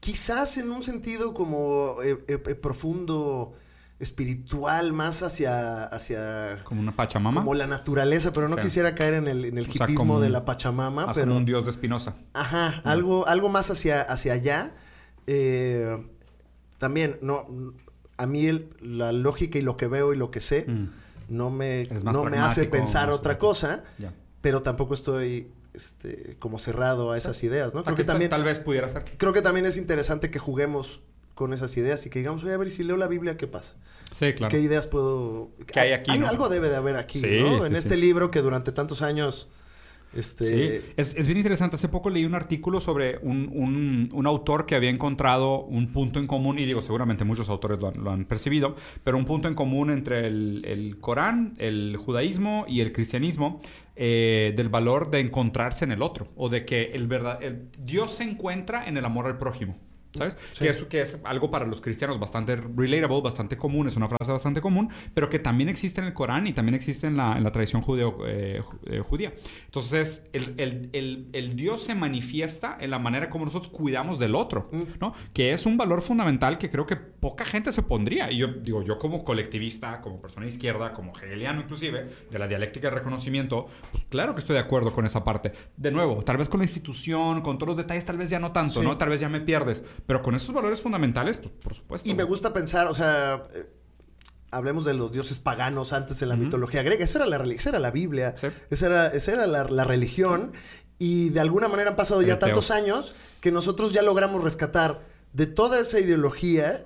Quizás 0.00 0.56
en 0.58 0.70
un 0.70 0.84
sentido 0.84 1.34
como 1.34 1.96
eh, 2.02 2.16
profundo 2.36 3.54
espiritual, 4.02 4.92
más 4.92 5.22
hacia, 5.22 5.84
hacia... 5.84 6.62
Como 6.64 6.80
una 6.80 6.94
Pachamama. 6.94 7.40
Como 7.40 7.54
la 7.54 7.68
naturaleza, 7.68 8.32
pero 8.32 8.48
no 8.48 8.56
quisiera 8.56 8.96
caer 8.96 9.14
en 9.14 9.28
el, 9.28 9.44
en 9.44 9.58
el 9.58 9.68
hipismo 9.68 10.20
de 10.20 10.28
la 10.28 10.44
Pachamama. 10.44 11.12
pero 11.12 11.26
como 11.28 11.36
un 11.36 11.44
dios 11.44 11.64
de 11.64 11.70
Espinosa. 11.70 12.16
Ajá, 12.34 12.82
algo, 12.84 13.28
algo 13.28 13.48
más 13.48 13.70
hacia, 13.70 14.02
hacia 14.02 14.32
allá. 14.32 14.72
Eh, 15.28 16.04
también, 16.78 17.18
no, 17.22 17.46
a 18.16 18.26
mí 18.26 18.48
la 18.80 19.12
lógica 19.12 19.58
y 19.58 19.62
lo 19.62 19.76
que 19.76 19.86
veo 19.86 20.12
y 20.12 20.16
lo 20.16 20.32
que 20.32 20.40
sé 20.40 20.64
mm. 20.66 21.01
No 21.28 21.50
me, 21.50 21.88
no 22.04 22.24
me 22.24 22.38
hace 22.38 22.64
pensar 22.64 23.10
otra 23.10 23.38
cosa, 23.38 23.84
pero 24.40 24.62
tampoco 24.62 24.94
estoy 24.94 25.50
este, 25.74 26.36
como 26.38 26.58
cerrado 26.58 27.12
a 27.12 27.18
esas 27.18 27.42
ideas, 27.44 27.74
¿no? 27.74 27.84
Creo 27.84 27.96
que 27.96 28.04
también... 28.04 28.30
Tal 28.30 28.44
vez 28.44 28.58
pudiera 28.58 28.88
ser. 28.88 29.04
Creo 29.16 29.32
que 29.32 29.42
también 29.42 29.66
es 29.66 29.76
interesante 29.76 30.30
que 30.30 30.38
juguemos 30.38 31.00
con 31.34 31.52
esas 31.52 31.76
ideas 31.76 32.04
y 32.04 32.10
que 32.10 32.18
digamos, 32.18 32.42
voy 32.42 32.52
a 32.52 32.58
ver 32.58 32.70
si 32.70 32.84
leo 32.84 32.96
la 32.96 33.08
Biblia, 33.08 33.36
¿qué 33.36 33.46
pasa? 33.46 33.74
Sí, 34.10 34.34
claro. 34.34 34.50
¿Qué 34.50 34.60
ideas 34.60 34.86
puedo...? 34.86 35.50
¿Qué 35.66 35.80
hay 35.80 35.92
aquí? 35.92 36.10
Algo 36.24 36.48
debe 36.48 36.68
de 36.68 36.76
haber 36.76 36.96
aquí, 36.96 37.22
¿no? 37.22 37.64
en 37.64 37.74
este 37.74 37.96
libro 37.96 38.30
que 38.30 38.42
durante 38.42 38.72
tantos 38.72 39.02
años... 39.02 39.48
Este... 40.14 40.80
Sí, 40.80 40.86
es, 40.96 41.26
bien 41.26 41.38
interesante. 41.38 41.76
Hace 41.76 41.88
poco 41.88 42.10
leí 42.10 42.24
un 42.24 42.34
artículo 42.34 42.80
sobre 42.80 43.18
un, 43.18 44.10
autor 44.26 44.66
que 44.66 44.74
había 44.74 44.90
encontrado 44.90 45.60
un 45.64 45.92
punto 45.92 46.18
en 46.18 46.26
común, 46.26 46.58
y 46.58 46.64
digo, 46.64 46.82
seguramente 46.82 47.24
muchos 47.24 47.48
autores 47.48 47.78
lo 47.80 48.10
han, 48.10 48.24
percibido, 48.24 48.76
pero 49.04 49.18
un 49.18 49.24
punto 49.24 49.48
en 49.48 49.54
común 49.54 49.90
entre 49.90 50.26
el, 50.26 50.96
Corán, 51.00 51.54
el 51.58 51.96
judaísmo 51.96 52.64
y 52.68 52.80
el 52.80 52.92
cristianismo, 52.92 53.60
eh, 53.96 54.54
del 54.56 54.68
valor 54.68 55.10
de 55.10 55.20
encontrarse 55.20 55.84
en 55.84 55.92
el 55.92 56.02
otro, 56.02 56.28
o 56.36 56.48
de 56.48 56.64
que 56.64 56.92
el 56.94 57.06
verdad, 57.08 57.40
Dios 57.78 58.12
se 58.12 58.24
encuentra 58.24 58.86
en 58.86 58.96
el 58.96 59.04
amor 59.04 59.26
al 59.26 59.38
prójimo. 59.38 59.76
¿Sabes? 60.14 60.36
Que, 60.58 60.68
es, 60.68 60.82
que 60.84 61.00
es 61.00 61.18
algo 61.24 61.50
para 61.50 61.66
los 61.66 61.80
cristianos 61.80 62.18
bastante 62.18 62.56
relatable, 62.56 63.20
bastante 63.22 63.56
común, 63.56 63.88
es 63.88 63.96
una 63.96 64.08
frase 64.08 64.30
bastante 64.32 64.60
común, 64.60 64.90
pero 65.14 65.30
que 65.30 65.38
también 65.38 65.68
existe 65.68 66.00
en 66.00 66.06
el 66.08 66.14
Corán 66.14 66.46
y 66.46 66.52
también 66.52 66.74
existe 66.74 67.06
en 67.06 67.16
la, 67.16 67.36
en 67.36 67.44
la 67.44 67.52
tradición 67.52 67.82
judeo, 67.82 68.18
eh, 68.26 68.62
eh, 68.86 69.00
judía. 69.00 69.32
Entonces, 69.64 70.26
el, 70.32 70.54
el, 70.58 70.90
el, 70.92 71.28
el, 71.32 71.56
Dios 71.56 71.82
se 71.82 71.94
manifiesta 71.94 72.76
en 72.80 72.90
la 72.90 72.98
manera 72.98 73.30
como 73.30 73.44
nosotros 73.44 73.72
cuidamos 73.72 74.18
del 74.18 74.34
otro, 74.34 74.68
mm. 74.70 74.82
¿no? 75.00 75.14
Que 75.32 75.52
es 75.52 75.66
un 75.66 75.76
valor 75.76 76.02
fundamental 76.02 76.58
que 76.58 76.70
creo 76.70 76.86
que 76.86 76.96
poca 76.96 77.44
gente 77.44 77.72
se 77.72 77.82
pondría. 77.82 78.30
Y 78.30 78.38
yo 78.38 78.48
digo, 78.48 78.82
yo 78.82 78.98
como 78.98 79.24
colectivista, 79.24 80.00
como 80.00 80.20
persona 80.20 80.46
izquierda, 80.46 80.92
como 80.92 81.12
hegeliano 81.16 81.60
inclusive, 81.60 82.08
de 82.30 82.38
la 82.38 82.48
dialéctica 82.48 82.88
de 82.88 82.96
reconocimiento, 82.96 83.68
pues 83.90 84.04
claro 84.08 84.34
que 84.34 84.40
estoy 84.40 84.54
de 84.54 84.60
acuerdo 84.60 84.92
con 84.92 85.06
esa 85.06 85.24
parte. 85.24 85.52
De 85.76 85.90
nuevo, 85.90 86.22
tal 86.22 86.36
vez 86.36 86.48
con 86.48 86.60
la 86.60 86.64
institución, 86.64 87.40
con 87.40 87.58
todos 87.58 87.68
los 87.68 87.76
detalles, 87.76 88.04
tal 88.04 88.16
vez 88.16 88.30
ya 88.30 88.38
no 88.38 88.52
tanto, 88.52 88.82
¿no? 88.82 88.96
Tal 88.96 89.08
vez 89.08 89.20
ya 89.20 89.28
me 89.28 89.40
pierdes. 89.40 89.84
Pero 90.06 90.22
con 90.22 90.34
esos 90.34 90.54
valores 90.54 90.80
fundamentales, 90.80 91.36
pues 91.36 91.52
por 91.52 91.74
supuesto. 91.74 92.08
Y 92.08 92.14
me 92.14 92.24
gusta 92.24 92.52
pensar, 92.52 92.88
o 92.88 92.94
sea, 92.94 93.44
eh, 93.54 93.66
hablemos 94.50 94.84
de 94.84 94.94
los 94.94 95.12
dioses 95.12 95.38
paganos 95.38 95.92
antes 95.92 96.22
en 96.22 96.28
la 96.28 96.36
mitología 96.36 96.82
griega. 96.82 97.04
Eso 97.04 97.18
era 97.18 97.26
la, 97.26 97.42
esa 97.52 97.70
era 97.70 97.78
la 97.78 97.90
Biblia, 97.90 98.34
esa 98.70 98.86
era, 98.86 99.06
esa 99.08 99.32
era 99.32 99.46
la, 99.46 99.84
religión. 99.84 100.52
Y 100.98 101.30
de 101.30 101.40
alguna 101.40 101.68
manera 101.68 101.90
han 101.90 101.96
pasado 101.96 102.22
ya 102.22 102.38
tantos 102.38 102.70
años 102.70 103.14
que 103.40 103.50
nosotros 103.50 103.92
ya 103.92 104.02
logramos 104.02 104.42
rescatar 104.44 105.00
de 105.32 105.46
toda 105.46 105.80
esa 105.80 105.98
ideología 105.98 106.84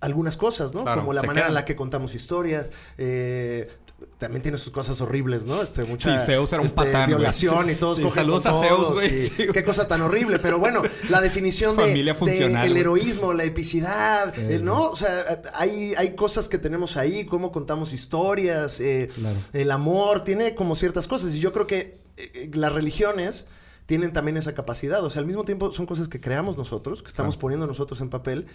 algunas 0.00 0.36
cosas, 0.36 0.74
¿no? 0.74 0.84
Como 0.84 1.12
la 1.12 1.22
manera 1.22 1.46
en 1.46 1.54
la 1.54 1.64
que 1.64 1.76
contamos 1.76 2.14
historias, 2.14 2.72
eh, 2.98 3.70
también 4.18 4.42
tiene 4.42 4.58
sus 4.58 4.72
cosas 4.72 5.00
horribles, 5.00 5.44
¿no? 5.46 5.62
Este, 5.62 5.84
mucha, 5.84 6.18
sí, 6.18 6.26
Zeus 6.26 6.52
era 6.52 6.60
un 6.60 6.66
este, 6.66 6.76
patán, 6.76 7.08
Violación 7.08 7.70
y 7.70 7.74
todos 7.74 7.98
cogen 8.00 8.30
a 8.30 8.40
Zeus, 8.40 8.92
güey. 8.92 9.30
Qué 9.30 9.64
cosa 9.64 9.88
tan 9.88 10.02
horrible. 10.02 10.38
Pero 10.38 10.58
bueno, 10.58 10.82
la 11.08 11.20
definición 11.20 11.76
de, 11.76 11.92
el 11.92 12.76
heroísmo, 12.76 13.32
la 13.32 13.44
epicidad, 13.44 14.34
¿no? 14.36 14.90
O 14.90 14.96
sea, 14.96 15.42
hay, 15.54 15.94
hay 15.96 16.14
cosas 16.14 16.48
que 16.48 16.58
tenemos 16.58 16.96
ahí, 16.96 17.24
cómo 17.26 17.52
contamos 17.52 17.92
historias, 17.92 18.80
eh, 18.80 19.10
el 19.52 19.70
amor, 19.70 20.24
tiene 20.24 20.54
como 20.54 20.76
ciertas 20.76 21.06
cosas. 21.06 21.34
Y 21.34 21.40
yo 21.40 21.52
creo 21.52 21.66
que 21.66 21.98
eh, 22.16 22.50
las 22.54 22.72
religiones 22.72 23.46
tienen 23.86 24.12
también 24.12 24.36
esa 24.36 24.54
capacidad. 24.54 25.04
O 25.04 25.10
sea, 25.10 25.20
al 25.20 25.26
mismo 25.26 25.44
tiempo 25.44 25.72
son 25.72 25.86
cosas 25.86 26.08
que 26.08 26.20
creamos 26.20 26.56
nosotros, 26.56 27.02
que 27.02 27.08
estamos 27.08 27.36
poniendo 27.36 27.66
nosotros 27.66 28.00
en 28.00 28.10
papel 28.10 28.46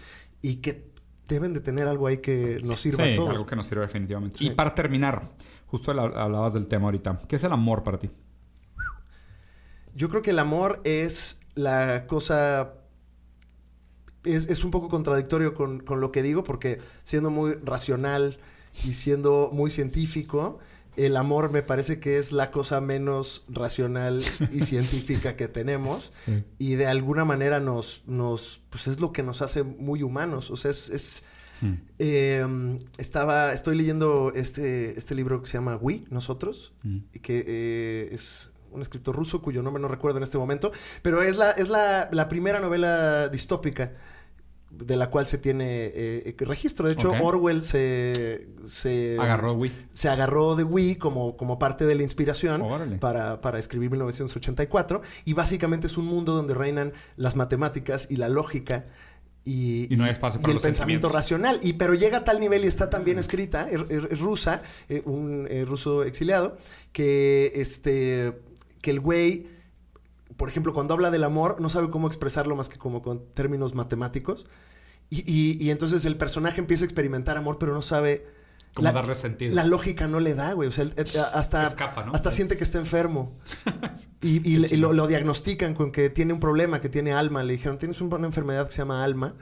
y 0.42 0.58
que 0.58 0.97
deben 1.28 1.54
de 1.54 1.60
tener 1.60 1.88
algo 1.88 2.08
ahí 2.08 2.18
que 2.18 2.60
nos 2.64 2.82
sirva 2.82 3.04
a 3.04 3.16
todos. 3.16 3.30
algo 3.30 3.46
que 3.46 3.56
nos 3.56 3.68
sirva 3.68 3.84
definitivamente. 3.84 4.38
Y 4.44 4.52
para 4.52 4.74
terminar, 4.74 5.22
justo 5.66 5.92
hablabas 5.92 6.54
del 6.54 6.68
tema 6.68 6.86
ahorita. 6.86 7.20
¿Qué 7.28 7.36
es 7.36 7.44
el 7.44 7.52
amor 7.52 7.84
para 7.84 8.00
ti? 8.00 8.10
Yo 9.94 10.10
creo 10.10 10.22
que 10.22 10.32
el 10.32 10.40
amor 10.40 10.82
es 10.84 11.40
la 11.56 12.06
cosa... 12.08 12.74
Es, 14.24 14.64
un 14.66 14.72
poco 14.72 14.90
contradictorio 14.90 15.54
con, 15.54 15.80
con, 15.80 16.02
lo 16.02 16.12
que 16.12 16.22
digo 16.22 16.44
porque 16.44 16.82
siendo 17.04 17.30
muy 17.30 17.54
racional 17.64 18.38
y 18.84 18.94
siendo 18.94 19.50
muy 19.54 19.72
científico, 19.72 20.60
el 20.98 21.16
amor 21.16 21.52
me 21.52 21.62
parece 21.62 22.00
que 22.00 22.18
es 22.18 22.32
la 22.32 22.52
cosa 22.52 22.82
menos 22.82 23.44
racional 23.48 24.24
y 24.52 24.62
científica 24.64 25.36
que 25.36 25.48
tenemos 25.48 26.12
y 26.58 26.76
de 26.76 26.88
alguna 26.88 27.24
manera 27.24 27.60
nos, 27.60 28.04
nos, 28.08 28.62
pues 28.70 28.88
es 28.88 29.00
lo 29.00 29.14
que 29.14 29.24
nos 29.24 29.42
hace 29.42 29.64
muy 29.64 30.02
humanos. 30.02 30.50
O 30.50 30.58
sea, 30.58 30.72
es, 30.72 31.24
em, 32.00 32.80
estaba, 32.98 33.54
estoy 33.54 33.78
leyendo 33.78 34.34
este, 34.36 34.98
este 34.98 35.14
libro 35.14 35.42
que 35.42 35.48
se 35.48 35.58
llama 35.58 35.78
We, 35.78 36.04
Nosotros, 36.10 36.74
hmm. 36.84 36.98
que 37.22 37.46
eh, 37.48 38.10
es 38.12 38.52
un 38.72 38.82
escritor 38.82 39.16
ruso 39.16 39.42
cuyo 39.42 39.62
nombre 39.62 39.82
no 39.82 39.88
recuerdo 39.88 40.18
en 40.18 40.24
este 40.24 40.38
momento, 40.40 40.72
pero 41.04 41.22
es 41.22 41.36
la, 41.38 41.52
es 41.52 41.70
la, 41.70 42.10
la 42.12 42.28
primera 42.28 42.60
novela 42.60 43.30
distópica 43.30 43.94
de 44.78 44.96
la 44.96 45.10
cual 45.10 45.28
se 45.28 45.38
tiene 45.38 45.92
eh, 45.94 46.36
registro. 46.40 46.88
De 46.88 46.94
hecho, 46.94 47.12
Orwell 47.12 47.62
se, 47.62 48.48
se 48.66 49.18
agarró 49.20 49.54
Wii. 49.54 49.72
Se 49.94 50.10
agarró 50.10 50.56
de 50.56 50.64
Wii 50.64 50.96
como, 50.96 51.38
como 51.38 51.60
parte 51.60 51.86
de 51.86 51.96
la 51.96 52.04
inspiración 52.04 53.00
para, 53.00 53.42
para, 53.42 53.60
escribir 53.60 53.90
1984. 53.92 55.02
Y 55.26 55.34
básicamente 55.34 55.88
es 55.88 55.98
un 55.98 56.06
mundo 56.06 56.36
donde 56.36 56.54
reinan 56.54 56.94
las 57.16 57.36
matemáticas 57.36 58.08
y 58.10 58.18
la 58.18 58.30
lógica. 58.30 58.86
Y, 59.46 59.88
no 59.92 60.04
hay 60.04 60.12
espacio 60.12 60.42
para 60.42 60.54
el 60.54 60.60
pensamiento 60.60 61.10
racional. 61.10 61.60
Y 61.64 61.74
pero 61.74 61.94
llega 61.94 62.20
a 62.20 62.24
tal 62.24 62.40
nivel 62.40 62.66
y 62.66 62.68
está 62.68 62.90
tan 62.90 63.04
bien 63.04 63.18
escrita, 63.18 63.68
es, 63.70 64.20
rusa, 64.20 64.62
eh, 64.90 65.02
un 65.06 65.48
eh, 65.50 65.64
ruso 65.66 66.04
exiliado, 66.04 66.58
que 66.92 67.54
este 67.56 68.42
que 68.82 68.92
el 68.92 69.00
güey 69.00 69.58
por 70.38 70.50
ejemplo, 70.50 70.74
cuando 70.74 70.94
habla 70.94 71.10
del 71.10 71.24
amor, 71.24 71.60
no 71.60 71.70
sabe 71.70 71.90
cómo 71.90 72.08
expresarlo 72.08 72.56
más 72.56 72.70
que 72.70 72.78
como 72.78 73.02
con 73.02 73.26
términos 73.34 73.74
matemáticos. 73.74 74.46
Y, 75.10 75.20
y- 75.32 75.58
y 75.64 75.70
entonces 75.72 76.06
el 76.06 76.18
personaje 76.18 76.60
empieza 76.60 76.84
a 76.84 76.88
experimentar 76.88 77.38
amor, 77.38 77.58
pero 77.60 77.74
no 77.74 77.82
sabe... 77.82 78.28
Como 78.74 78.92
darle 78.92 79.16
sentido. 79.16 79.56
La 79.56 79.64
lógica 79.66 80.08
no 80.08 80.20
le 80.20 80.36
da, 80.36 80.54
güey. 80.54 80.70
O 80.70 80.72
sea, 80.72 80.86
hasta, 81.34 81.66
Escapa, 81.66 82.06
¿no? 82.06 82.12
hasta 82.14 82.30
siente 82.30 82.58
que 82.58 82.64
está 82.64 82.78
enfermo. 82.78 83.36
y 84.22 84.48
y 84.54 84.78
lo, 84.78 84.94
lo 84.94 85.08
diagnostican 85.08 85.74
con 85.74 85.92
que 85.92 86.12
tiene 86.12 86.34
un 86.34 86.40
problema, 86.40 86.80
que 86.80 86.88
tiene 86.90 87.12
alma. 87.12 87.42
Le 87.44 87.54
dijeron, 87.54 87.80
tienes 87.80 88.02
un- 88.02 88.14
una 88.14 88.28
enfermedad 88.28 88.68
que 88.68 88.74
se 88.74 88.78
llama 88.80 89.04
alma. 89.04 89.34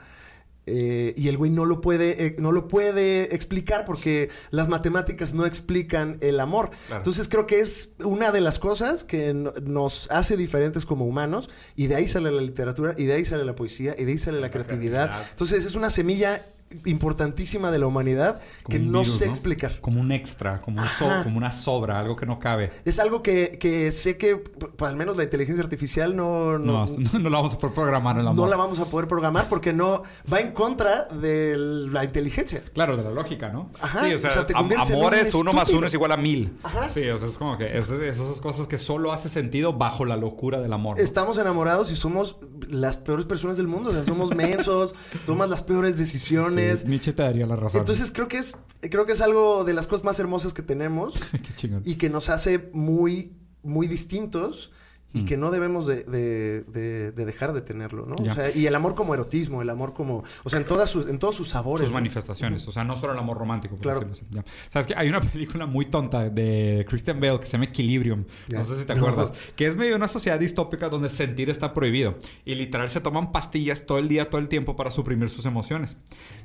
Eh, 0.66 1.14
y 1.16 1.28
el 1.28 1.36
güey 1.36 1.50
no 1.52 1.64
lo 1.64 1.80
puede, 1.80 2.26
eh, 2.26 2.36
no 2.38 2.50
lo 2.50 2.66
puede 2.66 3.34
explicar 3.34 3.84
porque 3.84 4.30
las 4.50 4.68
matemáticas 4.68 5.32
no 5.32 5.46
explican 5.46 6.18
el 6.20 6.40
amor. 6.40 6.70
Claro. 6.88 7.00
Entonces 7.02 7.28
creo 7.28 7.46
que 7.46 7.60
es 7.60 7.90
una 8.04 8.32
de 8.32 8.40
las 8.40 8.58
cosas 8.58 9.04
que 9.04 9.32
no- 9.32 9.52
nos 9.62 10.10
hace 10.10 10.36
diferentes 10.36 10.84
como 10.84 11.06
humanos 11.06 11.48
y 11.76 11.86
de 11.86 11.94
ahí 11.94 12.08
sale 12.08 12.30
la 12.32 12.42
literatura 12.42 12.94
y 12.98 13.04
de 13.04 13.14
ahí 13.14 13.24
sale 13.24 13.44
la 13.44 13.54
poesía 13.54 13.94
y 13.96 14.04
de 14.04 14.12
ahí 14.12 14.18
sale 14.18 14.38
Sí, 14.38 14.42
la 14.42 14.50
creatividad. 14.50 15.10
Entonces 15.30 15.64
es 15.64 15.74
una 15.76 15.88
semilla 15.90 16.44
importantísima 16.84 17.70
de 17.70 17.78
la 17.78 17.86
humanidad 17.86 18.40
que 18.68 18.78
Como 18.78 18.90
no 18.92 19.00
virus, 19.00 19.18
sé 19.18 19.26
explicar. 19.26 19.80
Como 19.80 20.00
un 20.00 20.12
extra, 20.12 20.58
como, 20.60 20.82
un 20.82 20.88
so- 20.88 21.22
como 21.22 21.38
una 21.38 21.52
sobra, 21.52 21.98
algo 21.98 22.16
que 22.16 22.26
no 22.26 22.38
cabe. 22.38 22.70
Es 22.84 22.98
algo 22.98 23.22
que, 23.22 23.56
que 23.60 23.90
sé 23.92 24.16
que 24.16 24.36
pues, 24.36 24.90
al 24.90 24.96
menos 24.96 25.16
la 25.16 25.24
inteligencia 25.24 25.62
artificial 25.62 26.16
no, 26.16 26.58
No, 26.58 26.86
no, 26.86 26.96
no, 27.12 27.18
lo 27.18 27.30
vamos 27.30 27.54
a 27.54 27.58
poder 27.58 27.74
programar 27.74 28.18
el 28.18 28.26
amor. 28.26 28.36
no 28.36 28.46
la 28.50 28.56
vamos 28.56 28.78
a 28.78 28.84
poder 28.86 29.08
programar 29.08 29.48
porque 29.48 29.72
no 29.72 30.02
va 30.32 30.40
en 30.40 30.52
contra 30.52 31.04
de 31.04 31.56
la 31.56 32.04
inteligencia. 32.04 32.62
Claro, 32.74 32.96
de 32.96 33.02
la 33.04 33.10
lógica, 33.10 33.48
¿no? 33.50 33.70
Ajá, 33.80 34.04
Sí, 34.06 34.14
o 34.14 34.18
sea, 34.18 34.30
o 34.30 34.32
sea, 34.34 34.46
te 34.46 34.52
am- 34.54 34.62
conviertes 34.62 34.90
en 34.90 34.96
amor 34.96 35.14
un 35.14 35.20
es 35.20 35.34
uno 35.34 35.52
más 35.52 35.68
uno 35.70 35.86
es 35.86 35.94
igual 35.94 36.12
a 36.12 36.16
mil. 36.16 36.58
Ajá. 36.62 36.88
Sí, 36.90 37.08
o 37.08 37.18
sea, 37.18 37.28
es 37.28 37.38
como 37.38 37.56
que 37.58 37.78
es, 37.78 37.88
es 37.88 38.18
esas 38.20 38.40
cosas 38.40 38.66
que 38.66 38.78
solo 38.78 39.12
hace 39.12 39.28
sentido 39.28 39.72
bajo 39.72 40.04
la 40.04 40.16
locura 40.16 40.60
del 40.60 40.72
amor. 40.72 40.98
Estamos 41.00 41.38
enamorados 41.38 41.90
y 41.90 41.96
somos 41.96 42.36
las 42.68 42.96
peores 42.96 43.26
personas 43.26 43.56
del 43.56 43.66
mundo. 43.68 43.90
O 43.90 43.92
sea, 43.92 44.04
somos 44.04 44.34
mensos, 44.34 44.94
tomas 45.26 45.48
las 45.48 45.62
peores 45.62 45.98
decisiones. 45.98 46.55
Sí, 46.56 46.88
Nietzsche 46.88 47.12
te 47.12 47.22
daría 47.22 47.46
la 47.46 47.56
razón. 47.56 47.80
Entonces 47.80 48.10
creo 48.12 48.28
que 48.28 48.38
es 48.38 48.54
creo 48.80 49.06
que 49.06 49.12
es 49.12 49.20
algo 49.20 49.64
de 49.64 49.74
las 49.74 49.86
cosas 49.86 50.04
más 50.04 50.18
hermosas 50.18 50.52
que 50.52 50.62
tenemos 50.62 51.14
Qué 51.60 51.70
y 51.84 51.96
que 51.96 52.10
nos 52.10 52.28
hace 52.28 52.70
muy 52.72 53.32
muy 53.62 53.86
distintos 53.88 54.72
y 55.16 55.22
Mm. 55.22 55.26
que 55.26 55.36
no 55.36 55.50
debemos 55.50 55.86
de, 55.86 56.04
de- 56.04 56.60
de- 56.62 57.12
de 57.12 57.24
dejar 57.24 57.52
de 57.52 57.60
tenerlo, 57.62 58.06
¿no? 58.06 58.16
Ya. 58.22 58.32
O 58.32 58.34
sea, 58.34 58.54
y 58.54 58.66
el 58.66 58.74
amor 58.74 58.94
como 58.94 59.14
erotismo, 59.14 59.62
el 59.62 59.70
amor 59.70 59.94
como, 59.94 60.22
o 60.44 60.50
sea, 60.50 60.58
en 60.60 60.64
todas 60.66 60.88
sus 60.88 61.08
en 61.08 61.18
todos 61.18 61.34
sus 61.34 61.48
sabores. 61.48 61.86
sus 61.86 61.90
¿no? 61.92 61.94
manifestaciones, 61.98 62.66
o 62.68 62.72
sea, 62.72 62.84
no 62.84 62.96
solo 62.96 63.12
el 63.14 63.18
amor 63.18 63.38
romántico, 63.38 63.74
por 63.76 63.82
Claro. 63.82 64.08
así. 64.12 64.22
Ya. 64.30 64.44
Sabes 64.70 64.86
que 64.86 64.94
hay 64.96 65.08
una 65.08 65.20
película 65.20 65.66
muy 65.66 65.86
tonta 65.86 66.28
de 66.30 66.84
Christian 66.88 67.18
Bale 67.20 67.40
que 67.40 67.46
se 67.46 67.52
llama 67.52 67.64
Equilibrium, 67.64 68.24
Ya. 68.48 68.58
no 68.58 68.64
sé 68.64 68.78
si 68.78 68.84
te 68.84 68.94
No. 68.94 69.00
acuerdas, 69.00 69.32
que 69.56 69.66
es 69.66 69.74
medio 69.76 69.96
una 69.96 70.08
sociedad 70.08 70.38
distópica 70.38 70.88
donde 70.88 71.08
sentir 71.10 71.50
está 71.50 71.72
prohibido 71.74 72.16
y 72.44 72.54
literal 72.54 72.90
se 72.90 73.00
toman 73.00 73.32
pastillas 73.32 73.86
todo 73.86 73.98
el 73.98 74.08
día, 74.08 74.28
todo 74.30 74.40
el 74.40 74.48
tiempo 74.48 74.76
para 74.76 74.90
suprimir 74.90 75.28
sus 75.30 75.46
emociones. 75.46 75.96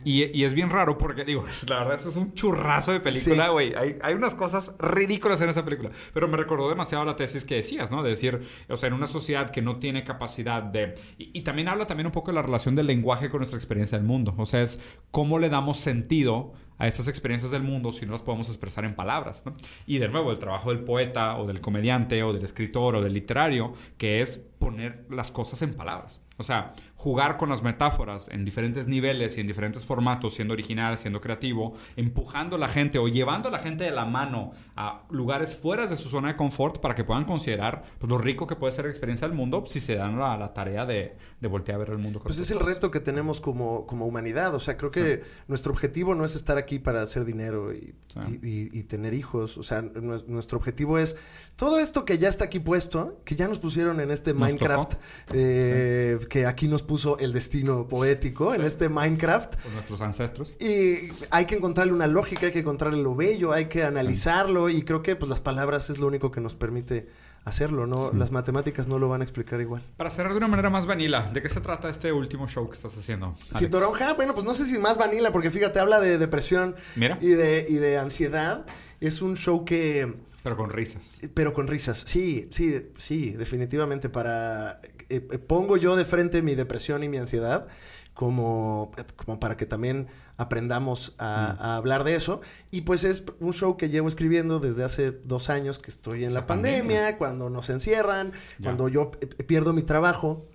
Y, 0.04 0.26
y 0.38 0.44
es 0.46 0.54
bien 0.54 0.70
raro 0.70 0.98
porque, 0.98 1.26
digo, 1.26 1.44
la 1.70 1.80
verdad, 1.80 1.96
eso 1.96 2.10
es 2.10 2.16
un 2.16 2.34
churrazo 2.34 2.92
de 2.92 3.00
película, 3.00 3.46
Sí. 3.48 3.52
güey. 3.52 3.74
Hay, 3.76 3.98
hay 4.02 4.14
unas 4.14 4.34
cosas 4.36 4.72
ridículas 4.80 5.42
en 5.42 5.50
esa 5.50 5.64
película, 5.66 5.92
pero 6.14 6.28
me 6.28 6.38
recordó 6.38 6.70
demasiado 6.70 7.04
la 7.06 7.16
tesis 7.16 7.46
que 7.46 7.56
decías, 7.56 7.92
¿no? 7.92 8.04
De 8.04 8.10
decir, 8.12 8.42
o 8.70 8.78
sea, 8.78 8.88
en 8.88 8.94
una 8.94 9.08
sociedad 9.08 9.50
que 9.50 9.62
no 9.62 9.78
tiene 9.78 10.04
capacidad 10.04 10.64
de... 10.64 10.96
Y, 11.18 11.42
también 11.42 11.68
habla 11.68 11.88
también 11.88 12.08
un 12.08 12.12
poco 12.12 12.32
de 12.32 12.36
la 12.36 12.42
relación 12.42 12.76
del 12.76 12.88
lenguaje 12.88 13.30
con 13.30 13.40
nuestra 13.40 13.58
experiencia 13.58 13.98
del 13.98 14.08
mundo. 14.08 14.34
O 14.38 14.46
sea, 14.46 14.62
es 14.62 14.80
cómo 15.12 15.40
le 15.40 15.50
damos 15.50 15.80
sentido 15.80 16.54
a 16.78 16.88
esas 16.88 17.08
experiencias 17.08 17.52
del 17.52 17.62
mundo 17.64 17.92
si 17.92 18.06
no 18.06 18.14
las 18.14 18.24
podemos 18.24 18.48
expresar 18.48 18.86
en 18.86 18.96
palabras. 18.96 19.44
Y 19.86 20.00
de 20.00 20.08
nuevo, 20.08 20.32
el 20.32 20.40
trabajo 20.40 20.74
del 20.74 20.84
poeta 20.84 21.38
o 21.38 21.46
del 21.46 21.62
comediante 21.62 22.24
o 22.24 22.34
del 22.34 22.44
escritor 22.44 22.96
o 22.96 23.02
del 23.02 23.14
literario, 23.14 23.74
que 23.98 24.22
es 24.22 24.38
poner 24.38 25.06
las 25.10 25.30
cosas 25.30 25.62
en 25.62 25.74
palabras. 25.74 26.22
O 26.42 26.44
sea, 26.44 26.74
jugar 26.96 27.38
con 27.38 27.50
las 27.50 27.64
metáforas 27.64 28.28
en 28.30 28.46
diferentes 28.46 28.88
niveles 28.88 29.38
y 29.38 29.42
en 29.42 29.48
diferentes 29.48 29.86
formatos, 29.86 30.34
siendo 30.36 30.54
original, 30.54 30.98
siendo 30.98 31.20
creativo, 31.22 31.74
empujando 31.96 32.58
a 32.58 32.60
la 32.60 32.68
gente 32.68 33.00
o 33.00 33.08
llevando 33.08 33.48
a 33.50 33.52
la 33.52 33.60
gente 33.60 33.84
de 33.86 33.92
la 33.92 34.06
mano 34.06 34.52
a 34.76 35.04
lugares 35.10 35.56
fuera 35.58 35.88
de 35.88 35.96
su 35.98 36.10
zona 36.10 36.28
de 36.30 36.36
confort 36.36 36.80
para 36.80 36.94
que 36.94 37.04
puedan 37.04 37.26
considerar 37.26 37.84
pues, 38.00 38.10
lo 38.10 38.18
rico 38.18 38.46
que 38.46 38.56
puede 38.56 38.72
ser 38.72 38.86
la 38.86 38.92
experiencia 38.92 39.28
del 39.28 39.36
mundo 39.36 39.64
si 39.66 39.80
se 39.80 39.96
dan 39.96 40.20
la, 40.20 40.38
la 40.38 40.54
tarea 40.54 40.86
de, 40.86 41.16
de 41.40 41.48
voltear 41.48 41.76
a 41.76 41.80
ver 41.80 41.90
el 41.90 41.98
mundo. 41.98 42.20
con 42.20 42.28
Pues 42.28 42.38
es 42.40 42.52
el 42.52 42.60
reto 42.60 42.92
que 42.92 43.00
tenemos 43.00 43.42
como, 43.42 43.86
como 43.88 44.06
humanidad. 44.06 44.54
O 44.54 44.60
sea, 44.60 44.78
creo 44.78 44.92
que 44.92 45.24
nuestro 45.48 45.72
objetivo 45.72 46.14
no 46.16 46.26
es 46.26 46.36
estar 46.36 46.58
aquí 46.58 46.78
para 46.80 47.02
hacer 47.02 47.26
dinero 47.26 47.74
y, 47.74 47.94
Sí. 48.12 48.20
y- 48.44 48.48
y- 48.50 48.80
y 48.80 48.84
tener 48.84 49.14
hijos. 49.14 49.58
O 49.58 49.64
sea, 49.64 49.82
nues- 49.82 50.26
nuestro 50.28 50.58
objetivo 50.58 50.98
es 50.98 51.16
todo 51.62 51.78
esto 51.78 52.06
que 52.06 52.18
ya 52.18 52.28
está 52.28 52.46
aquí 52.46 52.58
puesto, 52.58 53.22
que 53.24 53.36
ya 53.36 53.48
nos 53.48 53.60
pusieron 53.60 54.00
en 54.00 54.10
este 54.10 54.34
Nos 54.34 54.42
Minecraft, 54.42 54.94
eh, 55.32 56.18
que 56.28 56.48
aquí 56.48 56.68
nos 56.68 56.82
puso 56.82 57.20
el 57.20 57.34
destino 57.34 57.88
poético, 57.88 58.56
en 58.56 58.64
este 58.64 58.90
Minecraft. 58.90 59.58
Por 59.58 59.72
nuestros 59.74 60.02
ancestros. 60.02 60.56
Y 60.60 61.12
hay 61.30 61.46
que 61.46 61.54
encontrarle 61.54 61.94
una 61.94 62.08
lógica, 62.08 62.48
hay 62.48 62.52
que 62.52 62.62
encontrarle 62.62 63.04
lo 63.04 63.14
bello, 63.14 63.52
hay 63.52 63.66
que 63.66 63.84
analizarlo 63.84 64.70
y 64.70 64.82
creo 64.82 65.04
que 65.04 65.16
pues 65.16 65.30
las 65.30 65.40
palabras 65.40 65.92
es 65.92 66.00
lo 66.00 66.08
único 66.08 66.32
que 66.32 66.42
nos 66.42 66.56
permite 66.56 67.10
hacerlo, 67.46 67.86
¿no? 67.86 67.96
Sí. 67.96 68.18
Las 68.18 68.32
matemáticas 68.32 68.88
no 68.88 68.98
lo 68.98 69.08
van 69.08 69.22
a 69.22 69.24
explicar 69.24 69.62
igual. 69.62 69.84
Para 69.98 70.10
cerrar 70.10 70.32
de 70.32 70.40
una 70.40 70.48
manera 70.48 70.72
más 70.72 70.88
vanilla, 70.88 71.30
¿de 71.32 71.44
qué 71.44 71.50
se 71.50 71.62
trata 71.62 71.92
este 71.92 72.12
último 72.12 72.48
show 72.48 72.68
que 72.68 72.74
estás 72.74 72.98
haciendo? 72.98 73.36
Toronja, 73.70 74.14
bueno, 74.14 74.34
pues 74.34 74.48
no 74.48 74.56
sé 74.56 74.66
si 74.66 74.80
más 74.80 74.98
vanilla, 74.98 75.32
porque 75.32 75.52
fíjate, 75.52 75.80
habla 75.80 76.00
de 76.00 76.18
depresión 76.18 76.76
Mira. 76.96 77.20
y 77.22 77.30
de, 77.30 77.68
y 77.70 77.76
de 77.76 78.00
ansiedad. 78.00 78.66
Es 79.00 79.22
un 79.24 79.36
show 79.36 79.66
que, 79.66 80.14
Pero 80.44 80.58
con 80.58 80.70
risas. 80.70 81.20
pero 81.34 81.54
con 81.54 81.68
risas. 81.68 82.04
Sí, 82.08 82.48
sí, 82.52 82.92
sí, 82.98 83.32
definitivamente. 83.32 84.10
Para 84.10 84.82
eh, 85.10 85.28
eh, 85.32 85.38
pongo 85.38 85.78
yo 85.78 85.96
de 85.96 86.06
frente 86.06 86.42
mi 86.42 86.56
depresión 86.56 87.04
y 87.04 87.10
mi 87.10 87.18
ansiedad 87.18 87.68
como, 88.14 88.92
eh, 88.98 89.04
como 89.16 89.40
para 89.40 89.56
que 89.58 89.66
también 89.66 90.08
aprendamos 90.38 91.14
a, 91.20 91.56
Mm. 91.60 91.64
a 91.64 91.76
hablar 91.78 92.04
de 92.04 92.16
eso. 92.16 92.42
Y 92.72 92.82
pues 92.82 93.04
es 93.04 93.24
un 93.40 93.54
show 93.54 93.78
que 93.78 93.90
llevo 93.90 94.08
escribiendo 94.08 94.60
desde 94.60 94.84
hace 94.84 95.12
dos 95.12 95.50
años 95.50 95.78
que 95.80 95.92
estoy 95.92 96.24
en 96.26 96.34
la 96.34 96.48
pandemia, 96.48 96.80
pandemia. 96.82 97.18
cuando 97.18 97.50
nos 97.50 97.70
encierran, 97.70 98.32
Ya. 98.58 98.66
cuando 98.66 98.88
yo 98.90 99.12
eh, 99.22 99.28
pierdo 99.44 99.74
mi 99.74 99.84
trabajo. 99.84 100.48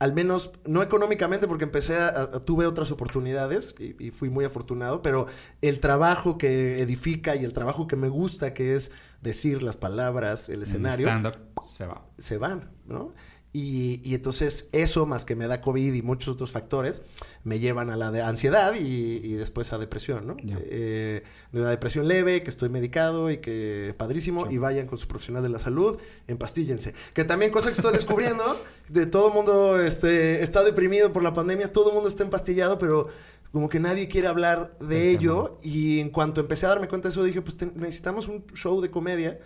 Al 0.00 0.12
menos, 0.14 0.50
no 0.66 0.82
económicamente, 0.82 1.46
porque 1.46 1.64
empecé 1.64 1.96
a, 1.96 2.08
a- 2.08 2.44
tuve 2.44 2.66
otras 2.66 2.90
oportunidades 2.90 3.74
y, 3.78 3.94
y 4.04 4.10
fui 4.10 4.30
muy 4.30 4.44
afortunado, 4.44 5.02
pero 5.02 5.26
el 5.60 5.78
trabajo 5.78 6.38
que 6.38 6.80
edifica 6.80 7.36
y 7.36 7.44
el 7.44 7.52
trabajo 7.52 7.86
que 7.86 7.94
me 7.96 8.08
gusta, 8.08 8.52
que 8.54 8.74
es 8.74 8.90
decir 9.20 9.62
las 9.62 9.76
palabras, 9.76 10.48
el 10.48 10.62
escenario, 10.62 11.06
Stand-up 11.06 11.36
se 11.62 11.86
va. 11.86 12.02
se 12.18 12.38
van, 12.38 12.70
¿no? 12.86 13.12
Y, 13.52 14.00
y 14.04 14.14
entonces 14.14 14.68
eso, 14.70 15.06
más 15.06 15.24
que 15.24 15.34
me 15.34 15.48
da 15.48 15.60
COVID 15.60 15.92
y 15.94 16.02
muchos 16.02 16.34
otros 16.34 16.52
factores, 16.52 17.02
me 17.42 17.58
llevan 17.58 17.90
a 17.90 17.96
la 17.96 18.12
de 18.12 18.22
ansiedad 18.22 18.74
y, 18.74 18.84
y 19.24 19.32
después 19.32 19.72
a 19.72 19.78
depresión, 19.78 20.24
¿no? 20.28 20.36
Eh, 20.46 21.24
de 21.50 21.60
una 21.60 21.70
depresión 21.70 22.06
leve, 22.06 22.44
que 22.44 22.50
estoy 22.50 22.68
medicado 22.68 23.28
y 23.28 23.38
que 23.38 23.92
padrísimo, 23.98 24.48
y 24.48 24.58
vayan 24.58 24.86
con 24.86 24.98
su 24.98 25.08
profesional 25.08 25.42
de 25.42 25.48
la 25.48 25.58
salud, 25.58 25.98
empastíllense. 26.28 26.94
Que 27.12 27.24
también 27.24 27.50
cosa 27.50 27.70
que 27.70 27.74
estoy 27.74 27.92
descubriendo, 27.92 28.44
de 28.88 29.06
todo 29.06 29.28
el 29.28 29.34
mundo 29.34 29.80
este, 29.80 30.44
está 30.44 30.62
deprimido 30.62 31.12
por 31.12 31.24
la 31.24 31.34
pandemia, 31.34 31.72
todo 31.72 31.88
el 31.88 31.94
mundo 31.94 32.08
está 32.08 32.22
empastillado, 32.22 32.78
pero 32.78 33.08
como 33.50 33.68
que 33.68 33.80
nadie 33.80 34.06
quiere 34.06 34.28
hablar 34.28 34.76
de 34.78 35.10
ello. 35.10 35.58
Y 35.60 35.98
en 35.98 36.10
cuanto 36.10 36.40
empecé 36.40 36.66
a 36.66 36.68
darme 36.68 36.86
cuenta 36.86 37.08
de 37.08 37.12
eso, 37.14 37.24
dije, 37.24 37.42
pues 37.42 37.56
te- 37.56 37.66
necesitamos 37.74 38.28
un 38.28 38.44
show 38.54 38.80
de 38.80 38.92
comedia 38.92 39.40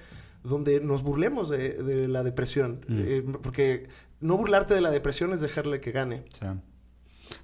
donde 0.44 0.80
nos 0.80 1.02
burlemos 1.02 1.48
de, 1.48 1.70
de 1.70 2.06
la 2.06 2.22
depresión. 2.22 2.84
Mm. 2.86 3.00
Eh, 3.00 3.24
porque 3.42 3.88
no 4.20 4.36
burlarte 4.36 4.74
de 4.74 4.80
la 4.80 4.90
depresión 4.90 5.32
es 5.32 5.40
dejarle 5.40 5.80
que 5.80 5.90
gane. 5.90 6.24
Sea, 6.32 6.58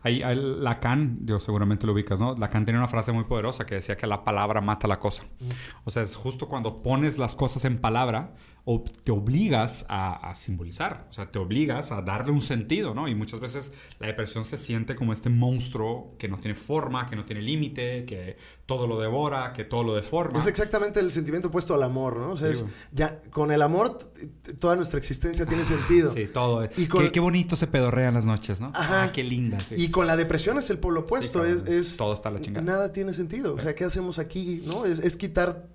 ahí, 0.03 0.23
Lacan, 0.35 1.19
yo 1.25 1.41
seguramente 1.41 1.87
lo 1.87 1.95
ubicas, 1.95 2.21
¿no? 2.21 2.35
Lacan 2.37 2.65
tenía 2.65 2.79
una 2.79 2.89
frase 2.89 3.13
muy 3.13 3.25
poderosa 3.25 3.67
que 3.67 3.77
decía 3.77 3.97
que 3.97 4.07
la 4.07 4.25
palabra 4.25 4.61
mata 4.61 4.87
la 4.87 5.01
cosa. 5.01 5.25
O 5.85 5.91
sea, 5.91 6.03
es 6.03 6.15
justo 6.15 6.49
cuando 6.49 6.83
pones 6.83 7.19
las 7.19 7.35
cosas 7.35 7.65
en 7.65 7.79
palabra 7.79 8.35
o 8.65 8.85
te 9.05 9.11
obligas 9.13 9.85
a, 9.89 10.31
a 10.31 10.35
simbolizar, 10.35 11.07
o 11.09 11.13
sea, 11.13 11.31
te 11.31 11.39
obligas 11.39 11.93
a 11.93 12.03
darle 12.03 12.33
un 12.33 12.41
sentido, 12.41 12.95
¿no? 12.95 13.09
Y 13.09 13.15
muchas 13.15 13.41
veces 13.41 13.73
la 13.99 14.07
depresión 14.07 14.45
se 14.45 14.59
siente 14.59 14.95
como 14.95 15.13
este 15.13 15.31
monstruo 15.31 16.15
que 16.19 16.29
no 16.29 16.37
tiene 16.39 16.55
forma, 16.55 17.07
que 17.09 17.17
no 17.17 17.25
tiene 17.25 17.43
límite, 17.43 18.05
que 18.05 18.37
todo 18.67 18.87
lo 18.87 19.01
devora, 19.01 19.53
que 19.53 19.65
todo 19.65 19.83
lo 19.83 19.95
deforma. 19.95 20.39
Es 20.39 20.47
exactamente 20.47 21.01
el 21.01 21.11
sentimiento 21.11 21.49
opuesto 21.49 21.75
al 21.75 21.83
amor, 21.83 22.17
¿no? 22.19 22.33
O 22.33 22.37
sea, 22.37 22.49
es- 22.51 22.65
ya 22.93 23.21
con 23.31 23.51
el 23.51 23.63
amor 23.63 24.13
toda 24.61 24.77
nuestra 24.77 24.99
existencia 24.99 25.47
tiene 25.47 25.65
sentido. 25.65 26.13
Sí, 26.15 26.27
todo. 26.33 26.69
Y 26.77 26.87
con- 26.87 27.03
qué, 27.05 27.13
qué 27.13 27.21
bonito 27.21 27.57
se 27.57 27.67
pedorrean 27.67 28.15
las 28.15 28.25
noches, 28.25 28.61
¿no? 28.61 28.71
Ajá. 28.75 29.05
Ah, 29.05 29.13
qué 29.13 29.25
linda. 29.25 29.59
sí. 29.61 29.75
Y 29.77 29.91
con 29.91 30.07
la 30.07 30.17
depresión 30.17 30.59
es 30.59 30.71
el 30.71 30.79
polo 30.79 31.01
opuesto, 31.01 31.45
Sí, 31.45 31.51
es, 31.51 31.67
es- 31.67 31.97
Todo 31.97 32.13
está 32.15 32.31
la 32.31 32.41
chingada. 32.41 32.65
Nada 32.65 32.93
tiene 32.93 33.13
sentido. 33.13 33.55
O 33.55 33.61
sea, 33.61 33.75
¿qué 33.75 33.85
hacemos 33.85 34.19
aquí? 34.19 34.63
¿No? 34.67 34.85
Es, 34.85 35.01
es 35.01 35.17
quitar, 35.17 35.67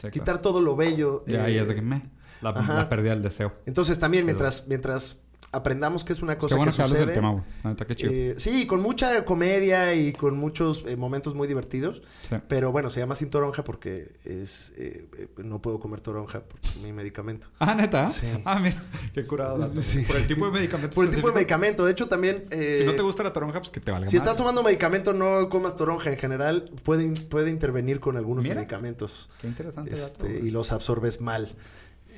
Sí, 0.00 0.08
claro. 0.08 0.12
quitar 0.12 0.42
todo 0.42 0.60
lo 0.60 0.76
bello. 0.76 1.24
Ya, 1.26 1.48
eh, 1.48 1.54
ya 1.54 1.62
es 1.62 1.68
de 1.68 1.74
que 1.74 1.82
me. 1.82 2.10
La, 2.40 2.52
la 2.52 2.88
pérdida 2.88 3.10
del 3.10 3.22
deseo. 3.22 3.52
Entonces 3.66 3.98
también 3.98 4.24
mientras, 4.24 4.66
mientras 4.66 5.20
aprendamos 5.52 6.04
que 6.04 6.12
es 6.12 6.22
una 6.22 6.34
Qué 6.34 6.40
cosa 6.40 6.56
bueno 6.56 6.70
que 6.72 6.76
que 6.76 6.82
sucede. 6.88 7.06
del 7.06 7.14
tema, 7.14 7.30
güey. 7.32 7.42
La 7.64 7.70
neta, 7.70 7.86
qué 7.86 7.96
chido. 7.96 8.12
Eh, 8.12 8.34
sí, 8.38 8.66
con 8.66 8.80
mucha 8.80 9.24
comedia 9.24 9.94
y 9.94 10.12
con 10.12 10.36
muchos 10.38 10.84
eh, 10.86 10.96
momentos 10.96 11.34
muy 11.34 11.48
divertidos. 11.48 12.02
Sí. 12.28 12.36
Pero 12.48 12.72
bueno, 12.72 12.90
se 12.90 13.00
llama 13.00 13.14
sin 13.14 13.30
toronja 13.30 13.64
porque 13.64 14.12
es 14.24 14.72
eh, 14.76 15.06
no 15.38 15.60
puedo 15.60 15.80
comer 15.80 16.00
toronja 16.00 16.42
por 16.44 16.60
mi 16.82 16.92
medicamento. 16.92 17.48
Ah, 17.58 17.74
neta. 17.74 18.10
Sí. 18.10 18.26
Ah, 18.44 18.58
mira, 18.58 18.82
qué 19.12 19.24
curado. 19.24 19.58
dato, 19.58 19.80
Sí, 19.82 20.02
por 20.02 20.16
el 20.16 20.26
tipo 20.26 20.46
de 20.46 20.52
medicamento. 20.52 20.94
Por 20.94 21.04
el 21.06 21.14
tipo 21.14 21.28
de 21.28 21.34
medicamento. 21.34 21.84
De 21.84 21.92
hecho, 21.92 22.08
también... 22.08 22.46
Si 22.50 22.84
no 22.84 22.94
te 22.94 23.02
gusta 23.02 23.22
la 23.22 23.32
toronja, 23.32 23.58
pues 23.60 23.70
que 23.70 23.80
te 23.80 23.90
valga 23.90 24.08
si 24.08 24.16
estás 24.16 24.36
tomando 24.36 24.62
medicamento, 24.62 25.12
no 25.12 25.48
comas 25.48 25.76
toronja. 25.76 26.10
En 26.10 26.18
general, 26.18 26.70
puede, 26.84 27.10
puede 27.28 27.50
intervenir 27.50 28.00
con 28.00 28.16
algunos 28.16 28.42
Mira. 28.42 28.56
medicamentos. 28.56 29.28
Qué 29.40 29.46
interesante. 29.46 29.90
dato, 29.90 30.02
este, 30.02 30.38
güey. 30.38 30.48
y 30.48 30.50
los 30.50 30.72
absorbes 30.72 31.20
mal. 31.20 31.54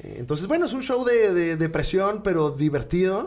Eh, 0.03 0.17
Entonces, 0.19 0.47
bueno, 0.47 0.67
es 0.67 0.73
un 0.73 0.83
show 0.83 1.05
de, 1.05 1.33
de 1.33 1.57
depresión, 1.57 2.23
pero 2.23 2.51
divertido, 2.51 3.27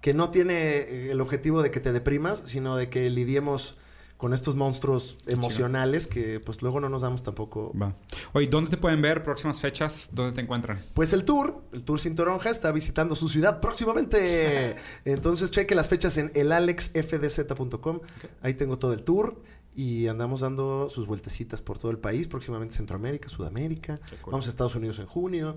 que 0.00 0.14
no 0.14 0.30
tiene 0.30 0.54
eh, 0.54 1.10
el 1.10 1.20
objetivo 1.20 1.62
de 1.62 1.70
que 1.70 1.80
te 1.80 1.92
deprimas, 1.92 2.44
sino 2.46 2.76
de 2.76 2.88
que 2.88 3.08
lidiemos 3.10 3.76
con 4.16 4.32
estos 4.32 4.54
monstruos 4.54 5.18
emocionales 5.26 6.06
que 6.06 6.40
pues 6.40 6.62
luego 6.62 6.80
no 6.80 6.88
nos 6.88 7.02
damos 7.02 7.22
tampoco. 7.22 7.72
Va. 7.76 7.94
Oye, 8.32 8.46
¿dónde 8.46 8.70
te 8.70 8.76
pueden 8.78 9.02
ver? 9.02 9.22
Próximas 9.22 9.60
fechas, 9.60 10.10
¿dónde 10.12 10.32
te 10.34 10.40
encuentran? 10.40 10.80
Pues 10.94 11.12
el 11.12 11.24
tour, 11.24 11.62
el 11.72 11.82
tour 11.82 12.00
sin 12.00 12.14
toronja, 12.14 12.48
está 12.48 12.70
visitando 12.72 13.16
su 13.16 13.28
ciudad 13.28 13.60
próximamente. 13.60 14.76
Entonces 15.04 15.50
cheque 15.50 15.74
las 15.74 15.88
fechas 15.88 16.16
en 16.16 16.30
elalexfdz.com. 16.34 18.00
Ahí 18.40 18.54
tengo 18.54 18.78
todo 18.78 18.92
el 18.92 19.02
tour. 19.02 19.42
Y 19.76 20.06
andamos 20.06 20.42
dando 20.42 20.88
sus 20.88 21.08
vueltecitas 21.08 21.60
por 21.60 21.78
todo 21.78 21.90
el 21.90 21.98
país, 21.98 22.28
próximamente 22.28 22.76
Centroamérica, 22.76 23.28
Sudamérica. 23.28 23.98
Vamos 24.24 24.46
a 24.46 24.48
Estados 24.48 24.76
Unidos 24.76 25.00
en 25.00 25.06
junio. 25.06 25.56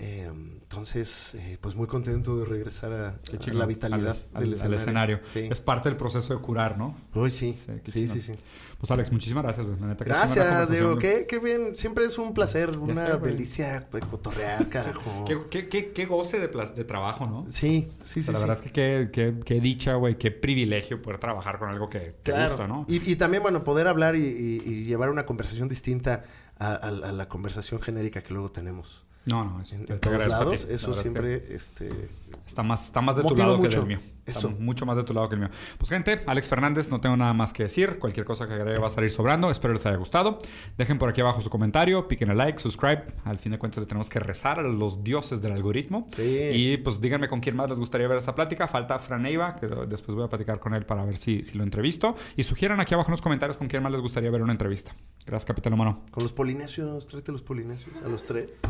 Eh, 0.00 0.30
entonces, 0.62 1.34
eh, 1.34 1.58
pues 1.60 1.74
muy 1.74 1.88
contento 1.88 2.38
de 2.38 2.44
regresar 2.44 2.92
a, 2.92 3.18
la 3.52 3.66
vitalidad 3.66 4.16
al, 4.32 4.44
del 4.50 4.54
al- 4.60 4.66
al 4.66 4.74
escenario. 4.74 5.20
Sí. 5.32 5.48
Es 5.50 5.60
parte 5.60 5.88
del 5.88 5.96
proceso 5.96 6.34
de 6.36 6.40
curar, 6.40 6.78
¿no? 6.78 6.96
Uy, 7.14 7.30
sí. 7.30 7.58
Sí, 7.92 8.06
Sí, 8.06 8.20
sí. 8.20 8.32
Pues 8.78 8.92
Alex, 8.92 9.10
muchísimas 9.10 9.42
gracias. 9.42 9.66
La 9.66 9.86
neta, 9.88 10.04
Gracias, 10.04 10.70
Diego. 10.70 10.98
Qué, 10.98 11.26
qué 11.28 11.40
bien. 11.40 11.74
Siempre 11.74 12.04
es 12.04 12.16
un 12.16 12.32
placer, 12.32 12.70
una 12.78 13.06
sé, 13.08 13.18
delicia 13.18 13.88
de 13.92 14.00
cotorrear, 14.00 14.68
carajo. 14.70 15.24
Qué, 15.50 15.68
qué, 15.68 15.90
qué, 15.92 16.06
goce 16.06 16.38
de, 16.38 16.46
trabajo, 16.84 17.26
¿no? 17.26 17.46
Sí, 17.50 17.88
sí, 18.02 18.20
O 18.20 18.22
sí. 18.22 18.32
la 18.32 18.38
verdad 18.38 18.56
es 18.56 18.62
que 18.62 18.70
qué, 18.70 19.08
qué, 19.12 19.34
qué 19.44 19.60
dicha, 19.60 19.94
güey, 19.94 20.16
qué 20.16 20.30
privilegio 20.30 21.02
poder 21.02 21.18
trabajar 21.18 21.58
con 21.58 21.70
algo 21.70 21.88
que 21.88 21.98
te 22.22 22.30
Claro. 22.30 22.50
gusta, 22.50 22.68
¿no? 22.68 22.84
Y, 22.88 23.10
y 23.10 23.16
también, 23.16 23.42
bueno, 23.42 23.64
poder 23.64 23.88
hablar 23.88 24.14
y, 24.14 24.20
y- 24.22 24.62
y 24.64 24.84
llevar 24.84 25.10
una 25.10 25.26
conversación 25.26 25.68
distinta 25.68 26.22
a, 26.56 26.68
a- 26.74 26.88
a 26.88 26.90
la 27.12 27.28
conversación 27.28 27.80
genérica 27.80 28.22
que 28.22 28.32
luego 28.32 28.50
tenemos 28.52 29.04
No, 29.26 29.44
no, 29.44 29.60
es, 29.60 29.72
en, 29.72 29.86
todos 29.86 30.28
lados. 30.28 30.64
La 30.64 30.74
Eso 30.74 30.94
siempre, 30.94 31.54
este... 31.54 32.08
Está 32.46 32.62
más, 32.62 32.86
está 32.86 33.00
más 33.00 33.16
de 33.16 33.22
tu 33.22 33.36
lado 33.36 33.60
que 33.60 33.68
del 33.68 33.86
mío. 33.86 33.98
Eso. 34.28 34.50
mucho 34.50 34.86
más 34.86 34.96
de 34.96 35.04
tu 35.04 35.14
lado 35.14 35.28
que 35.28 35.34
el 35.34 35.40
mío. 35.40 35.50
Pues 35.78 35.90
gente, 35.90 36.20
Alex 36.26 36.48
Fernández, 36.48 36.90
no 36.90 37.00
tengo 37.00 37.16
nada 37.16 37.32
más 37.32 37.52
que 37.52 37.64
decir. 37.64 37.98
Cualquier 37.98 38.26
cosa 38.26 38.46
que 38.46 38.54
agregue 38.54 38.78
va 38.78 38.88
a 38.88 38.90
salir 38.90 39.10
sobrando. 39.10 39.50
Espero 39.50 39.72
les 39.72 39.84
haya 39.86 39.96
gustado. 39.96 40.38
Dejen 40.76 40.98
por 40.98 41.08
aquí 41.08 41.20
abajo 41.20 41.40
su 41.40 41.50
comentario, 41.50 42.08
piquen 42.08 42.30
el 42.30 42.38
like, 42.38 42.58
subscribe. 42.58 43.04
Al 43.24 43.38
fin 43.38 43.52
de 43.52 43.58
cuentas 43.58 43.80
le 43.80 43.86
tenemos 43.86 44.08
que 44.08 44.20
rezar 44.20 44.58
a 44.60 44.62
los 44.62 45.02
dioses 45.02 45.40
del 45.40 45.52
algoritmo. 45.52 46.06
Sí. 46.14 46.50
Y 46.52 46.76
pues 46.78 47.00
díganme 47.00 47.28
con 47.28 47.40
quién 47.40 47.56
más 47.56 47.68
les 47.68 47.78
gustaría 47.78 48.08
ver 48.08 48.18
esta 48.18 48.34
plática. 48.34 48.68
Falta 48.68 48.98
Fran 48.98 49.26
Eiva, 49.26 49.56
que 49.56 49.66
después 49.66 50.14
voy 50.14 50.24
a 50.24 50.28
platicar 50.28 50.60
con 50.60 50.74
él 50.74 50.84
para 50.84 51.04
ver 51.04 51.16
si, 51.16 51.44
si 51.44 51.56
lo 51.56 51.64
entrevisto. 51.64 52.16
Y 52.36 52.44
sugieran 52.44 52.80
aquí 52.80 52.94
abajo 52.94 53.08
en 53.08 53.12
los 53.12 53.22
comentarios 53.22 53.56
con 53.56 53.68
quién 53.68 53.82
más 53.82 53.92
les 53.92 54.00
gustaría 54.00 54.30
ver 54.30 54.42
una 54.42 54.52
entrevista. 54.52 54.94
Gracias, 55.26 55.46
Capitán 55.46 55.72
Humano. 55.72 56.04
Con 56.10 56.22
los 56.22 56.32
polinesios, 56.32 57.06
tráete 57.06 57.32
los 57.32 57.42
polinesios 57.42 57.94
a 58.04 58.08
los 58.08 58.24
tres. 58.24 58.60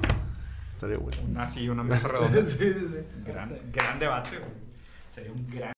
Estaría 0.68 0.98
bueno. 0.98 1.18
Una 1.28 1.46
sí, 1.46 1.68
una 1.68 1.82
mesa 1.82 2.08
redonda. 2.08 2.44
sí, 2.44 2.56
sí, 2.58 2.86
sí. 2.88 3.22
gran, 3.26 3.56
gran 3.72 3.98
debate. 3.98 4.38
Sería 5.18 5.32
un 5.32 5.46
gran... 5.50 5.58